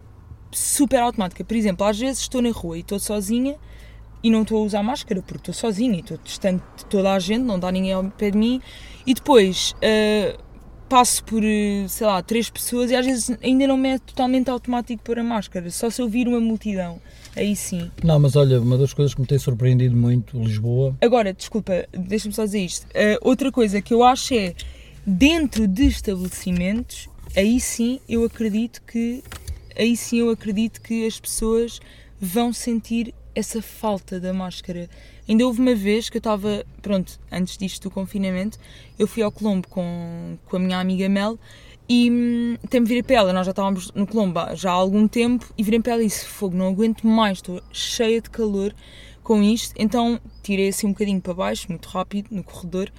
super 0.52 1.00
automática. 1.00 1.44
Por 1.44 1.56
exemplo, 1.56 1.86
às 1.86 1.98
vezes 1.98 2.20
estou 2.20 2.40
na 2.40 2.50
rua 2.50 2.76
e 2.76 2.80
estou 2.80 2.98
sozinha 2.98 3.56
e 4.22 4.30
não 4.30 4.42
estou 4.42 4.62
a 4.62 4.64
usar 4.64 4.82
máscara 4.82 5.20
porque 5.22 5.38
estou 5.38 5.54
sozinha 5.54 5.96
e 5.96 6.00
estou 6.00 6.18
distante 6.22 6.62
de 6.76 6.84
toda 6.86 7.12
a 7.12 7.18
gente, 7.18 7.42
não 7.42 7.58
dá 7.58 7.70
ninguém 7.72 7.92
ao 7.92 8.04
pé 8.04 8.30
de 8.30 8.38
mim 8.38 8.60
e 9.06 9.14
depois 9.14 9.74
eh, 9.82 10.36
passo 10.88 11.22
por, 11.24 11.42
eh, 11.44 11.86
sei 11.88 12.06
lá, 12.06 12.22
três 12.22 12.48
pessoas 12.48 12.90
e 12.90 12.96
às 12.96 13.04
vezes 13.04 13.36
ainda 13.42 13.66
não 13.66 13.76
me 13.76 13.90
é 13.90 13.98
totalmente 13.98 14.50
automático 14.50 15.02
pôr 15.02 15.18
a 15.18 15.22
máscara, 15.22 15.70
só 15.70 15.90
se 15.90 16.00
eu 16.00 16.08
vir 16.08 16.26
uma 16.26 16.40
multidão, 16.40 17.00
aí 17.36 17.54
sim. 17.54 17.90
Não, 18.02 18.18
mas 18.18 18.36
olha, 18.36 18.60
uma 18.60 18.78
das 18.78 18.92
coisas 18.92 19.14
que 19.14 19.20
me 19.20 19.26
tem 19.26 19.38
surpreendido 19.38 19.96
muito, 19.96 20.38
Lisboa, 20.38 20.96
Agora, 21.00 21.32
desculpa, 21.32 21.86
deixa-me 21.92 22.34
só 22.34 22.44
dizer 22.44 22.60
isto. 22.60 22.86
Uh, 22.86 23.18
outra 23.22 23.52
coisa 23.52 23.80
que 23.80 23.92
eu 23.92 24.02
acho 24.02 24.34
é, 24.34 24.54
dentro 25.06 25.68
de 25.68 25.86
estabelecimentos, 25.86 27.08
aí 27.36 27.60
sim 27.60 28.00
eu 28.08 28.24
acredito 28.24 28.82
que 28.82 29.22
aí 29.76 29.96
sim 29.96 30.18
eu 30.18 30.30
acredito 30.30 30.80
que 30.80 31.06
as 31.06 31.20
pessoas 31.20 31.80
vão 32.20 32.52
sentir 32.52 33.14
essa 33.34 33.62
falta 33.62 34.18
da 34.18 34.32
máscara. 34.32 34.88
Ainda 35.28 35.46
houve 35.46 35.60
uma 35.60 35.74
vez 35.74 36.08
que 36.08 36.16
eu 36.16 36.20
estava, 36.20 36.64
pronto, 36.80 37.20
antes 37.30 37.58
disto 37.58 37.82
do 37.82 37.90
confinamento, 37.90 38.58
eu 38.98 39.06
fui 39.06 39.22
ao 39.22 39.30
Colombo 39.30 39.68
com, 39.68 40.38
com 40.46 40.56
a 40.56 40.58
minha 40.58 40.78
amiga 40.78 41.08
Mel 41.08 41.38
e 41.88 42.10
hum, 42.10 42.56
até 42.64 42.80
me 42.80 42.86
virei 42.86 43.02
para 43.02 43.32
nós 43.32 43.46
já 43.46 43.50
estávamos 43.50 43.90
no 43.92 44.06
Colombo 44.06 44.40
já 44.54 44.70
há 44.70 44.74
algum 44.74 45.06
tempo 45.06 45.46
e 45.56 45.62
virei 45.62 45.80
para 45.80 46.00
e 46.02 46.06
disse, 46.06 46.26
fogo, 46.26 46.56
não 46.56 46.68
aguento 46.68 47.06
mais, 47.06 47.38
estou 47.38 47.62
cheia 47.72 48.20
de 48.20 48.30
calor 48.30 48.74
com 49.22 49.42
isto, 49.42 49.74
então 49.78 50.18
tirei 50.42 50.68
assim 50.68 50.86
um 50.86 50.92
bocadinho 50.92 51.20
para 51.20 51.34
baixo, 51.34 51.66
muito 51.68 51.86
rápido, 51.88 52.28
no 52.30 52.42
corredor 52.42 52.90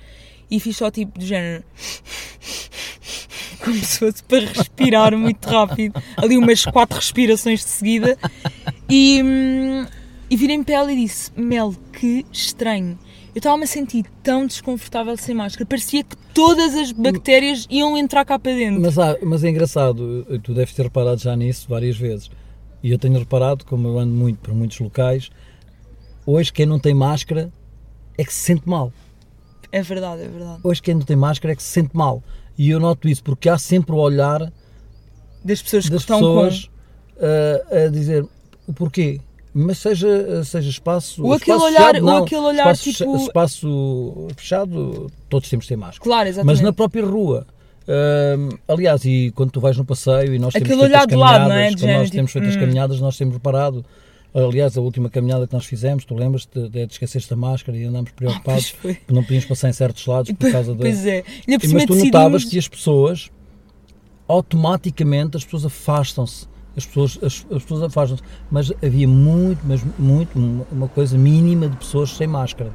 e 0.52 0.60
fiz 0.60 0.78
só 0.78 0.92
tipo 0.92 1.18
de 1.18 1.26
género 1.26 1.64
como 3.64 3.76
se 3.76 4.00
fosse 4.00 4.24
para 4.24 4.46
respirar 4.46 5.18
muito 5.18 5.48
rápido, 5.48 6.02
ali 6.18 6.38
umas 6.38 6.64
quatro 6.66 6.98
respirações 6.98 7.60
de 7.60 7.70
seguida 7.70 8.18
e, 8.90 9.22
hum, 9.24 9.86
e 10.30 10.38
virei-me 10.38 10.64
para 10.64 10.76
ela 10.76 10.92
e 10.92 10.96
disse, 10.96 11.32
Mel, 11.36 11.74
que 11.94 12.26
estranho. 12.32 12.98
Eu 13.34 13.40
estava-me 13.40 13.64
a 13.64 13.68
sentir 13.68 14.06
tão 14.24 14.46
desconfortável 14.46 15.16
sem 15.16 15.36
máscara, 15.36 15.66
parecia 15.66 16.04
que 16.04 16.16
todas 16.34 16.76
as 16.76 16.92
bactérias 16.92 17.68
iam 17.70 17.98
entrar 17.98 18.26
cá 18.26 18.40
para 18.40 18.54
dentro. 18.54 18.82
Mas, 18.82 18.96
mas 19.24 19.44
é 19.44 19.50
engraçado, 19.50 20.26
tu 20.44 20.54
deves 20.54 20.74
ter 20.74 20.84
reparado 20.84 21.22
já 21.22 21.36
nisso 21.36 21.68
várias 21.70 21.98
vezes. 21.98 22.30
E 22.82 22.92
eu 22.92 22.98
tenho 22.98 23.18
reparado, 23.18 23.66
como 23.66 23.88
eu 23.88 24.00
ando 24.00 24.14
muito 24.14 24.40
por 24.40 24.54
muitos 24.54 24.80
locais, 24.80 25.30
hoje 26.26 26.52
quem 26.52 26.66
não 26.66 26.80
tem 26.80 26.94
máscara 26.94 27.52
é 28.18 28.24
que 28.24 28.34
se 28.34 28.40
sente 28.40 28.68
mal. 28.68 28.92
É 29.72 29.82
verdade, 29.82 30.24
é 30.24 30.28
verdade. 30.28 30.60
Hoje 30.64 30.82
quem 30.82 30.96
não 30.96 31.02
tem 31.02 31.16
máscara 31.16 31.54
é 31.54 31.56
que 31.56 31.64
se 31.64 31.70
sente 31.70 31.96
mal. 31.96 32.24
E 32.58 32.70
eu 32.70 32.80
noto 32.80 33.08
isso 33.08 33.24
porque 33.24 33.48
há 33.48 33.58
sempre 33.58 33.94
o 33.94 33.98
olhar 33.98 34.52
Das 35.44 35.62
pessoas 35.62 35.86
que 35.86 35.92
das 35.92 36.02
estão 36.02 36.20
pessoas 36.20 36.70
ah, 37.20 37.86
a 37.86 37.88
dizer 37.90 38.26
o 38.68 38.74
porquê. 38.74 39.22
Mas 39.54 39.80
seja, 39.80 40.44
seja 40.44 40.70
espaço. 40.70 41.24
Ou 41.24 41.34
aquele 41.34 41.58
espaço 41.58 41.66
olhar- 41.74 41.88
fechado, 41.88 42.06
ou 42.06 42.12
não. 42.14 42.24
aquele 42.24 42.42
olhar, 42.42 42.72
espaço, 42.72 42.94
tipo- 42.94 43.16
Espaço 43.18 44.28
fechado, 44.38 45.08
todos 45.28 45.50
temos 45.50 45.66
de 45.66 45.70
ter 45.70 45.76
máscara. 45.76 46.04
Claro, 46.04 46.30
exatamente. 46.30 46.56
Mas 46.58 46.62
na 46.62 46.72
própria 46.74 47.06
rua. 47.06 47.48
Hum, 47.88 48.50
aliás, 48.68 49.04
e 49.04 49.32
quando 49.36 49.50
tu 49.50 49.60
vais 49.60 49.76
no 49.76 49.84
passeio 49.84 50.36
e 50.36 50.38
nós 50.38 50.54
temos 50.54 50.68
Aquele 50.68 50.80
feito 50.82 50.84
olhar 50.84 51.02
as 51.02 51.08
de 51.08 51.16
lado, 51.16 51.48
caminhadas, 51.50 51.50
não 51.50 51.56
é? 51.56 51.70
Quando 51.96 52.00
nós 52.02 52.10
temos 52.12 52.32
tipo, 52.32 52.40
feito 52.44 52.50
as 52.50 52.56
hum. 52.56 52.60
caminhadas, 52.60 53.00
nós 53.02 53.18
temos 53.18 53.34
reparado. 53.34 53.84
Aliás, 54.32 54.78
a 54.78 54.82
última 54.82 55.10
caminhada 55.10 55.48
que 55.48 55.54
nós 55.56 55.66
fizemos, 55.66 56.06
tu 56.06 56.14
lembras-te 56.14 56.70
de, 56.70 56.86
de 56.86 56.94
esqueceste 56.94 57.34
a 57.34 57.36
máscara 57.36 57.76
e 57.76 57.86
andámos 57.86 58.12
preocupados 58.12 58.70
foi. 58.70 58.94
porque 58.94 59.12
não 59.12 59.24
podíamos 59.24 59.46
passar 59.46 59.70
em 59.70 59.74
certos 59.74 60.06
lados 60.06 60.32
por 60.32 60.52
causa 60.52 60.74
da. 60.76 60.82
Pois 60.82 61.04
é. 61.08 61.24
Cima 61.62 61.74
Mas 61.74 61.86
tu 61.86 61.96
notavas 61.96 62.44
que 62.46 62.60
as 62.60 62.68
pessoas, 62.68 63.32
automaticamente, 64.28 65.36
as 65.38 65.44
pessoas 65.44 65.66
afastam-se. 65.66 66.48
As 66.78 66.86
pessoas, 66.86 67.18
as, 67.22 67.46
as 67.52 67.64
pessoas 67.64 67.84
afastam-se. 67.84 68.24
Mas 68.50 68.72
havia 68.84 69.08
muito, 69.08 69.60
mas 69.64 69.82
muito, 69.98 70.38
uma- 70.72 70.88
coisa 70.88 71.18
mínima 71.18 71.68
de 71.68 71.76
pessoas 71.78 72.12
sem 72.12 72.28
máscara. 72.28 72.72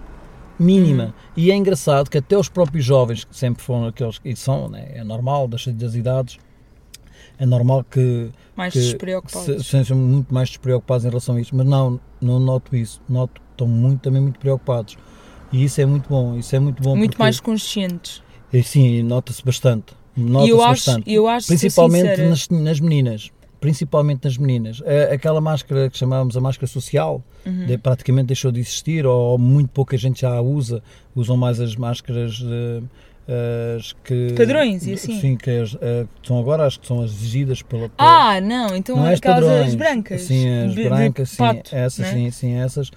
Mínima. 0.59 1.05
Uhum. 1.07 1.13
E 1.37 1.51
é 1.51 1.57
engraçado 1.57 2.09
que 2.11 2.19
até 2.19 2.37
os 2.39 2.49
próprios 2.49 2.85
jovens, 2.85 3.25
que 3.25 3.37
sempre 3.37 3.63
foram 3.63 3.87
aqueles 3.87 4.19
que 4.19 4.35
são, 4.37 4.69
né, 4.69 4.89
é 4.95 5.03
normal, 5.03 5.49
das, 5.49 5.67
das 5.67 5.95
idades, 5.95 6.39
é 7.39 7.45
normal 7.47 7.85
que, 7.91 8.31
mais 8.55 8.73
que 8.73 8.79
despreocupados. 8.81 9.45
se- 9.45 9.65
sejam 9.65 9.97
muito 9.97 10.33
mais 10.33 10.49
despreocupados 10.51 11.05
em 11.05 11.09
relação 11.09 11.35
a 11.37 11.41
isto. 11.41 11.57
Mas 11.57 11.67
não, 11.67 11.99
não 12.21 12.39
noto 12.39 12.77
isso. 12.77 13.01
Noto 13.09 13.41
que 13.41 13.47
estão 13.53 13.67
muito, 13.67 14.01
também 14.03 14.21
muito 14.23 14.39
preocupados. 14.39 14.97
E 15.53 15.65
isso 15.65 15.81
é 15.81 15.87
muito 15.87 16.09
bom. 16.09 16.37
Isso 16.37 16.55
é 16.55 16.59
muito 16.61 16.83
bom 16.83 16.95
muito 16.97 17.13
porque- 17.13 17.23
mais 17.23 17.41
conscientes. 17.41 18.23
e 18.53 18.63
sim, 18.63 19.03
nota-se 19.03 19.45
bastante. 19.45 19.95
Nota-se 20.17 20.57
bastante. 20.57 21.13
eu 21.13 21.27
acho 21.27 21.49
Principalmente 21.49 22.23
nas, 22.23 22.49
nas 22.49 22.79
meninas. 22.79 23.31
Principalmente 23.65 24.25
nas 24.25 24.37
meninas. 24.37 24.83
Aquela 25.11 25.41
máscara 25.41 25.89
que 25.89 25.97
chamávamos 25.97 26.37
a 26.37 26.41
máscara 26.41 26.67
social, 26.67 27.23
Uhum. 27.47 27.65
de- 27.65 27.79
praticamente 27.79 28.27
deixou 28.27 28.53
de 28.53 28.61
existir, 28.61 29.07
ou 29.07 29.39
muito 29.39 29.71
pouca 29.71 29.97
gente 29.97 30.21
já 30.21 30.35
a 30.35 30.43
usa. 30.43 30.83
Usam 31.17 31.35
mais 31.35 31.59
as 31.61 31.75
máscaras 31.75 32.45
eh, 33.27 33.77
as 33.79 33.95
que. 34.05 34.35
Padrões 34.37 34.87
e 34.87 34.93
assim. 34.93 35.19
Sim, 35.19 35.37
que, 35.39 35.49
as, 35.51 35.71
que 35.71 36.29
são 36.29 36.39
agora 36.39 36.67
as 36.67 36.77
que 36.77 36.87
são 36.87 37.03
exigidas 37.03 37.63
pela. 37.63 37.89
pela 37.89 38.33
Ah, 38.37 38.39
não, 38.39 38.77
então 38.77 38.97
não 38.97 39.07
é 39.07 39.15
as 39.15 39.19
aquelas 39.19 39.41
padrões. 39.41 39.69
as 39.69 39.75
brancas. 39.75 40.21
Sim, 40.21 40.47
as 40.67 40.75
de- 40.75 40.83
de 40.83 40.89
brancas, 40.91 41.31
sim, 41.31 41.37
pato, 41.39 41.75
essas, 41.75 41.99
né? 42.07 42.13
sim, 42.13 42.31
sim, 42.31 42.53
essas. 42.57 42.91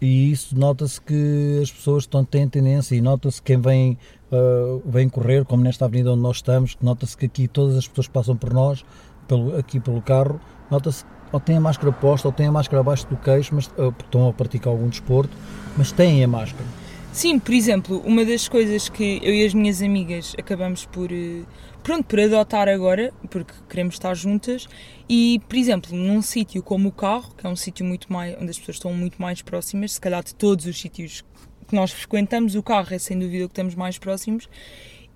E 0.00 0.32
isso 0.32 0.58
nota-se 0.58 1.00
que 1.00 1.60
as 1.62 1.70
pessoas 1.70 2.02
estão, 2.02 2.24
têm 2.24 2.48
tendência 2.48 2.96
e 2.96 3.00
nota-se 3.00 3.40
quem 3.40 3.60
vem, 3.60 3.96
ah, 4.32 4.80
vem 4.84 5.08
correr, 5.08 5.44
como 5.44 5.62
nesta 5.62 5.84
avenida 5.84 6.10
onde 6.12 6.20
nós 6.22 6.38
estamos, 6.38 6.76
nota-se 6.82 7.16
que 7.16 7.26
aqui 7.26 7.46
todas 7.46 7.76
as 7.76 7.86
pessoas 7.86 8.08
que 8.08 8.12
passam 8.12 8.36
por 8.36 8.52
nós, 8.52 8.84
pelo, 9.26 9.56
aqui 9.56 9.80
pelo 9.80 10.00
carro, 10.00 10.40
nota-se 10.70 11.04
ou 11.32 11.40
têm 11.40 11.56
a 11.56 11.60
máscara 11.60 11.92
posta 11.92 12.28
ou 12.28 12.32
têm 12.32 12.46
a 12.46 12.52
máscara 12.52 12.80
abaixo 12.80 13.06
do 13.08 13.16
queixo, 13.16 13.54
mas 13.54 13.68
ah, 13.72 13.90
porque 13.90 14.04
estão 14.04 14.28
a 14.28 14.32
praticar 14.32 14.72
algum 14.72 14.88
desporto, 14.88 15.36
mas 15.76 15.90
têm 15.90 16.22
a 16.22 16.28
máscara. 16.28 16.64
Sim, 17.12 17.38
por 17.38 17.54
exemplo, 17.54 18.02
uma 18.04 18.24
das 18.24 18.48
coisas 18.48 18.88
que 18.88 19.20
eu 19.22 19.32
e 19.32 19.46
as 19.46 19.54
minhas 19.54 19.80
amigas 19.80 20.34
acabamos 20.36 20.84
por, 20.86 21.12
eh, 21.12 21.42
pronto, 21.80 22.04
por 22.06 22.18
adotar 22.18 22.68
agora, 22.68 23.12
porque 23.30 23.52
queremos 23.68 23.94
estar 23.94 24.14
juntas, 24.14 24.66
e, 25.08 25.40
por 25.48 25.56
exemplo, 25.56 25.96
num 25.96 26.20
sítio 26.20 26.60
como 26.60 26.88
o 26.88 26.92
carro, 26.92 27.32
que 27.36 27.46
é 27.46 27.48
um 27.48 27.54
sítio 27.54 27.86
muito 27.86 28.12
mais, 28.12 28.36
onde 28.40 28.50
as 28.50 28.58
pessoas 28.58 28.78
estão 28.78 28.92
muito 28.92 29.22
mais 29.22 29.42
próximas, 29.42 29.92
se 29.92 30.00
calhar 30.00 30.24
de 30.24 30.34
todos 30.34 30.66
os 30.66 30.80
sítios 30.80 31.24
que 31.68 31.74
nós 31.74 31.92
frequentamos, 31.92 32.56
o 32.56 32.62
carro 32.64 32.92
é 32.92 32.98
sem 32.98 33.16
dúvida 33.16 33.44
o 33.44 33.48
que 33.48 33.52
estamos 33.52 33.76
mais 33.76 33.96
próximos, 33.96 34.48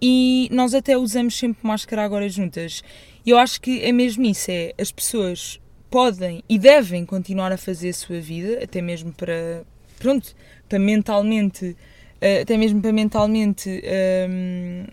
e 0.01 0.49
nós 0.53 0.75
até 0.75 0.97
usamos 0.97 1.37
sempre 1.37 1.67
máscara 1.67 2.05
agora 2.05 2.29
juntas. 2.29 2.83
E 3.25 3.31
eu 3.31 3.39
acho 3.39 3.61
que 3.61 3.83
é 3.83 3.93
mesmo 3.93 4.25
isso, 4.25 4.51
é 4.51 4.73
as 4.79 4.91
pessoas 4.91 5.61
podem 5.91 6.43
e 6.49 6.59
devem 6.59 7.05
continuar 7.05 7.53
a 7.53 7.57
fazer 7.57 7.91
a 7.91 7.95
sua 7.95 8.21
vida, 8.21 8.63
até 8.63 8.81
mesmo 8.81 9.13
para, 9.13 9.65
pronto, 9.99 10.35
para 10.69 10.79
mentalmente, 10.79 11.77
eh, 12.21 12.42
até 12.42 12.57
mesmo 12.57 12.81
para 12.81 12.92
mentalmente, 12.92 13.81
ehm, 13.83 14.87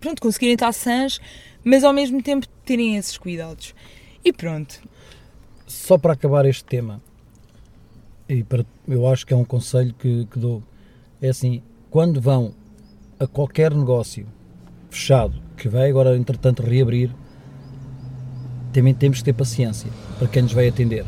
pronto, 0.00 0.20
conseguirem 0.20 0.54
estar 0.54 0.72
sãs, 0.72 1.20
mas 1.64 1.84
ao 1.84 1.92
mesmo 1.92 2.22
tempo 2.22 2.46
terem 2.64 2.96
esses 2.96 3.16
cuidados. 3.16 3.74
E 4.24 4.32
pronto, 4.32 4.80
Só 5.66 5.96
para 5.96 6.14
acabar 6.14 6.44
este 6.46 6.64
tema, 6.64 7.00
e 8.28 8.42
para, 8.42 8.66
eu 8.88 9.06
acho 9.06 9.24
que 9.24 9.32
é 9.32 9.36
um 9.36 9.44
conselho 9.44 9.94
que, 9.94 10.26
que 10.26 10.38
dou, 10.38 10.62
é 11.22 11.28
assim, 11.28 11.62
quando 11.90 12.20
vão 12.20 12.52
a 13.20 13.26
qualquer 13.26 13.72
negócio 13.72 14.26
fechado, 14.90 15.34
que 15.56 15.68
vai 15.68 15.88
agora 15.88 16.16
entretanto 16.16 16.62
reabrir, 16.62 17.14
também 18.72 18.94
temos 18.94 19.18
que 19.18 19.24
ter 19.24 19.32
paciência 19.32 19.90
para 20.18 20.28
quem 20.28 20.42
nos 20.42 20.52
vai 20.52 20.68
atender. 20.68 21.04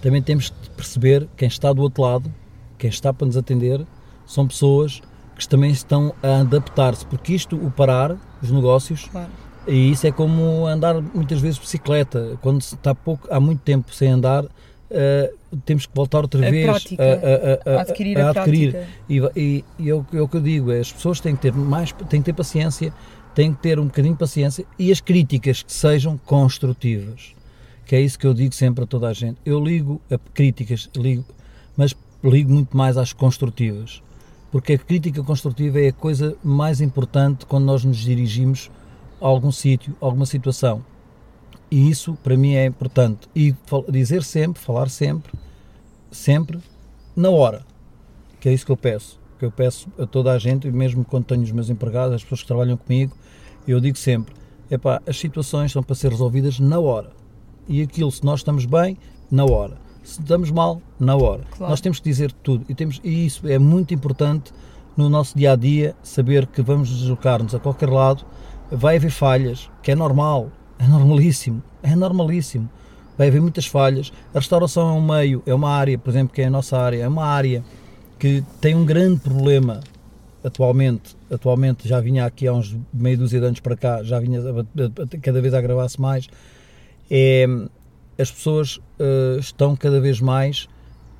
Também 0.00 0.22
temos 0.22 0.50
que 0.50 0.70
perceber 0.70 1.28
quem 1.36 1.48
está 1.48 1.72
do 1.72 1.82
outro 1.82 2.02
lado, 2.02 2.32
quem 2.78 2.90
está 2.90 3.12
para 3.12 3.26
nos 3.26 3.36
atender, 3.36 3.86
são 4.26 4.46
pessoas 4.46 5.00
que 5.36 5.48
também 5.48 5.70
estão 5.70 6.14
a 6.22 6.40
adaptar-se, 6.40 7.04
porque 7.06 7.34
isto, 7.34 7.56
o 7.56 7.70
parar, 7.70 8.16
os 8.42 8.50
negócios, 8.50 9.06
claro. 9.10 9.30
e 9.66 9.90
isso 9.90 10.06
é 10.06 10.12
como 10.12 10.66
andar 10.66 11.00
muitas 11.00 11.40
vezes 11.40 11.56
de 11.56 11.62
bicicleta. 11.62 12.38
Quando 12.40 12.62
se 12.62 12.74
está 12.74 12.94
pouco, 12.94 13.26
há 13.30 13.40
muito 13.40 13.60
tempo 13.62 13.92
sem 13.92 14.10
andar, 14.10 14.44
eh, 14.90 15.32
temos 15.56 15.86
que 15.86 15.94
voltar 15.94 16.20
outra 16.20 16.46
A 16.46 16.50
vez 16.50 16.64
prática. 16.64 17.02
a, 17.02 17.70
a- 17.72 17.76
a- 17.76 17.80
adquirir 17.82 18.18
a 18.18 18.30
adquirir. 18.30 18.72
prática. 18.72 18.92
E, 19.08 19.22
e, 19.36 19.64
e 19.78 19.90
é, 19.90 19.94
o, 19.94 20.04
que- 20.04 20.16
é 20.16 20.20
o 20.20 20.28
que 20.28 20.36
eu 20.36 20.40
digo, 20.40 20.72
é, 20.72 20.80
as 20.80 20.92
pessoas 20.92 21.20
têm 21.20 21.34
que 21.36 21.42
ter 21.42 21.52
mais, 21.52 21.92
têm 22.08 22.20
que 22.20 22.26
ter 22.26 22.32
paciência, 22.32 22.92
têm 23.34 23.52
que 23.52 23.60
ter 23.62 23.78
um 23.80 23.84
bocadinho 23.86 24.14
de 24.14 24.18
paciência 24.20 24.64
e 24.78 24.90
as 24.92 25.00
críticas 25.00 25.62
que 25.62 25.72
sejam 25.72 26.16
construtivas. 26.18 27.34
Que 27.86 27.96
é 27.96 28.00
isso 28.00 28.18
que 28.18 28.26
eu 28.26 28.32
digo 28.32 28.54
sempre 28.54 28.84
a 28.84 28.86
toda 28.86 29.08
a 29.08 29.12
gente. 29.12 29.38
Eu 29.44 29.62
ligo 29.62 30.00
a 30.10 30.16
críticas, 30.32 30.88
ligo, 30.96 31.24
mas 31.76 31.94
ligo 32.22 32.50
muito 32.52 32.74
mais 32.76 32.96
às 32.96 33.12
construtivas. 33.12 34.02
Porque 34.50 34.74
a 34.74 34.78
crítica 34.78 35.22
construtiva 35.22 35.80
é 35.80 35.88
a 35.88 35.92
coisa 35.92 36.36
mais 36.42 36.80
importante 36.80 37.44
quando 37.44 37.64
nós 37.64 37.84
nos 37.84 37.98
dirigimos 37.98 38.70
a 39.20 39.26
algum 39.26 39.50
sítio, 39.52 39.94
a 40.00 40.04
alguma 40.06 40.24
situação. 40.24 40.84
E 41.74 41.90
isso 41.90 42.16
para 42.22 42.36
mim 42.36 42.54
é 42.54 42.66
importante. 42.66 43.28
E 43.34 43.52
dizer 43.88 44.22
sempre, 44.22 44.62
falar 44.62 44.88
sempre, 44.88 45.32
sempre, 46.08 46.60
na 47.16 47.30
hora. 47.30 47.66
Que 48.38 48.48
é 48.48 48.52
isso 48.52 48.64
que 48.64 48.70
eu 48.70 48.76
peço. 48.76 49.18
Que 49.40 49.44
eu 49.44 49.50
peço 49.50 49.88
a 49.98 50.06
toda 50.06 50.30
a 50.30 50.38
gente, 50.38 50.68
e 50.68 50.70
mesmo 50.70 51.04
quando 51.04 51.24
tenho 51.24 51.42
os 51.42 51.50
meus 51.50 51.68
empregados, 51.68 52.14
as 52.14 52.22
pessoas 52.22 52.42
que 52.42 52.46
trabalham 52.46 52.76
comigo, 52.76 53.16
eu 53.66 53.80
digo 53.80 53.98
sempre: 53.98 54.32
epá, 54.70 55.02
as 55.04 55.18
situações 55.18 55.72
são 55.72 55.82
para 55.82 55.96
ser 55.96 56.12
resolvidas 56.12 56.60
na 56.60 56.78
hora. 56.78 57.10
E 57.66 57.82
aquilo, 57.82 58.12
se 58.12 58.24
nós 58.24 58.38
estamos 58.38 58.66
bem, 58.66 58.96
na 59.28 59.44
hora. 59.44 59.76
Se 60.04 60.20
estamos 60.20 60.52
mal, 60.52 60.80
na 61.00 61.16
hora. 61.16 61.42
Claro. 61.56 61.70
Nós 61.72 61.80
temos 61.80 61.98
que 61.98 62.08
dizer 62.08 62.30
tudo. 62.30 62.64
E, 62.68 62.74
temos, 62.76 63.00
e 63.02 63.26
isso 63.26 63.48
é 63.48 63.58
muito 63.58 63.92
importante 63.92 64.52
no 64.96 65.08
nosso 65.08 65.36
dia 65.36 65.50
a 65.50 65.56
dia, 65.56 65.96
saber 66.04 66.46
que 66.46 66.62
vamos 66.62 66.88
deslocar-nos 66.88 67.52
a 67.52 67.58
qualquer 67.58 67.90
lado, 67.90 68.24
vai 68.70 68.94
haver 68.94 69.10
falhas, 69.10 69.68
que 69.82 69.90
é 69.90 69.96
normal, 69.96 70.52
é 70.78 70.86
normalíssimo, 70.86 71.62
é 71.82 71.94
normalíssimo. 71.94 72.68
Vai 73.16 73.28
haver 73.28 73.40
muitas 73.40 73.66
falhas. 73.66 74.12
A 74.34 74.38
restauração 74.38 74.88
é 74.88 74.92
um 74.92 75.00
meio, 75.06 75.42
é 75.46 75.54
uma 75.54 75.70
área, 75.70 75.96
por 75.96 76.10
exemplo, 76.10 76.34
que 76.34 76.42
é 76.42 76.46
a 76.46 76.50
nossa 76.50 76.76
área, 76.76 77.02
é 77.04 77.08
uma 77.08 77.24
área 77.24 77.62
que 78.18 78.42
tem 78.60 78.74
um 78.74 78.84
grande 78.84 79.20
problema 79.20 79.80
atualmente. 80.42 81.16
Atualmente 81.30 81.86
já 81.88 82.00
vinha 82.00 82.26
aqui 82.26 82.46
há 82.48 82.52
uns 82.52 82.76
meio 82.92 83.16
dúzia 83.18 83.38
de 83.40 83.46
anos 83.46 83.60
para 83.60 83.76
cá, 83.76 84.02
já 84.02 84.18
vinha 84.18 84.40
cada 85.22 85.40
vez 85.40 85.54
a 85.54 85.58
agravar-se 85.58 86.00
mais. 86.00 86.28
É, 87.10 87.46
as 88.18 88.30
pessoas 88.30 88.80
eh, 88.98 89.36
estão 89.38 89.74
cada 89.76 90.00
vez 90.00 90.20
mais 90.20 90.68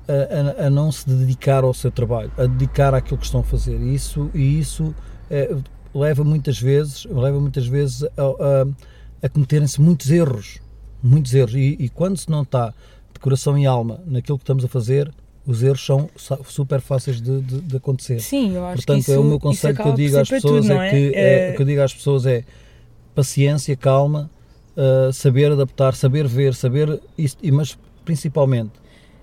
a, 0.07 0.63
a- 0.63 0.67
a 0.67 0.69
não 0.69 0.91
se 0.91 1.07
dedicar 1.09 1.63
ao 1.63 1.73
seu 1.73 1.91
trabalho, 1.91 2.31
a 2.37 2.45
dedicar 2.45 2.93
àquilo 2.93 3.17
que 3.17 3.25
estão 3.25 3.41
a 3.41 3.43
fazer. 3.43 3.77
E 3.79 3.93
isso, 3.95 4.29
e 4.33 4.59
isso 4.59 4.93
eh, 5.29 5.55
leva 5.93 6.23
muitas 6.23 6.59
vezes, 6.59 7.05
leva 7.05 7.39
muitas 7.39 7.67
vezes 7.67 8.03
a, 8.03 8.07
a- 8.17 8.67
a 9.21 9.29
cometerem-se 9.29 9.79
muitos 9.81 10.09
erros, 10.11 10.59
muitos 11.03 11.33
erros. 11.33 11.53
E, 11.55 11.75
e 11.79 11.89
quando 11.89 12.17
se 12.17 12.29
não 12.29 12.41
está 12.43 12.73
de 13.13 13.19
coração 13.19 13.57
e 13.57 13.65
alma 13.65 13.99
naquilo 14.05 14.37
que 14.37 14.43
estamos 14.43 14.63
a 14.65 14.67
fazer, 14.67 15.11
os 15.47 15.61
erros 15.61 15.85
são 15.85 16.09
super 16.47 16.81
fáceis 16.81 17.21
de, 17.21 17.41
de- 17.41 17.61
de 17.61 17.77
acontecer. 17.77 18.19
Sim, 18.19 18.55
eu 18.55 18.65
acho 18.65 18.77
Portanto, 18.77 18.95
que 18.95 19.01
isso 19.01 19.13
é 19.13 19.19
o 19.19 19.23
meu 19.23 19.39
conselho 19.39 19.75
que 19.75 19.87
eu 19.87 19.93
digo 19.93 20.17
às 20.17 20.27
pessoas 20.29 20.65
tudo, 20.65 20.73
é 20.81 20.89
que 20.89 21.11
é, 21.15 21.51
o 21.51 21.55
que 21.55 21.61
eu 21.61 21.65
digo 21.65 21.81
às 21.81 21.93
pessoas 21.93 22.25
é 22.25 22.43
paciência, 23.13 23.75
calma, 23.75 24.29
uh, 24.75 25.11
saber 25.13 25.51
adaptar, 25.51 25.93
saber 25.95 26.27
ver, 26.27 26.53
saber 26.53 26.99
isso, 27.17 27.37
e- 27.41 27.51
mas 27.51 27.77
principalmente 28.03 28.71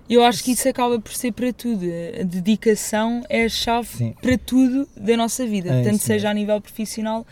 Eu 0.09 0.23
acho 0.23 0.43
que 0.43 0.51
isso 0.51 0.67
acaba 0.67 0.99
por 0.99 1.13
ser 1.13 1.31
para 1.31 1.53
tudo. 1.53 1.85
A 2.19 2.23
dedicação 2.23 3.23
é 3.29 3.45
a 3.45 3.49
chave 3.49 3.87
Sim. 3.87 4.13
para 4.21 4.37
tudo 4.37 4.87
da 4.97 5.15
nossa 5.15 5.45
vida, 5.47 5.69
É 5.73 5.83
tanto 5.83 5.99
seja 6.03 6.29
a 6.29 6.33
nível 6.33 6.59
profissional 6.59 7.25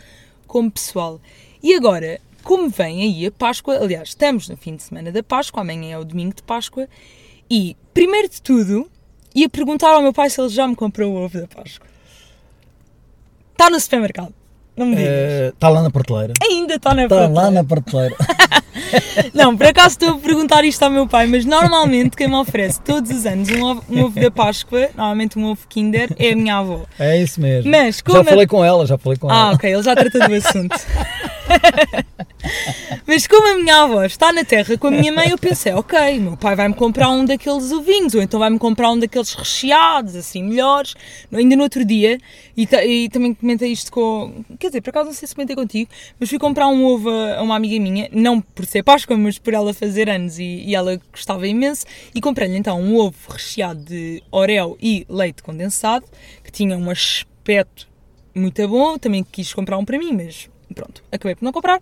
como 0.46 0.70
pessoal. 0.70 1.20
E 1.62 1.74
agora, 1.74 2.18
como 2.42 2.68
vem 2.68 3.02
aí 3.02 3.26
a 3.26 3.30
Páscoa, 3.32 3.76
aliás, 3.76 4.10
estamos 4.10 4.48
no 4.48 4.56
fim 4.56 4.76
de 4.76 4.82
semana 4.82 5.10
da 5.12 5.22
Páscoa, 5.22 5.62
amanhã 5.62 5.94
é 5.94 5.98
o 5.98 6.04
domingo 6.04 6.34
de 6.34 6.42
Páscoa, 6.42 6.88
e 7.50 7.76
primeiro 7.94 8.28
de 8.28 8.40
tudo, 8.42 8.90
ia 9.34 9.48
perguntar 9.48 9.90
ao 9.94 10.02
meu 10.02 10.12
pai 10.12 10.28
se 10.30 10.40
ele 10.40 10.48
já 10.50 10.66
me 10.68 10.74
comprou 10.76 11.12
o 11.12 11.24
ovo 11.24 11.40
da 11.40 11.46
Páscoa. 11.46 11.86
Está 13.52 13.70
no 13.70 13.78
supermercado. 13.78 14.34
Não 14.74 14.86
me 14.86 14.96
digas. 14.96 15.52
está 15.52 15.68
lá 15.68 15.82
na 15.82 15.90
prateleira. 15.90 16.32
Ainda 16.42 16.76
está 16.76 16.94
na 16.94 17.02
Está 17.04 17.16
prateleira. 17.16 17.42
lá 17.44 17.50
na 17.50 17.62
prateleira. 17.64 18.16
Não, 19.34 19.54
por 19.54 19.66
acaso 19.66 19.88
estou 19.90 20.10
a 20.14 20.18
perguntar 20.18 20.64
isto 20.64 20.82
ao 20.82 20.90
meu 20.90 21.06
pai, 21.06 21.26
mas 21.26 21.44
normalmente 21.44 22.16
quem 22.16 22.26
me 22.26 22.36
oferece 22.36 22.80
todos 22.80 23.10
os 23.10 23.26
anos 23.26 23.50
um 23.50 23.62
ovo, 23.62 23.84
um 23.90 24.04
ovo 24.04 24.18
da 24.18 24.30
Páscoa, 24.30 24.88
normalmente 24.96 25.38
um 25.38 25.44
ovo 25.44 25.66
Kinder, 25.68 26.08
é 26.18 26.32
a 26.32 26.36
minha 26.36 26.56
avó. 26.56 26.86
É 26.98 27.20
isso 27.20 27.38
mesmo. 27.38 27.70
Mas 27.70 28.00
como 28.00 28.16
já 28.16 28.22
a- 28.22 28.24
falei 28.24 28.46
com 28.46 28.64
ela, 28.64 28.86
já 28.86 28.96
falei 28.96 29.18
com 29.18 29.30
Ah, 29.30 29.34
ela. 29.48 29.52
ok, 29.54 29.72
ele 29.74 29.82
já 29.82 29.94
tratou 29.94 30.26
do 30.26 30.34
assunto. 30.34 30.74
Mas 33.06 33.26
como 33.26 33.46
a 33.48 33.56
minha 33.56 33.82
avó 33.82 34.04
está 34.04 34.32
na 34.32 34.44
terra 34.44 34.76
com 34.78 34.86
a 34.88 34.90
minha 34.90 35.12
mãe, 35.12 35.30
eu 35.30 35.38
pensei, 35.38 35.72
ok, 35.72 36.18
meu 36.18 36.36
pai 36.36 36.54
vai-me 36.54 36.74
comprar 36.74 37.10
um 37.10 37.24
daqueles 37.24 37.72
ovinhos, 37.72 38.14
ou 38.14 38.22
então 38.22 38.38
vai-me 38.38 38.58
comprar 38.58 38.90
um 38.90 38.98
daqueles 38.98 39.34
recheados, 39.34 40.14
assim, 40.16 40.42
melhores. 40.42 40.94
Ainda 41.32 41.56
no 41.56 41.62
outro 41.62 41.84
dia, 41.84 42.18
e, 42.56 42.68
e 42.86 43.08
também 43.08 43.34
comentei 43.34 43.72
isto 43.72 43.90
com. 43.90 44.44
Quer 44.58 44.68
dizer, 44.68 44.80
por 44.80 44.90
acaso 44.90 45.06
não 45.06 45.14
sei 45.14 45.26
se 45.28 45.34
comentei 45.34 45.56
contigo, 45.56 45.90
mas 46.18 46.28
fui 46.28 46.38
comprar 46.38 46.68
um 46.68 46.84
ovo 46.84 47.10
a 47.10 47.32
a 47.42 47.42
uma 47.42 47.56
amiga 47.56 47.78
minha, 47.80 48.08
não 48.12 48.40
por 48.40 48.64
ser 48.66 48.82
Páscoa, 48.82 49.16
mas 49.16 49.38
por 49.38 49.54
ela 49.54 49.72
fazer 49.74 50.08
anos 50.08 50.38
e, 50.38 50.64
e 50.64 50.74
ela 50.74 51.00
gostava 51.10 51.46
imenso, 51.46 51.84
e 52.14 52.20
comprei-lhe 52.20 52.56
então 52.56 52.80
um 52.80 52.96
ovo 52.96 53.16
recheado 53.28 53.82
de 53.84 54.22
Oreo 54.30 54.76
e 54.80 55.06
leite 55.08 55.42
condensado, 55.42 56.06
que 56.44 56.50
tinha 56.52 56.76
um 56.76 56.90
aspecto 56.90 57.88
muito 58.34 58.66
bom, 58.68 58.96
também 58.98 59.24
quis 59.24 59.52
comprar 59.52 59.76
um 59.78 59.84
para 59.84 59.98
mim, 59.98 60.12
mas 60.12 60.48
pronto, 60.74 61.02
acabei 61.10 61.34
por 61.34 61.44
não 61.44 61.52
comprar. 61.52 61.80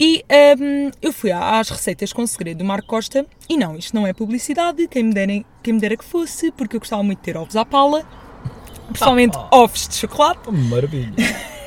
E 0.00 0.24
hum, 0.60 0.90
eu 1.02 1.12
fui 1.12 1.32
às 1.32 1.68
receitas 1.70 2.12
com 2.12 2.24
segredo 2.26 2.58
do 2.58 2.64
Marco 2.64 2.86
Costa 2.86 3.26
e 3.48 3.56
não, 3.56 3.76
isto 3.76 3.94
não 3.94 4.06
é 4.06 4.12
publicidade, 4.12 4.86
quem 4.88 5.02
me, 5.02 5.12
dera, 5.12 5.44
quem 5.62 5.74
me 5.74 5.80
dera 5.80 5.96
que 5.96 6.04
fosse, 6.04 6.52
porque 6.52 6.76
eu 6.76 6.80
gostava 6.80 7.02
muito 7.02 7.18
de 7.18 7.24
ter 7.24 7.36
ovos 7.36 7.56
à 7.56 7.64
pala, 7.64 8.04
principalmente 8.88 9.36
ovos 9.50 9.88
de 9.88 9.94
chocolate. 9.96 10.40
Oh, 10.46 10.52
Maravilha. 10.52 11.12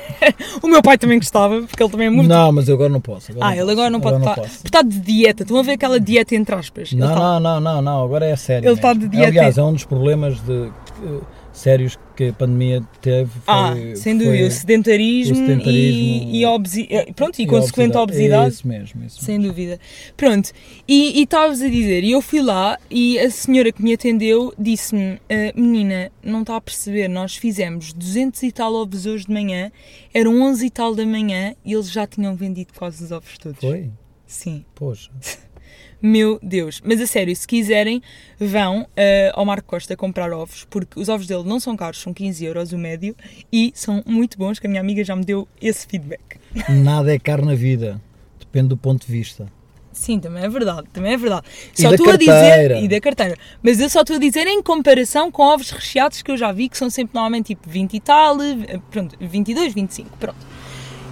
O 0.62 0.68
meu 0.68 0.80
pai 0.80 0.96
também 0.96 1.18
gostava, 1.18 1.62
porque 1.62 1.82
ele 1.82 1.90
também 1.90 2.06
é 2.06 2.10
muito. 2.10 2.28
Não, 2.28 2.52
mas 2.52 2.68
eu 2.68 2.76
agora 2.76 2.88
não 2.88 3.00
posso. 3.00 3.32
ah, 3.40 3.56
ele 3.56 3.72
agora 3.72 3.90
não 3.90 4.00
pode 4.00 4.18
estar. 4.18 4.36
posso. 4.36 4.60
Está 4.64 4.80
de 4.80 5.00
dieta, 5.00 5.42
estão 5.42 5.56
a 5.58 5.62
ver 5.64 5.72
aquela 5.72 5.98
dieta 5.98 6.36
entre 6.36 6.54
aspas. 6.54 6.92
Não, 6.92 7.08
está- 7.08 7.18
não, 7.18 7.40
não, 7.40 7.60
não, 7.60 7.82
não, 7.82 8.04
agora 8.04 8.26
é 8.26 8.36
sério. 8.36 8.68
Ele 8.68 8.74
está 8.76 8.94
mesmo. 8.94 9.08
de 9.10 9.16
dieta. 9.16 9.28
Aliás, 9.30 9.58
é 9.58 9.62
um 9.64 9.72
dos 9.72 9.84
problemas 9.84 10.38
de, 10.42 10.66
eh, 11.04 11.20
sérios 11.52 11.98
que 12.16 12.28
a 12.28 12.32
pandemia 12.32 12.82
teve. 13.00 13.30
Foi, 13.30 13.42
Ah, 13.46 13.74
sem 13.96 14.16
dúvida, 14.16 14.46
o 14.46 14.50
sedentarismo, 14.50 15.32
o 15.32 15.36
sedentarismo 15.36 16.02
e, 16.02 16.40
e, 16.40 16.46
obesi- 16.46 16.86
eh, 16.90 17.12
pronto, 17.14 17.38
e, 17.38 17.42
e 17.42 17.46
consequente 17.46 17.96
obesidade. 17.96 18.44
É 18.44 18.48
isso 18.48 18.68
mesmo, 18.68 19.04
isso 19.04 19.24
Sem 19.24 19.40
dúvida. 19.40 19.78
Pronto, 20.16 20.50
e 20.88 21.22
estavas 21.22 21.60
a 21.62 21.68
dizer, 21.68 22.04
e 22.04 22.12
eu 22.12 22.20
fui 22.22 22.40
lá 22.42 22.78
e 22.90 23.18
a 23.18 23.30
senhora 23.30 23.70
que 23.72 23.82
me 23.82 23.92
atendeu 23.94 24.52
disse-me: 24.58 25.18
"Ah, 25.30 25.52
Menina, 25.54 26.10
não 26.22 26.40
está 26.40 26.56
a 26.56 26.60
perceber, 26.60 27.08
nós 27.08 27.36
fizemos 27.36 27.92
200 27.92 28.42
e 28.42 28.50
tal 28.52 28.74
ovos 28.74 29.06
hoje 29.06 29.26
de 29.26 29.32
manhã, 29.32 29.70
eram 30.14 30.40
11 30.42 30.66
e 30.66 30.70
tal 30.70 30.94
da 30.94 31.04
manhã 31.06 31.54
e 31.64 31.72
eles 31.74 31.90
já 31.90 32.06
tinham 32.06 32.34
vendido 32.34 32.72
quase 32.74 33.04
os 33.04 33.12
ovos 33.12 33.36
todos. 33.38 33.60
Foi? 33.60 33.90
Sim. 34.26 34.64
Poxa. 34.74 35.10
Meu 36.00 36.38
Deus. 36.42 36.82
Mas 36.84 37.00
a 37.00 37.06
sério, 37.06 37.34
se 37.34 37.46
quiserem, 37.46 38.02
vão 38.38 38.86
ah, 38.96 39.32
ao 39.34 39.44
Marco 39.44 39.68
Costa 39.68 39.96
comprar 39.96 40.32
ovos, 40.32 40.66
porque 40.68 40.98
os 40.98 41.08
ovos 41.08 41.26
dele 41.26 41.44
não 41.44 41.60
são 41.60 41.76
caros, 41.76 42.00
são 42.00 42.12
15 42.12 42.44
euros 42.44 42.72
o 42.72 42.78
médio 42.78 43.14
e 43.52 43.72
são 43.74 44.02
muito 44.06 44.36
bons, 44.36 44.58
que 44.58 44.66
a 44.66 44.70
minha 44.70 44.80
amiga 44.80 45.04
já 45.04 45.14
me 45.14 45.24
deu 45.24 45.46
esse 45.60 45.86
feedback. 45.86 46.38
Nada 46.68 47.14
é 47.14 47.18
caro 47.18 47.44
na 47.44 47.54
vida. 47.54 48.00
Depende 48.38 48.68
do 48.68 48.76
ponto 48.76 49.06
de 49.06 49.12
vista. 49.12 49.46
Sim, 49.92 50.18
também 50.18 50.42
é 50.42 50.48
verdade, 50.48 50.86
também 50.92 51.12
é 51.12 51.16
verdade. 51.16 51.46
E 51.78 51.82
Só 51.82 51.88
da 51.88 51.94
estou 51.94 52.12
a 52.12 52.16
dizer. 52.16 52.82
E 52.82 52.88
da 52.88 53.00
carteira. 53.00 53.36
Mas 53.62 53.78
eu 53.78 53.88
só 53.88 54.00
estou 54.00 54.16
a 54.16 54.18
dizer 54.18 54.46
em 54.46 54.62
comparação 54.62 55.30
com 55.30 55.42
ovos 55.42 55.70
recheados 55.70 56.22
que 56.22 56.30
eu 56.30 56.36
já 56.36 56.50
vi, 56.50 56.68
que 56.68 56.78
são 56.78 56.88
sempre 56.88 57.14
normalmente 57.14 57.48
tipo 57.48 57.68
20 57.68 57.94
e 57.94 58.00
tal, 58.00 58.42
eh, 58.42 58.80
pronto, 58.90 59.16
22, 59.20 59.74
25, 59.74 60.16
pronto. 60.18 60.46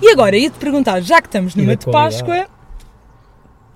E 0.03 0.09
agora, 0.09 0.37
ia-te 0.37 0.59
perguntar, 0.59 1.01
já 1.03 1.21
que 1.21 1.29
estamos 1.29 1.55
E 1.55 1.59
numa 1.59 1.77
de 1.77 1.85
Páscoa. 1.85 2.49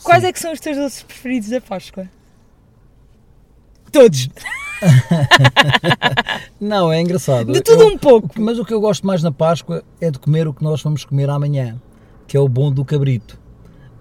Quais 0.04 0.22
Sim. 0.22 0.28
é 0.28 0.32
que 0.32 0.38
são 0.40 0.52
os 0.52 0.60
teus 0.60 0.76
doces 0.76 1.02
preferidos 1.02 1.48
da 1.48 1.60
Páscoa? 1.60 2.08
Todos. 3.90 4.28
Não, 6.60 6.92
é 6.92 7.00
engraçado. 7.00 7.52
De 7.52 7.60
tudo 7.60 7.82
Eu- 7.82 7.88
um 7.88 7.98
pouco. 7.98 8.40
Mas 8.40 8.58
o 8.58 8.64
que 8.64 8.72
eu 8.74 8.80
gosto 8.80 9.06
mais 9.06 9.22
na 9.22 9.32
Páscoa 9.32 9.82
é 10.00 10.10
de 10.10 10.18
comer 10.18 10.46
o 10.48 10.54
que 10.54 10.62
nós 10.62 10.82
vamos 10.82 11.04
comer 11.04 11.28
amanhã, 11.30 11.80
que 12.26 12.36
é 12.36 12.40
o 12.40 12.48
bom 12.48 12.70
do 12.72 12.84
cabrito. 12.84 13.38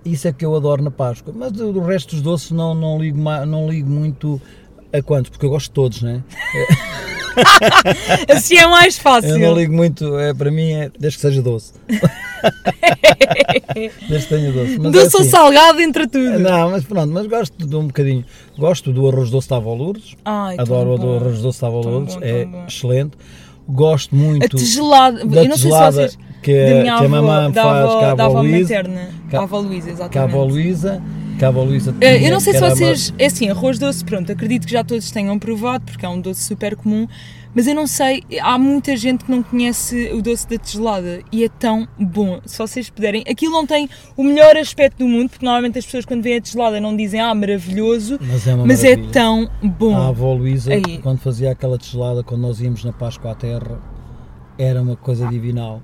Isso 0.06 0.28
é 0.28 0.34
que 0.34 0.44
eu 0.44 0.54
adoro 0.56 0.84
na 0.84 0.92
Páscoa. 0.92 1.34
Mas 1.36 1.52
do, 1.52 1.72
do 1.72 1.80
resto 1.82 2.12
dos 2.16 2.22
doces 2.22 2.52
não, 2.52 2.74
não, 2.76 3.00
ligo, 3.00 3.18
não 3.18 3.70
ligo 3.70 3.90
muito 3.90 4.42
a 4.94 5.02
quantos, 5.02 5.30
porque 5.32 5.46
eu 5.46 5.50
gosto 5.50 5.68
de 5.68 5.72
todos, 5.72 6.02
né? 6.02 6.22
Assim 8.30 8.58
é 8.58 8.68
mais 8.68 8.98
fácil. 8.98 9.32
Eu 9.32 9.40
não 9.40 9.56
ligo 9.56 9.74
muito, 9.74 10.18
é, 10.20 10.34
para 10.34 10.52
mim 10.52 10.72
é 10.72 10.92
desde 11.00 11.18
que 11.18 11.22
seja 11.22 11.42
doce. 11.42 11.74
desde 14.08 14.28
que 14.28 14.36
tenha 14.36 14.52
doce. 14.52 14.78
Mas 14.78 14.88
é 14.88 14.92
Doce 14.92 15.16
ou 15.16 15.22
assim. 15.22 15.30
salgado 15.32 15.82
entre 15.82 16.06
tudo. 16.08 16.38
Não, 16.40 16.70
mas 16.72 16.84
pronto, 16.84 17.12
mas 17.12 17.26
gosto 17.28 17.66
de 17.66 17.76
um 17.76 17.88
bocadinho. 17.88 18.24
Gosto 18.58 18.92
do 18.94 19.08
arroz 19.10 19.30
doce 19.32 19.50
da 19.50 19.56
Avó 19.58 19.74
Lourdes. 19.74 20.16
Ai, 20.26 20.56
Adoro 20.60 20.92
o 20.96 21.16
arroz 21.18 21.42
doce 21.42 21.62
da 21.62 21.68
Avó 21.68 21.82
Lourdes, 21.82 22.18
é 22.22 22.46
bom. 22.46 22.66
excelente. 22.68 23.18
Gosto 23.68 24.16
muito 24.16 24.46
A 24.46 24.50
tigelada. 24.60 25.26
da 25.26 25.44
eu 25.44 25.50
não 25.50 25.58
sei 25.58 25.58
se 25.58 25.62
tigelada 25.64 25.92
vocês. 25.92 26.18
que, 26.42 26.52
a- 26.52 26.66
minha 26.82 26.84
que 26.84 26.90
a 26.90 26.94
avó, 26.96 27.08
mamãe 27.10 27.52
da 27.52 27.64
faz, 27.64 27.90
que 28.00 28.06
a 28.06 28.16
da 28.16 28.26
avó 28.26 28.42
Luísa, 28.42 28.60
materna. 28.76 29.10
a- 29.32 29.38
a 29.40 29.44
avó 29.44 29.60
Luísa, 29.60 29.90
exatamente. 29.90 30.18
a 30.18 30.24
avó 30.24 30.44
Luísa. 30.44 31.02
A 31.42 31.48
tinha, 32.06 32.28
eu 32.28 32.32
não 32.32 32.40
sei 32.40 32.54
se 32.54 32.60
vocês. 32.60 33.14
É 33.18 33.26
assim, 33.26 33.50
arroz 33.50 33.80
doce, 33.80 34.04
pronto, 34.06 34.32
acredito 34.32 34.66
que 34.66 34.72
já 34.72 34.84
todos 34.84 35.10
tenham 35.12 35.38
provado, 35.40 35.84
porque 35.86 36.06
é 36.06 36.10
um 36.10 36.20
doce 36.22 36.42
super 36.44 36.76
comum, 36.76 37.08
mas 37.56 37.68
eu 37.68 37.76
não 37.76 37.86
sei, 37.88 38.24
há 38.42 38.58
muita 38.58 38.96
gente 38.98 39.26
que 39.26 39.32
não 39.32 39.44
conhece 39.44 40.12
o 40.14 40.22
doce 40.22 40.48
da 40.48 40.58
tigelada 40.58 41.22
e 41.32 41.44
é 41.44 41.50
tão 41.50 41.88
bom. 42.00 42.42
Se 42.46 42.58
vocês 42.58 42.90
puderem. 42.90 43.24
Aquilo 43.30 43.54
não 43.54 43.66
tem 43.68 43.88
o 44.18 44.24
melhor 44.24 44.58
aspecto 44.58 44.98
do 45.00 45.08
mundo, 45.08 45.30
porque 45.30 45.46
normalmente 45.46 45.78
as 45.78 45.86
pessoas 45.86 46.06
quando 46.06 46.24
veem 46.24 46.38
a 46.38 46.42
tigelada 46.42 46.80
não 46.82 46.96
dizem, 46.96 47.20
ah, 47.20 47.34
maravilhoso, 47.34 48.18
mas 48.22 48.48
é 48.48 48.56
mas 48.56 48.84
é 48.84 48.96
tão 49.12 49.50
bom. 49.62 49.96
A 49.96 50.08
avó 50.10 50.34
Luísa, 50.34 50.74
Aí. 50.74 50.98
quando 51.00 51.20
fazia 51.20 51.52
aquela 51.52 51.78
tigelada, 51.78 52.24
quando 52.24 52.42
nós 52.42 52.60
íamos 52.60 52.84
na 52.84 52.92
Páscoa 52.94 53.32
à 53.32 53.36
Terra, 53.36 53.80
era 54.58 54.82
uma 54.82 54.96
coisa 54.96 55.28
divinal. 55.28 55.82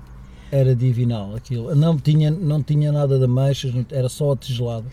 Era 0.52 0.74
divinal 0.74 1.34
aquilo. 1.36 1.74
Não 1.76 1.96
tinha, 1.96 2.30
não 2.30 2.60
tinha 2.62 2.90
nada 2.90 3.18
de 3.18 3.26
não- 3.26 3.86
era 3.92 4.08
só 4.08 4.32
a 4.32 4.36
tigelada. 4.36 4.86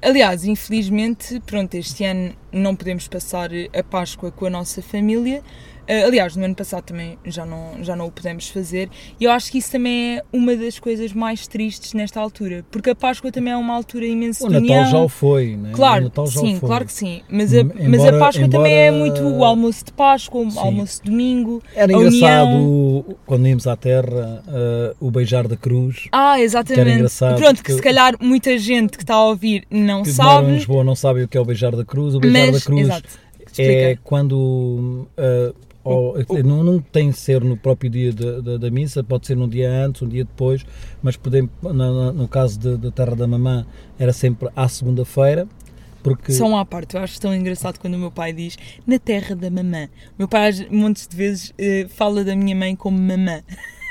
Aliás, 0.00 0.44
infelizmente, 0.44 1.40
pronto, 1.44 1.74
este 1.74 2.04
ano 2.04 2.32
não 2.52 2.76
podemos 2.76 3.08
passar 3.08 3.50
a 3.76 3.82
Páscoa 3.82 4.30
com 4.30 4.46
a 4.46 4.50
nossa 4.50 4.80
família. 4.82 5.42
Uh, 5.88 6.06
aliás, 6.06 6.36
no 6.36 6.44
ano 6.44 6.54
passado 6.54 6.82
também 6.84 7.18
já 7.24 7.46
não, 7.46 7.82
já 7.82 7.96
não 7.96 8.06
o 8.06 8.10
pudemos 8.12 8.48
fazer. 8.48 8.90
E 9.18 9.24
eu 9.24 9.30
acho 9.30 9.50
que 9.50 9.58
isso 9.58 9.70
também 9.72 10.18
é 10.18 10.22
uma 10.32 10.54
das 10.54 10.78
coisas 10.78 11.12
mais 11.12 11.46
tristes 11.46 11.94
nesta 11.94 12.20
altura. 12.20 12.64
Porque 12.70 12.90
a 12.90 12.94
Páscoa 12.94 13.32
também 13.32 13.52
é 13.52 13.56
uma 13.56 13.74
altura 13.74 14.04
imensa 14.06 14.44
O 14.44 14.48
de 14.48 14.54
Natal 14.60 14.66
união. 14.76 14.90
já 14.90 14.98
o 14.98 15.08
foi, 15.08 15.56
né? 15.56 15.70
o 15.70 15.72
Claro, 15.72 16.04
Natal 16.04 16.26
já 16.26 16.40
o 16.40 16.44
sim, 16.44 16.56
foi. 16.58 16.68
claro 16.68 16.84
que 16.84 16.92
sim. 16.92 17.22
Mas 17.30 17.54
a, 17.54 17.60
Em- 17.60 17.64
mas 17.64 17.78
a 17.78 17.86
embora- 18.08 18.18
Páscoa 18.18 18.48
também 18.48 18.72
é 18.74 18.88
embora- 18.88 19.00
muito 19.04 19.22
o 19.22 19.44
almoço 19.44 19.84
de 19.86 19.92
Páscoa, 19.92 20.40
o 20.42 20.50
Sim. 20.50 20.58
almoço 20.58 21.02
de 21.02 21.10
domingo. 21.10 21.62
Era 21.74 21.92
engraçado 21.92 22.48
união. 22.48 22.66
o- 22.66 23.16
quando 23.24 23.48
íamos 23.48 23.66
à 23.66 23.74
Terra, 23.76 24.42
uh, 24.46 25.06
o 25.06 25.10
beijar 25.10 25.48
da 25.48 25.56
cruz. 25.56 26.06
Ah, 26.12 26.32
Que 26.34 26.40
era 26.40 26.42
exatamente. 26.42 26.90
engraçado, 26.96 27.38
Pronto, 27.38 27.62
que 27.64 27.72
se 27.72 27.80
calhar 27.80 28.14
muita 28.20 28.58
gente 28.58 28.96
que 28.98 29.04
está 29.04 29.14
a 29.14 29.24
ouvir 29.24 29.64
não 29.70 30.02
Que 30.02 30.12
moram 30.12 30.32
em 30.32 30.42
sabe. 30.44 30.52
Lisboa 30.52 30.84
não 30.84 30.94
sabem 30.94 31.24
o 31.24 31.28
que 31.28 31.38
é 31.38 31.40
o 31.40 31.44
beijar 31.44 31.74
da 31.74 31.84
cruz. 31.84 32.14
O 32.14 32.20
beijar 32.20 32.46
Mas, 32.52 32.52
da 32.52 32.60
cruz 32.66 32.82
exato. 32.82 33.08
é 33.58 33.96
quando 34.04 35.08
uh, 35.16 35.54
ou- 35.84 36.16
não, 36.44 36.62
não 36.62 36.80
tem 36.80 37.10
de 37.10 37.16
ser 37.16 37.42
no 37.42 37.56
próprio 37.56 37.90
dia 37.90 38.12
da, 38.12 38.40
da, 38.40 38.56
da 38.58 38.70
missa, 38.70 39.02
pode 39.02 39.26
ser 39.26 39.36
num 39.36 39.48
dia 39.48 39.70
antes, 39.70 40.02
um 40.02 40.08
dia 40.08 40.24
depois, 40.24 40.64
mas 41.02 41.16
podemos, 41.16 41.50
na- 41.62 42.12
no 42.12 42.28
caso 42.28 42.58
de- 42.58 42.76
da 42.76 42.90
Terra 42.90 43.14
da 43.16 43.26
Mamã 43.26 43.64
era 43.98 44.12
sempre 44.12 44.48
à 44.54 44.68
segunda-feira, 44.68 45.46
porque 46.02 46.32
uma 46.42 46.60
à 46.60 46.64
parte, 46.64 46.94
eu 46.96 47.02
acho 47.02 47.20
tão 47.20 47.34
engraçado 47.34 47.78
quando 47.78 47.94
o 47.94 47.98
meu 47.98 48.10
pai 48.10 48.32
diz 48.32 48.56
na 48.86 48.98
terra 48.98 49.34
da 49.34 49.50
mamã. 49.50 49.86
O 49.86 50.14
meu 50.20 50.28
pai, 50.28 50.50
montes 50.70 51.08
de 51.08 51.16
vezes, 51.16 51.52
eh, 51.58 51.86
fala 51.88 52.24
da 52.24 52.36
minha 52.36 52.54
mãe 52.54 52.74
como 52.76 52.96
mamã. 52.96 53.42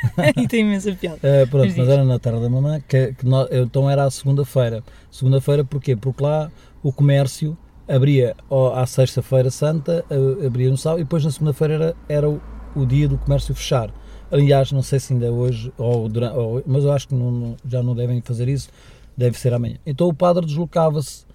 e 0.37 0.47
tem 0.47 0.61
imensa 0.61 0.93
piada. 0.93 1.17
Uh, 1.17 1.47
pronto, 1.49 1.67
Mas 1.67 1.75
mas 1.75 1.89
era 1.89 2.05
na 2.05 2.17
Terra 2.19 2.39
da 2.39 2.49
Mamã, 2.49 2.79
que, 2.87 3.13
que 3.13 3.25
nó- 3.25 3.47
então 3.51 3.89
era 3.89 4.03
à 4.05 4.11
segunda-feira. 4.11 4.83
Segunda-feira 5.11 5.65
porquê? 5.65 5.95
Porque 5.95 6.23
lá 6.23 6.51
o 6.83 6.93
comércio 6.93 7.57
abria 7.87 8.35
ó, 8.49 8.73
à 8.75 8.85
sexta-feira 8.85 9.49
santa, 9.51 10.03
abria 10.45 10.69
no 10.69 10.77
sábado, 10.77 10.99
e 10.99 11.03
depois 11.03 11.23
na 11.23 11.31
segunda-feira 11.31 11.73
era, 11.75 11.95
era 12.09 12.29
o, 12.29 12.41
o 12.75 12.85
dia 12.85 13.07
do 13.07 13.17
comércio 13.17 13.53
fechar. 13.55 13.93
Aliás, 14.31 14.71
não 14.71 14.81
sei 14.81 14.99
se 14.99 15.13
ainda 15.13 15.31
hoje, 15.31 15.71
ou, 15.77 16.09
dura- 16.09 16.33
ou- 16.33 16.61
mas 16.65 16.83
eu 16.83 16.91
acho 16.91 17.07
que 17.07 17.15
não- 17.15 17.31
não- 17.31 17.55
já 17.65 17.81
não 17.81 17.95
devem 17.95 18.21
fazer 18.21 18.47
isso, 18.49 18.69
deve 19.15 19.37
ser 19.39 19.53
amanhã. 19.53 19.77
Então 19.85 20.07
o 20.07 20.13
padre 20.13 20.45
deslocava-se 20.45 21.25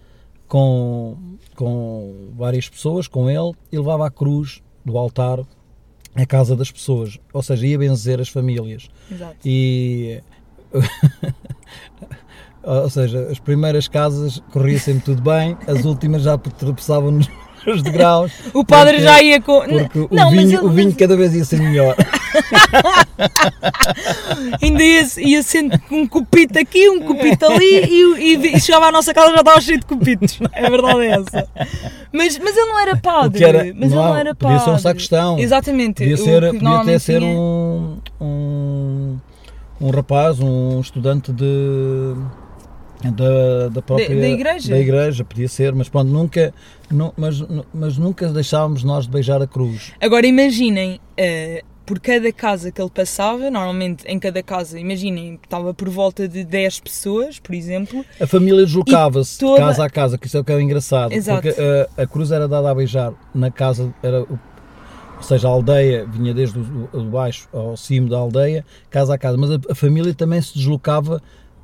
com, 0.47 1.17
com 1.57 2.31
várias 2.37 2.69
pessoas, 2.69 3.09
com 3.09 3.31
ele, 3.31 3.53
e 3.73 3.79
levava 3.79 4.07
a 4.07 4.11
cruz 4.11 4.63
do 4.85 4.99
altar 4.99 5.41
à 6.15 6.27
casa 6.27 6.55
das 6.55 6.71
pessoas, 6.71 7.19
ou 7.33 7.43
seja, 7.43 7.67
ia 7.67 7.79
benzer 7.79 8.21
as 8.21 8.29
famílias. 8.29 8.91
Exato. 9.11 9.37
E. 9.47 10.21
Ou 12.65 12.89
seja, 12.91 13.29
as 13.31 13.39
primeiras 13.39 13.89
casas 13.89 14.43
corria 14.53 14.79
sempre 14.79 15.03
tudo 15.05 15.23
bem, 15.23 15.57
as 15.67 15.85
últimas 15.85 16.23
já 16.23 16.37
tropeçavam 16.39 17.11
nos 17.11 17.29
nos 17.67 17.83
degraus. 17.83 18.33
O 18.55 18.65
padre 18.65 18.95
porque- 18.95 19.05
já 19.05 19.23
ia 19.23 19.41
com. 19.41 19.61
Porque 19.61 20.09
não, 20.15 20.29
o, 20.29 20.31
vinho, 20.31 20.59
ele- 20.59 20.67
o 20.67 20.71
vinho 20.71 20.95
cada 20.95 21.17
vez 21.17 21.35
ia 21.35 21.45
ser 21.45 21.61
melhor. 21.61 21.97
ainda 24.61 24.83
ia, 24.83 25.07
ia 25.19 25.43
sendo 25.43 25.79
um 25.91 26.07
cupito 26.07 26.59
aqui, 26.59 26.89
um 26.91 27.01
cupito 27.01 27.45
ali 27.47 27.85
e, 27.85 28.35
e- 28.35 28.57
e 28.57 28.61
chegava 28.61 28.87
à 28.87 28.93
nossa 28.93 29.13
casa 29.15 29.33
já 29.33 29.41
estava 29.41 29.61
cheio 29.61 29.81
de 29.81 29.87
cupitos. 29.87 30.39
É 30.53 30.69
verdade 30.71 31.01
é 31.03 31.07
essa. 31.11 31.49
Mas, 32.13 32.39
mas 32.39 32.57
ele 32.57 32.67
não 32.67 32.79
era 32.81 32.97
padre. 32.97 33.45
era, 33.45 33.59
mas 33.59 33.69
ele 33.69 33.89
não, 33.95 34.09
não 34.09 34.17
era 34.17 34.35
padre. 34.35 34.57
podia 34.57 34.65
ser 34.65 34.71
um 34.71 34.79
sacristão. 34.79 35.39
Exatamente. 35.39 35.99
Podia, 36.03 36.17
ser, 36.17 36.53
podia 36.53 36.79
até 36.81 36.99
ser 36.99 37.21
tinha- 37.21 37.39
um, 37.39 37.99
um, 38.21 39.17
um 39.81 39.91
rapaz, 39.91 40.39
um 40.41 40.81
estudante 40.81 41.33
de, 41.33 42.15
da, 43.11 43.69
da 43.69 43.83
própria 43.83 44.09
da 44.21 44.29
igreja. 44.29 44.71
da 44.71 44.79
igreja, 44.79 45.25
podia 45.25 45.49
ser, 45.49 45.75
mas 45.75 45.89
pronto, 45.89 46.09
nunca, 46.11 46.53
nu- 46.91 47.13
mas, 47.17 47.43
mas 47.75 47.99
nunca 47.99 48.29
deixávamos 48.29 48.85
nós 48.85 49.05
de 49.07 49.11
beijar 49.11 49.43
a 49.43 49.47
cruz. 49.47 49.93
Agora 50.01 50.27
imaginem, 50.27 51.01
eh, 51.17 51.63
por 51.85 51.99
cada 51.99 52.33
casa 52.33 52.71
que 52.71 52.81
ele 52.81 52.91
passava, 52.91 53.51
normalmente 53.51 54.05
em 54.07 54.19
cada 54.19 54.43
casa, 54.43 54.79
imaginem, 54.79 55.39
estava 55.43 55.75
por 55.75 55.89
volta 55.89 56.29
de 56.29 56.45
10 56.45 56.79
pessoas, 56.81 57.39
por 57.41 57.55
exemplo. 57.55 58.05
A 58.21 58.27
família 58.27 58.65
deslocava-se 58.65 59.39
toda- 59.39 59.59
casa 59.61 59.85
a 59.85 59.91
casa, 59.91 60.17
que 60.17 60.27
isso 60.29 60.37
é 60.37 60.41
o 60.41 60.45
que 60.45 60.53
é 60.53 60.61
engraçado. 60.61 61.13
Exato. 61.13 61.43
Porque 61.43 61.61
a, 61.99 62.03
a 62.03 62.07
cruz 62.07 62.31
era 62.31 62.47
dada 62.47 62.71
a 62.71 62.75
beijar 62.75 63.13
na 63.35 63.51
casa, 63.51 63.93
era, 64.03 64.21
ou 64.21 65.23
seja, 65.23 65.49
a 65.49 65.51
aldeia 65.51 66.07
vinha 66.07 66.33
desde 66.33 66.59
o, 66.59 66.89
o- 66.93 67.05
baixo 67.05 67.49
ao 67.53 67.77
cimo 67.77 68.09
da 68.09 68.17
aldeia, 68.17 68.65
casa 68.89 69.15
a 69.15 69.19
casa, 69.19 69.37
mas 69.37 69.51
a, 69.51 69.59
a 69.71 69.75
família 69.75 70.15
também 70.15 70.41
se 70.41 70.55
deslocava 70.55 71.21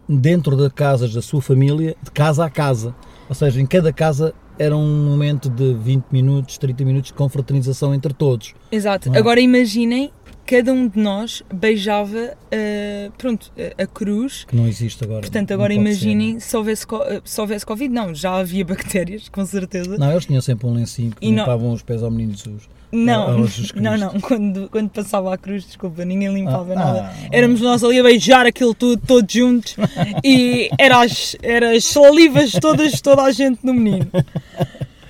dentro 0.08 0.56
das 0.56 0.72
casas 0.72 1.12
da 1.12 1.20
sua 1.20 1.42
família, 1.42 1.94
de 2.02 2.10
casa 2.10 2.44
a 2.44 2.50
casa. 2.50 2.94
Ou 3.28 3.34
seja, 3.34 3.60
em 3.60 3.66
cada 3.66 3.92
casa 3.92 4.34
era 4.58 4.76
um 4.76 5.04
momento 5.04 5.48
de 5.48 5.74
20 5.74 6.06
minutos, 6.10 6.58
30 6.58 6.84
minutos 6.84 7.08
de 7.08 7.14
confraternização 7.14 7.94
entre 7.94 8.12
todos. 8.12 8.54
Exato. 8.72 9.14
É? 9.14 9.18
Agora 9.18 9.40
imaginem, 9.40 10.10
cada 10.48 10.72
um 10.72 10.88
de 10.88 10.98
nós 10.98 11.42
beijava, 11.52 12.34
eh, 12.50 13.10
pronto, 13.18 13.52
a, 13.78 13.82
a 13.82 13.86
cruz. 13.86 14.44
Que 14.48 14.56
não 14.56 14.66
existe 14.66 15.04
agora. 15.04 15.20
Portanto, 15.20 15.52
agora 15.52 15.74
imaginem 15.74 16.40
se, 16.40 16.56
houvesse, 16.56 16.86
eh, 17.06 17.20
se 17.24 17.38
houvesse 17.40 17.66
Covid. 17.66 17.92
Não, 17.92 18.14
já 18.14 18.34
havia 18.36 18.64
bactérias, 18.66 19.28
com 19.28 19.44
certeza. 19.44 19.98
Não, 19.98 20.10
eles 20.10 20.24
tinham 20.24 20.40
sempre 20.40 20.66
um 20.66 20.72
lencinho 20.72 21.10
que 21.10 21.26
E 21.26 21.30
não- 21.30 21.40
limpavam 21.44 21.72
os 21.72 21.82
pés 21.82 22.02
ao 22.02 22.10
menino 22.10 22.32
Jesus. 22.34 22.62
Não, 22.90 23.46
não, 23.76 23.98
não. 23.98 24.18
Quando, 24.18 24.68
quando 24.70 24.88
passava 24.88 25.34
a 25.34 25.36
cruz, 25.36 25.66
desculpa, 25.66 26.06
ninguém 26.06 26.32
limpava 26.32 26.72
Ah, 26.72 26.76
nada. 26.76 27.12
ah. 27.14 27.28
Éramos 27.30 27.60
nós 27.60 27.84
ali 27.84 27.98
a 28.00 28.02
beijar 28.02 28.46
aquilo 28.46 28.72
tudo, 28.72 29.02
todos 29.06 29.30
juntos. 29.30 29.76
e 30.24 30.70
era 30.78 31.02
as, 31.02 31.36
era 31.42 31.76
as 31.76 31.84
salivas 31.84 32.52
todas, 32.52 32.98
toda 33.02 33.22
a 33.24 33.30
gente 33.30 33.58
no 33.62 33.74
menino. 33.74 34.10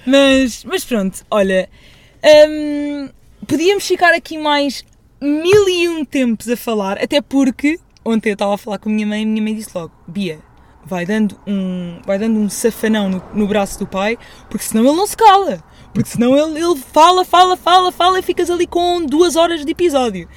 Mas, 0.04 0.64
mas 0.64 0.84
pronto, 0.84 1.24
olha. 1.30 1.68
hum, 2.48 3.08
podíamos 3.46 3.86
ficar 3.86 4.12
aqui 4.12 4.36
mais 4.38 4.84
mil 5.20 5.68
e 5.68 5.88
um 5.88 6.04
tempos 6.04 6.48
a 6.48 6.56
falar, 6.56 6.98
até 6.98 7.20
porque 7.20 7.78
ontem 8.04 8.30
eu 8.30 8.34
estava 8.34 8.54
a 8.54 8.58
falar 8.58 8.78
com 8.78 8.88
a 8.88 8.92
minha 8.92 9.06
mãe 9.06 9.20
e 9.20 9.24
a 9.24 9.26
minha 9.26 9.42
mãe 9.42 9.54
disse 9.54 9.70
logo: 9.74 9.92
Bia, 10.06 10.40
vai 10.84 11.04
dando 11.04 11.38
um, 11.46 12.00
vai 12.04 12.18
dando 12.18 12.38
um 12.38 12.48
safanão 12.48 13.08
no, 13.08 13.22
no 13.34 13.46
braço 13.46 13.78
do 13.78 13.86
pai, 13.86 14.18
porque 14.48 14.64
senão 14.64 14.84
ele 14.84 14.96
não 14.96 15.06
se 15.06 15.16
cala. 15.16 15.62
Porque 15.92 16.10
senão 16.10 16.36
ele, 16.36 16.62
ele 16.62 16.76
fala, 16.92 17.24
fala, 17.24 17.56
fala, 17.56 17.90
fala 17.90 18.18
e 18.18 18.22
ficas 18.22 18.50
ali 18.50 18.66
com 18.66 19.04
duas 19.04 19.36
horas 19.36 19.64
de 19.64 19.70
episódio. 19.70 20.28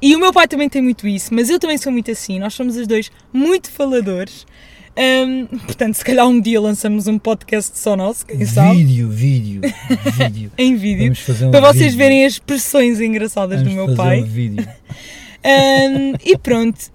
E 0.00 0.14
o 0.14 0.18
meu 0.18 0.32
pai 0.32 0.46
também 0.46 0.68
tem 0.68 0.80
muito 0.80 1.08
isso, 1.08 1.34
mas 1.34 1.50
eu 1.50 1.58
também 1.58 1.76
sou 1.76 1.90
muito 1.90 2.10
assim. 2.10 2.38
Nós 2.38 2.54
somos 2.54 2.76
os 2.76 2.86
dois 2.86 3.10
muito 3.32 3.70
faladores. 3.70 4.46
Hum, 4.98 5.46
portanto, 5.64 5.94
se 5.94 6.04
calhar 6.04 6.26
um 6.26 6.40
dia 6.40 6.60
lançamos 6.60 7.06
um 7.06 7.18
podcast 7.18 7.78
só 7.78 7.96
nosso, 7.96 8.26
quem 8.26 8.44
sabe, 8.44 8.82
Vídeo, 8.82 9.08
vídeo, 9.08 9.60
vídeo. 10.16 10.52
em 10.58 10.74
vídeo, 10.74 11.04
Vamos 11.04 11.20
fazer 11.20 11.46
um 11.46 11.50
para 11.52 11.60
vocês 11.60 11.94
vídeo. 11.94 11.98
verem 11.98 12.24
as 12.26 12.32
expressões 12.32 13.00
engraçadas 13.00 13.62
Vamos 13.62 13.74
do 13.74 13.86
meu 13.86 13.96
pai. 13.96 14.22
Um 14.22 14.24
vídeo. 14.26 14.68
Um, 15.38 16.14
e 16.28 16.36
pronto, 16.36 16.90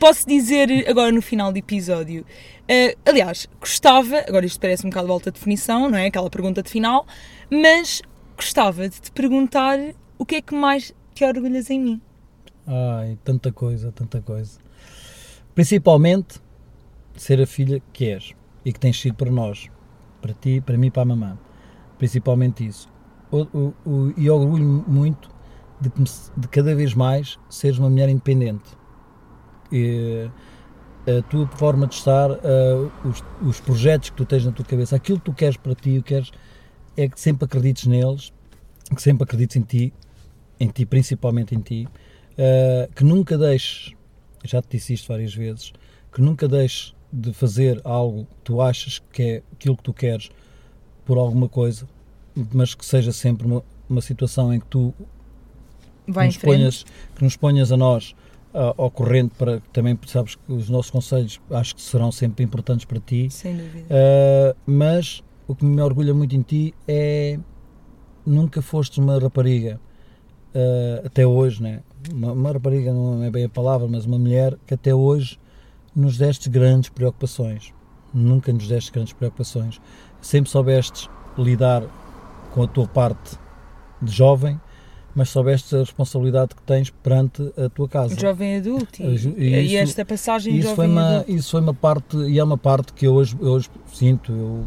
posso 0.00 0.26
dizer 0.26 0.68
agora 0.88 1.12
no 1.12 1.22
final 1.22 1.52
do 1.52 1.58
episódio. 1.58 2.22
uh, 2.68 2.98
aliás, 3.08 3.48
gostava, 3.60 4.18
agora 4.26 4.44
isto 4.44 4.58
parece 4.58 4.84
um 4.84 4.90
bocado 4.90 5.06
volta 5.06 5.30
de 5.30 5.38
definição, 5.38 5.88
não 5.88 5.96
é? 5.96 6.06
Aquela 6.06 6.28
pergunta 6.28 6.60
de 6.60 6.68
final, 6.68 7.06
mas 7.48 8.02
gostava 8.36 8.88
de 8.88 9.00
te 9.00 9.12
perguntar 9.12 9.78
o 10.18 10.26
que 10.26 10.34
é 10.34 10.42
que 10.42 10.52
mais 10.52 10.92
te 11.14 11.24
orgulhas 11.24 11.70
em 11.70 11.80
mim. 11.80 12.00
Ai, 12.66 13.16
tanta 13.22 13.52
coisa, 13.52 13.92
tanta 13.92 14.20
coisa. 14.20 14.58
Principalmente 15.54 16.40
ser 17.16 17.40
a 17.40 17.46
filha 17.46 17.82
que 17.92 18.06
és 18.06 18.34
e 18.64 18.72
que 18.72 18.80
tens 18.80 19.00
sido 19.00 19.14
para 19.14 19.30
nós, 19.30 19.68
para 20.20 20.32
ti, 20.32 20.60
para 20.60 20.76
mim 20.76 20.88
e 20.88 20.90
para 20.90 21.02
a 21.02 21.06
mamã. 21.06 21.38
Principalmente 21.98 22.66
isso. 22.66 22.88
O, 23.30 23.42
o, 23.42 23.74
o, 23.84 24.14
e 24.16 24.30
orgulho 24.30 24.84
muito 24.86 25.28
de, 25.80 25.90
de 26.36 26.48
cada 26.48 26.74
vez 26.74 26.94
mais 26.94 27.38
seres 27.48 27.78
uma 27.78 27.90
mulher 27.90 28.08
independente. 28.08 28.70
E, 29.72 30.28
a 31.06 31.22
tua 31.22 31.46
forma 31.48 31.86
de 31.86 31.94
estar, 31.94 32.30
ah, 32.30 32.90
os, 33.04 33.22
os 33.46 33.60
projetos 33.60 34.10
que 34.10 34.16
tu 34.16 34.24
tens 34.24 34.44
na 34.44 34.52
tua 34.52 34.64
cabeça, 34.64 34.96
aquilo 34.96 35.18
que 35.18 35.26
tu 35.26 35.34
queres 35.34 35.56
para 35.56 35.74
ti, 35.74 35.98
o 35.98 36.02
que 36.02 36.14
queres 36.14 36.30
é 36.96 37.08
que 37.08 37.20
sempre 37.20 37.44
acredites 37.44 37.86
neles, 37.86 38.32
que 38.94 39.02
sempre 39.02 39.24
acredites 39.24 39.56
em 39.56 39.62
ti, 39.62 39.92
em 40.58 40.68
ti, 40.68 40.86
principalmente 40.86 41.54
em 41.54 41.60
ti, 41.60 41.88
uh, 42.32 42.92
que 42.94 43.04
nunca 43.04 43.36
deixes, 43.36 43.92
já 44.44 44.62
te 44.62 44.76
disse 44.76 44.94
isto 44.94 45.08
várias 45.08 45.34
vezes, 45.34 45.72
que 46.12 46.22
nunca 46.22 46.48
deixes 46.48 46.94
de 47.14 47.32
fazer 47.32 47.80
algo 47.84 48.24
que 48.24 48.40
tu 48.42 48.60
achas 48.60 49.00
que 49.12 49.22
é 49.22 49.42
aquilo 49.52 49.76
que 49.76 49.84
tu 49.84 49.94
queres 49.94 50.30
por 51.04 51.16
alguma 51.16 51.48
coisa, 51.48 51.86
mas 52.52 52.74
que 52.74 52.84
seja 52.84 53.12
sempre 53.12 53.46
uma, 53.46 53.62
uma 53.88 54.00
situação 54.00 54.52
em 54.52 54.58
que 54.58 54.66
tu 54.66 54.92
Vai 56.08 56.26
nos 56.26 56.36
ponhas, 56.36 56.84
que 57.14 57.22
nos 57.22 57.36
ponhas 57.36 57.70
a 57.70 57.76
nós 57.76 58.16
ah, 58.52 58.74
ao 58.76 58.90
corrente 58.90 59.34
para 59.38 59.60
que 59.60 59.68
também 59.70 59.96
sabes 60.06 60.34
que 60.34 60.52
os 60.52 60.68
nossos 60.68 60.90
conselhos 60.90 61.40
acho 61.50 61.76
que 61.76 61.82
serão 61.82 62.10
sempre 62.10 62.44
importantes 62.44 62.84
para 62.84 62.98
ti. 62.98 63.30
Sem 63.30 63.56
dúvida. 63.56 63.86
Uh, 63.86 64.56
mas 64.66 65.22
o 65.46 65.54
que 65.54 65.64
me 65.64 65.80
orgulha 65.80 66.12
muito 66.12 66.34
em 66.34 66.42
ti 66.42 66.74
é 66.86 67.38
nunca 68.26 68.60
fostes 68.60 68.98
uma 68.98 69.18
rapariga 69.20 69.80
uh, 70.54 71.06
até 71.06 71.24
hoje, 71.24 71.62
né? 71.62 71.80
Uma, 72.12 72.32
uma 72.32 72.52
rapariga 72.52 72.92
não 72.92 73.22
é 73.22 73.30
bem 73.30 73.44
a 73.44 73.48
palavra, 73.48 73.86
mas 73.88 74.04
uma 74.04 74.18
mulher 74.18 74.56
que 74.66 74.74
até 74.74 74.94
hoje 74.94 75.38
nos 75.94 76.16
deste 76.18 76.48
grandes 76.48 76.90
preocupações. 76.90 77.72
Nunca 78.12 78.52
nos 78.52 78.68
deste 78.68 78.90
grandes 78.92 79.12
preocupações. 79.12 79.80
Sempre 80.20 80.50
soubestes 80.50 81.08
lidar 81.36 81.82
com 82.52 82.62
a 82.62 82.66
tua 82.68 82.86
parte 82.86 83.36
de 84.00 84.12
jovem, 84.12 84.60
mas 85.14 85.28
soubeste 85.30 85.74
a 85.76 85.78
responsabilidade 85.80 86.54
que 86.54 86.62
tens 86.62 86.90
perante 86.90 87.42
a 87.56 87.68
tua 87.68 87.88
casa. 87.88 88.18
Jovem 88.18 88.56
adulto. 88.56 89.02
E, 89.02 89.14
Isso- 89.14 89.34
e 89.38 89.76
esta 89.76 90.04
passagem 90.04 90.54
E 90.54 90.58
isso 90.60 90.74
foi, 90.74 90.86
jovem 90.86 90.90
uma, 90.90 91.08
adulto. 91.16 91.30
isso 91.32 91.50
foi 91.52 91.60
uma 91.60 91.74
parte, 91.74 92.16
e 92.16 92.38
é 92.38 92.44
uma 92.44 92.58
parte 92.58 92.92
que 92.92 93.06
eu 93.06 93.14
hoje, 93.14 93.36
eu 93.40 93.52
hoje 93.52 93.68
sinto, 93.92 94.32
eu, 94.32 94.64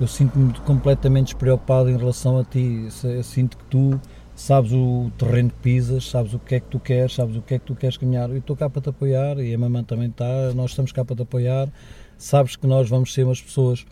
eu 0.00 0.06
sinto-me 0.06 0.52
completamente 0.60 1.26
despreocupado 1.26 1.90
em 1.90 1.96
relação 1.96 2.38
a 2.38 2.44
ti, 2.44 2.88
eu 3.04 3.22
sinto 3.24 3.56
que 3.58 3.64
tu 3.64 4.00
sabes 4.38 4.70
o 4.72 5.10
terreno 5.18 5.50
que 5.50 5.56
pisas, 5.56 6.08
sabes 6.08 6.32
o 6.32 6.38
que 6.38 6.54
é 6.54 6.60
que 6.60 6.68
tu 6.68 6.78
queres, 6.78 7.12
sabes 7.12 7.36
o 7.36 7.42
que 7.42 7.54
é 7.54 7.58
que 7.58 7.64
tu 7.64 7.74
queres 7.74 7.96
caminhar, 7.96 8.30
eu 8.30 8.38
estou 8.38 8.54
cá 8.54 8.70
para 8.70 8.80
te 8.80 8.88
apoiar, 8.88 9.36
e 9.40 9.52
a 9.52 9.58
mamãe 9.58 9.82
também 9.82 10.08
está, 10.08 10.54
nós 10.54 10.70
estamos 10.70 10.92
cá 10.92 11.04
para 11.04 11.16
te 11.16 11.22
apoiar, 11.22 11.68
sabes 12.16 12.54
que 12.54 12.64
nós 12.64 12.88
vamos 12.88 13.12
ser 13.12 13.24
umas 13.24 13.42
pessoas 13.42 13.84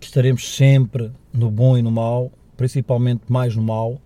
que 0.00 0.06
estaremos 0.06 0.56
sempre 0.56 1.12
no 1.32 1.52
bom 1.52 1.78
e 1.78 1.82
no 1.82 1.92
mau, 1.92 2.32
principalmente 2.56 3.22
mais 3.28 3.54
no 3.54 3.62
mau, 3.62 4.02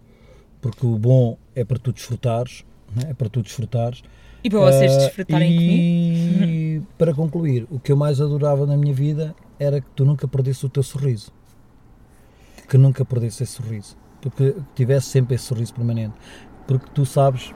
porque 0.61 0.87
o 0.87 0.99
bom 0.99 1.39
é 1.55 1.65
para 1.65 1.79
tu 1.79 1.93
desfrutares, 1.93 2.63
né? 2.95 3.11
é 3.11 3.15
para 3.15 3.31
tu 3.31 3.41
desfrutares, 3.41 4.03
E 4.45 4.51
para 4.51 4.61
vocês 4.61 4.93
ah, 4.93 4.99
desfrutarem 4.99 5.57
comigo. 5.57 6.45
e 6.45 6.83
para 6.99 7.15
concluir, 7.15 7.67
o 7.71 7.81
que 7.81 7.91
eu 7.91 7.97
mais 7.97 8.21
adorava 8.21 8.67
na 8.67 8.77
minha 8.77 8.93
vida 8.93 9.35
era 9.59 9.81
que 9.81 9.89
tu 9.97 10.05
nunca 10.05 10.29
perdesse 10.29 10.67
o 10.67 10.69
teu 10.69 10.83
sorriso. 10.83 11.33
Que 12.69 12.77
nunca 12.77 13.03
perdesse 13.03 13.45
esse 13.45 13.55
sorriso. 13.55 13.97
Porque 14.29 14.57
tivesse 14.75 15.07
sempre 15.07 15.37
esse 15.37 15.45
sorriso 15.45 15.73
permanente. 15.73 16.15
Porque 16.67 16.87
tu 16.93 17.07
sabes 17.07 17.55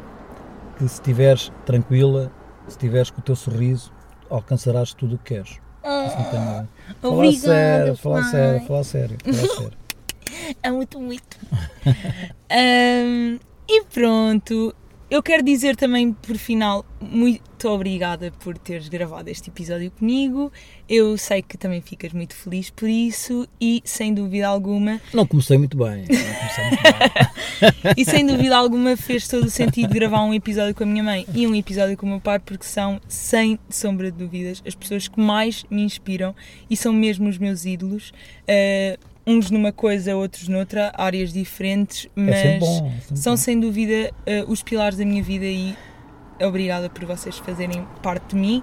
que 0.79 0.87
se 0.87 0.95
estiveres 0.95 1.51
tranquila, 1.67 2.31
se 2.67 2.71
estiveres 2.71 3.11
com 3.11 3.21
o 3.21 3.25
teu 3.25 3.35
sorriso, 3.35 3.93
alcançarás 4.31 4.95
tudo 4.95 5.17
o 5.17 5.19
que 5.19 5.35
queres. 5.35 5.51
Isso 5.51 6.17
não 6.17 6.25
tem 6.31 6.39
nada. 6.41 6.69
Fala 7.01 7.33
sério, 7.33 7.97
fala 7.97 8.23
sério, 8.23 8.67
fala 8.67 8.85
sério, 8.85 9.17
fala 9.25 9.49
sério. 9.57 9.79
É 10.63 10.71
muito, 10.71 11.01
muito. 11.01 11.37
Ahm, 12.49 13.39
e 13.69 13.85
pronto, 13.93 14.75
eu 15.11 15.23
quero 15.23 15.43
dizer 15.43 15.75
também 15.75 16.13
por 16.13 16.37
final, 16.37 16.85
muito 17.01 17.69
obrigada 17.69 18.33
por 18.39 18.57
teres 18.57 18.89
gravado 18.89 19.29
este 19.29 19.51
episódio 19.51 19.91
comigo. 19.91 20.53
Eu 20.89 21.19
sei 21.19 21.43
que 21.43 21.59
também 21.59 21.81
ficas 21.81 22.13
muito 22.13 22.35
feliz 22.35 22.71
por 22.71 22.89
isso 22.89 23.49
e 23.61 23.83
sem 23.85 24.15
dúvida 24.15 24.47
alguma, 24.47 25.01
Não 25.13 25.27
comecei 25.27 25.59
muito 25.59 25.77
bem. 25.77 26.07
Comecei 26.07 26.65
muito 26.65 26.83
bem. 26.83 27.95
e 27.99 28.05
sem 28.05 28.25
dúvida 28.25 28.57
alguma 28.57 28.97
fez 28.97 29.27
todo 29.27 29.45
o 29.45 29.51
sentido 29.51 29.93
gravar 29.93 30.23
um 30.23 30.33
episódio 30.33 30.75
com 30.75 30.85
a 30.85 30.87
minha 30.87 31.03
mãe 31.03 31.27
e 31.35 31.47
um 31.47 31.55
episódio 31.55 31.97
com 31.97 32.07
o 32.07 32.09
meu 32.09 32.21
pai 32.21 32.39
porque 32.39 32.65
são, 32.65 33.01
sem 33.09 33.59
sombra 33.69 34.13
de 34.13 34.19
dúvidas, 34.19 34.63
as 34.67 34.75
pessoas 34.75 35.09
que 35.09 35.21
mais 35.21 35.65
me 35.69 35.83
inspiram 35.83 36.35
e 36.71 36.77
são 36.77 36.93
mesmo 36.93 37.29
os 37.29 37.37
meus 37.37 37.65
ídolos. 37.65 38.13
Ah, 38.49 39.10
uns 39.31 39.51
numa 39.51 39.73
coisa, 39.73 40.17
outros 40.17 40.49
noutra, 40.49 40.93
áreas 40.97 41.33
diferentes, 41.33 42.09
mas 42.15 42.35
É 42.37 42.59
bom. 42.59 42.93
é 43.13 43.17
são 43.17 43.33
bom. 43.33 43.37
sem 43.37 43.59
dúvida 43.61 44.13
eh, 44.27 44.45
os 44.49 44.63
pilares 44.63 44.97
da 44.99 45.05
minha 45.05 45.23
vida 45.23 45.45
e 45.45 45.75
obrigada 46.43 46.89
por 46.91 47.05
vocês 47.05 47.37
fazerem 47.39 47.87
parte 48.03 48.35
de 48.35 48.37
mim. 48.37 48.63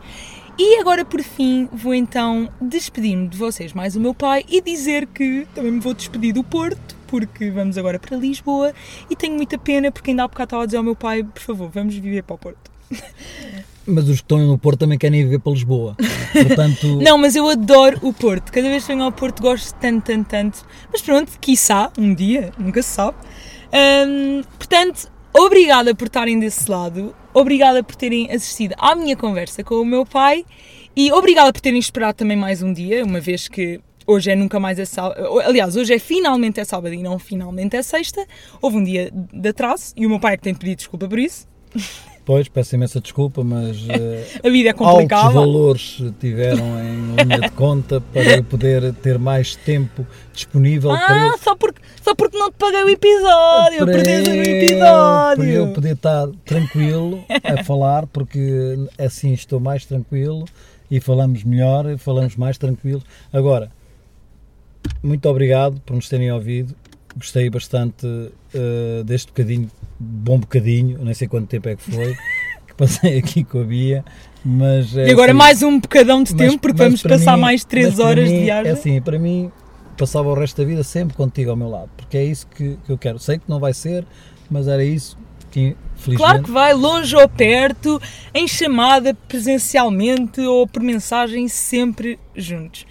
E 0.60 0.80
agora 0.80 1.06
por 1.06 1.22
fim 1.22 1.70
vou 1.72 1.94
então 1.94 2.50
despedir-me 2.60 3.28
de 3.28 3.38
vocês 3.38 3.74
mais 3.74 3.96
o 3.96 4.00
meu 4.00 4.14
pai 4.14 4.44
e 4.50 4.60
dizer 4.60 5.06
que 5.06 5.48
também 5.54 5.72
me 5.72 5.80
vou 5.80 5.94
despedir 5.94 6.34
do 6.34 6.44
Porto 6.44 6.96
porque 7.06 7.52
vamos 7.52 7.78
agora 7.78 8.00
para 8.00 8.18
Lisboa 8.18 8.74
e 9.10 9.16
tenho 9.16 9.36
muita 9.36 9.58
pena 9.58 9.92
porque 9.92 10.10
ainda 10.10 10.24
há 10.24 10.28
bocado 10.28 10.48
estava 10.48 10.64
a 10.64 10.66
dizer 10.66 10.78
ao 10.78 10.84
meu 10.84 10.96
pai, 10.96 11.24
por 11.24 11.42
favor, 11.42 11.70
vamos 11.70 11.94
viver 11.96 12.24
para 12.24 12.34
o 12.36 12.38
Porto. 12.40 12.72
Mas 13.88 14.04
os 14.10 14.18
que 14.18 14.26
estão 14.26 14.40
no 14.40 14.58
Porto 14.58 14.80
também 14.80 14.98
querem 14.98 15.22
ir 15.22 15.24
viver 15.24 15.40
para 15.40 15.54
Lisboa. 15.54 15.96
Portanto, 16.34 16.88
Não, 17.02 17.18
mas 17.18 17.36
eu 17.36 17.48
adoro 17.48 18.00
o 18.02 18.12
Porto. 18.12 18.52
Cada 18.52 18.68
vez 18.68 18.84
que 18.84 18.94
venho 18.94 19.06
ao 19.06 19.12
Porto 19.12 19.42
gosto 19.42 19.74
tanto, 19.80 20.06
tanto, 20.06 20.28
tanto. 20.28 20.66
Mas 20.92 21.02
pronto, 21.02 21.32
quiçá, 21.40 21.92
um 21.98 22.14
dia, 22.14 22.52
nunca 22.58 22.84
se 22.84 22.90
sabe. 22.90 23.18
Portanto, 24.58 25.10
obrigada 25.34 25.96
por 25.96 26.08
estarem 26.08 26.38
desse 26.40 26.70
lado. 26.70 27.16
Obrigada 27.34 27.84
por 27.84 27.96
terem 27.96 28.32
assistido 28.32 28.76
à 28.78 28.96
minha 28.96 29.16
conversa 29.16 29.64
com 29.64 29.76
o 29.76 29.86
meu 29.86 30.06
pai. 30.06 30.46
E 30.96 31.12
obrigada 31.12 31.54
por 31.54 31.62
terem 31.62 31.80
esperado 31.80 32.16
também 32.18 32.36
mais 32.36 32.62
um 32.64 32.74
dia, 32.74 33.06
uma 33.06 33.20
vez 33.20 33.48
que 33.48 33.80
hoje 34.08 34.32
é 34.32 34.36
nunca 34.36 34.60
mais 34.60 34.80
é 34.80 34.86
sábado. 34.86 35.40
Aliás, 35.42 35.76
hoje 35.76 35.94
é 35.94 36.00
finalmente 36.00 36.60
é 36.60 36.66
sábado 36.66 36.94
e 36.94 37.04
não 37.04 37.20
finalmente 37.20 37.76
é 37.76 37.84
sexta. 37.84 38.26
Houve 38.62 38.78
um 38.78 38.84
dia 38.84 39.12
de 39.12 39.50
atraso 39.50 39.94
e 39.96 40.08
o 40.08 40.10
meu 40.10 40.20
pai 40.20 40.34
é 40.34 40.38
que 40.38 40.44
tem 40.44 40.56
pedir 40.56 40.76
desculpa 40.76 41.08
por 41.08 41.20
isso. 41.20 41.48
Pois, 42.28 42.50
peço 42.50 42.76
imensa 42.76 43.00
desculpa, 43.00 43.42
mas 43.42 43.78
eh, 43.90 44.28
A 44.44 44.50
vida 44.50 44.68
é 44.68 44.72
altos 44.74 44.86
complicada. 44.86 45.30
valores 45.34 46.04
tiveram 46.20 46.66
em 46.84 47.16
linha 47.16 47.40
de 47.40 47.52
conta 47.52 48.02
para 48.02 48.36
eu 48.38 48.44
poder 48.44 48.94
ter 48.96 49.18
mais 49.18 49.56
tempo 49.56 50.06
disponível 50.34 50.90
para 50.92 51.24
Ah, 51.24 51.28
eu, 51.28 51.38
só 51.38 51.56
porque, 51.56 51.80
só 52.04 52.14
porque 52.14 52.38
não 52.38 52.52
te 52.52 52.56
paguei 52.58 52.84
o 52.84 52.90
episódio, 52.90 53.78
para 53.86 53.94
perdes 54.04 54.28
no 54.28 54.36
eu- 54.36 54.44
episódio. 54.44 55.38
para 55.38 55.46
eu 55.54 55.68
poder 55.74 55.94
estar 55.94 56.28
tranquilo 56.44 57.24
a 57.46 57.64
falar, 57.64 58.06
porque 58.08 58.78
assim 58.98 59.32
estou 59.32 59.62
mais 59.62 59.86
tranquilo 59.86 60.44
e 60.92 61.00
falamos 61.00 61.46
melhor, 61.46 61.98
falamos 61.98 62.36
mais 62.36 62.58
tranquilo. 62.58 63.02
Agora, 63.32 63.72
muito 65.02 65.30
obrigado 65.30 65.80
por 65.86 65.96
nos 65.96 66.10
terem 66.10 66.30
ouvido. 66.32 66.76
Gostei 67.16 67.50
bastante 67.50 68.06
eh, 68.54 69.02
deste 69.06 69.28
bocadinho, 69.30 69.72
bom 70.00 70.38
bocadinho, 70.40 71.00
nem 71.04 71.14
sei 71.14 71.28
quanto 71.28 71.48
tempo 71.48 71.70
é 71.70 71.76
que 71.76 71.92
foi, 71.92 72.16
que 72.68 72.74
passei 72.76 73.18
aqui 73.20 73.44
com 73.44 73.62
a 73.62 73.64
Bia, 73.64 74.06
mas 74.46 74.96
é 74.96 75.08
E 75.08 75.12
agora 75.12 75.32
assim, 75.32 75.38
mais 75.38 75.64
um 75.64 75.80
bocadão 75.80 76.24
de 76.24 76.34
mas- 76.34 76.42
tempo, 76.42 76.60
porque 76.60 76.78
vamos 76.78 77.02
passar 77.02 77.36
mim- 77.36 77.42
mais 77.42 77.64
3 77.66 77.88
mas 77.88 77.96
para 77.96 78.06
horas 78.06 78.30
de 78.30 78.36
mim, 78.36 78.44
viagem. 78.44 78.70
É 78.70 78.74
assim, 78.74 79.02
para 79.02 79.18
mim, 79.20 79.52
passava 79.98 80.30
o 80.30 80.34
resto 80.34 80.62
da 80.62 80.68
vida 80.68 80.84
sempre 80.84 81.16
contigo 81.18 81.50
ao 81.50 81.56
meu 81.56 81.70
lado, 81.70 81.90
porque 81.98 82.18
é 82.18 82.24
isso 82.24 82.46
que, 82.48 82.78
que 82.86 82.92
eu 82.92 82.98
quero. 82.98 83.18
Sei 83.20 83.38
que 83.40 83.46
não 83.50 83.60
vai 83.60 83.74
ser, 83.74 84.06
mas 84.50 84.68
era 84.68 84.84
isso 84.84 85.18
que, 85.52 85.76
Claro 86.16 86.44
que 86.44 86.52
vai, 86.52 86.74
longe 86.76 87.16
ou 87.16 87.28
perto, 87.28 88.00
em 88.32 88.48
chamada, 88.48 89.16
presencialmente 89.28 90.40
ou 90.42 90.68
por 90.68 90.84
mensagem, 90.84 91.48
sempre 91.48 92.20
juntos. 92.36 92.86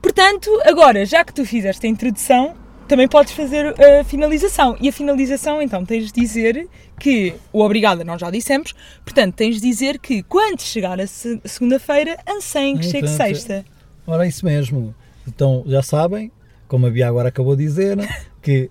Portanto, 0.00 0.48
agora, 0.64 1.04
já 1.04 1.24
que 1.24 1.34
tu 1.34 1.44
fizeste 1.44 1.86
a 1.86 1.90
introdução, 1.90 2.54
também 2.90 3.06
podes 3.06 3.32
fazer 3.32 3.72
a 3.80 4.02
finalização. 4.02 4.76
E 4.80 4.88
a 4.88 4.92
finalização, 4.92 5.62
então, 5.62 5.84
tens 5.86 6.10
de 6.12 6.20
dizer 6.20 6.68
que 6.98 7.32
o 7.52 7.60
obrigada 7.62 8.02
nós 8.04 8.20
já 8.20 8.30
dissemos, 8.30 8.74
portanto, 9.04 9.36
tens 9.36 9.60
de 9.60 9.62
dizer 9.62 9.98
que 10.00 10.24
quando 10.24 10.60
chegar 10.60 11.00
a 11.00 11.06
se- 11.06 11.40
segunda-feira, 11.44 12.18
anseiem 12.28 12.76
que 12.76 12.84
chegue 12.84 13.06
sexta. 13.08 13.64
Ora, 14.06 14.24
é 14.26 14.28
isso 14.28 14.44
mesmo. 14.44 14.92
Então, 15.26 15.62
já 15.68 15.82
sabem, 15.82 16.32
como 16.66 16.86
a 16.86 16.90
Bia 16.90 17.06
agora 17.06 17.28
acabou 17.28 17.54
de 17.54 17.62
dizer, 17.62 17.96
que 18.42 18.68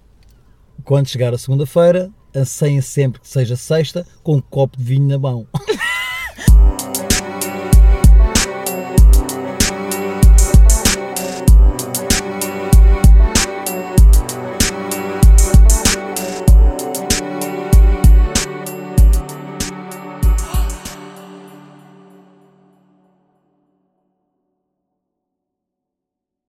quando 0.83 1.07
chegar 1.07 1.33
a 1.33 1.37
segunda-feira, 1.37 2.11
anseiem 2.35 2.81
sempre 2.81 3.21
que 3.21 3.27
seja 3.27 3.55
sexta 3.55 4.05
com 4.21 4.35
um 4.35 4.41
copo 4.41 4.77
de 4.77 4.83
vinho 4.83 5.07
na 5.07 5.17
mão. 5.17 5.47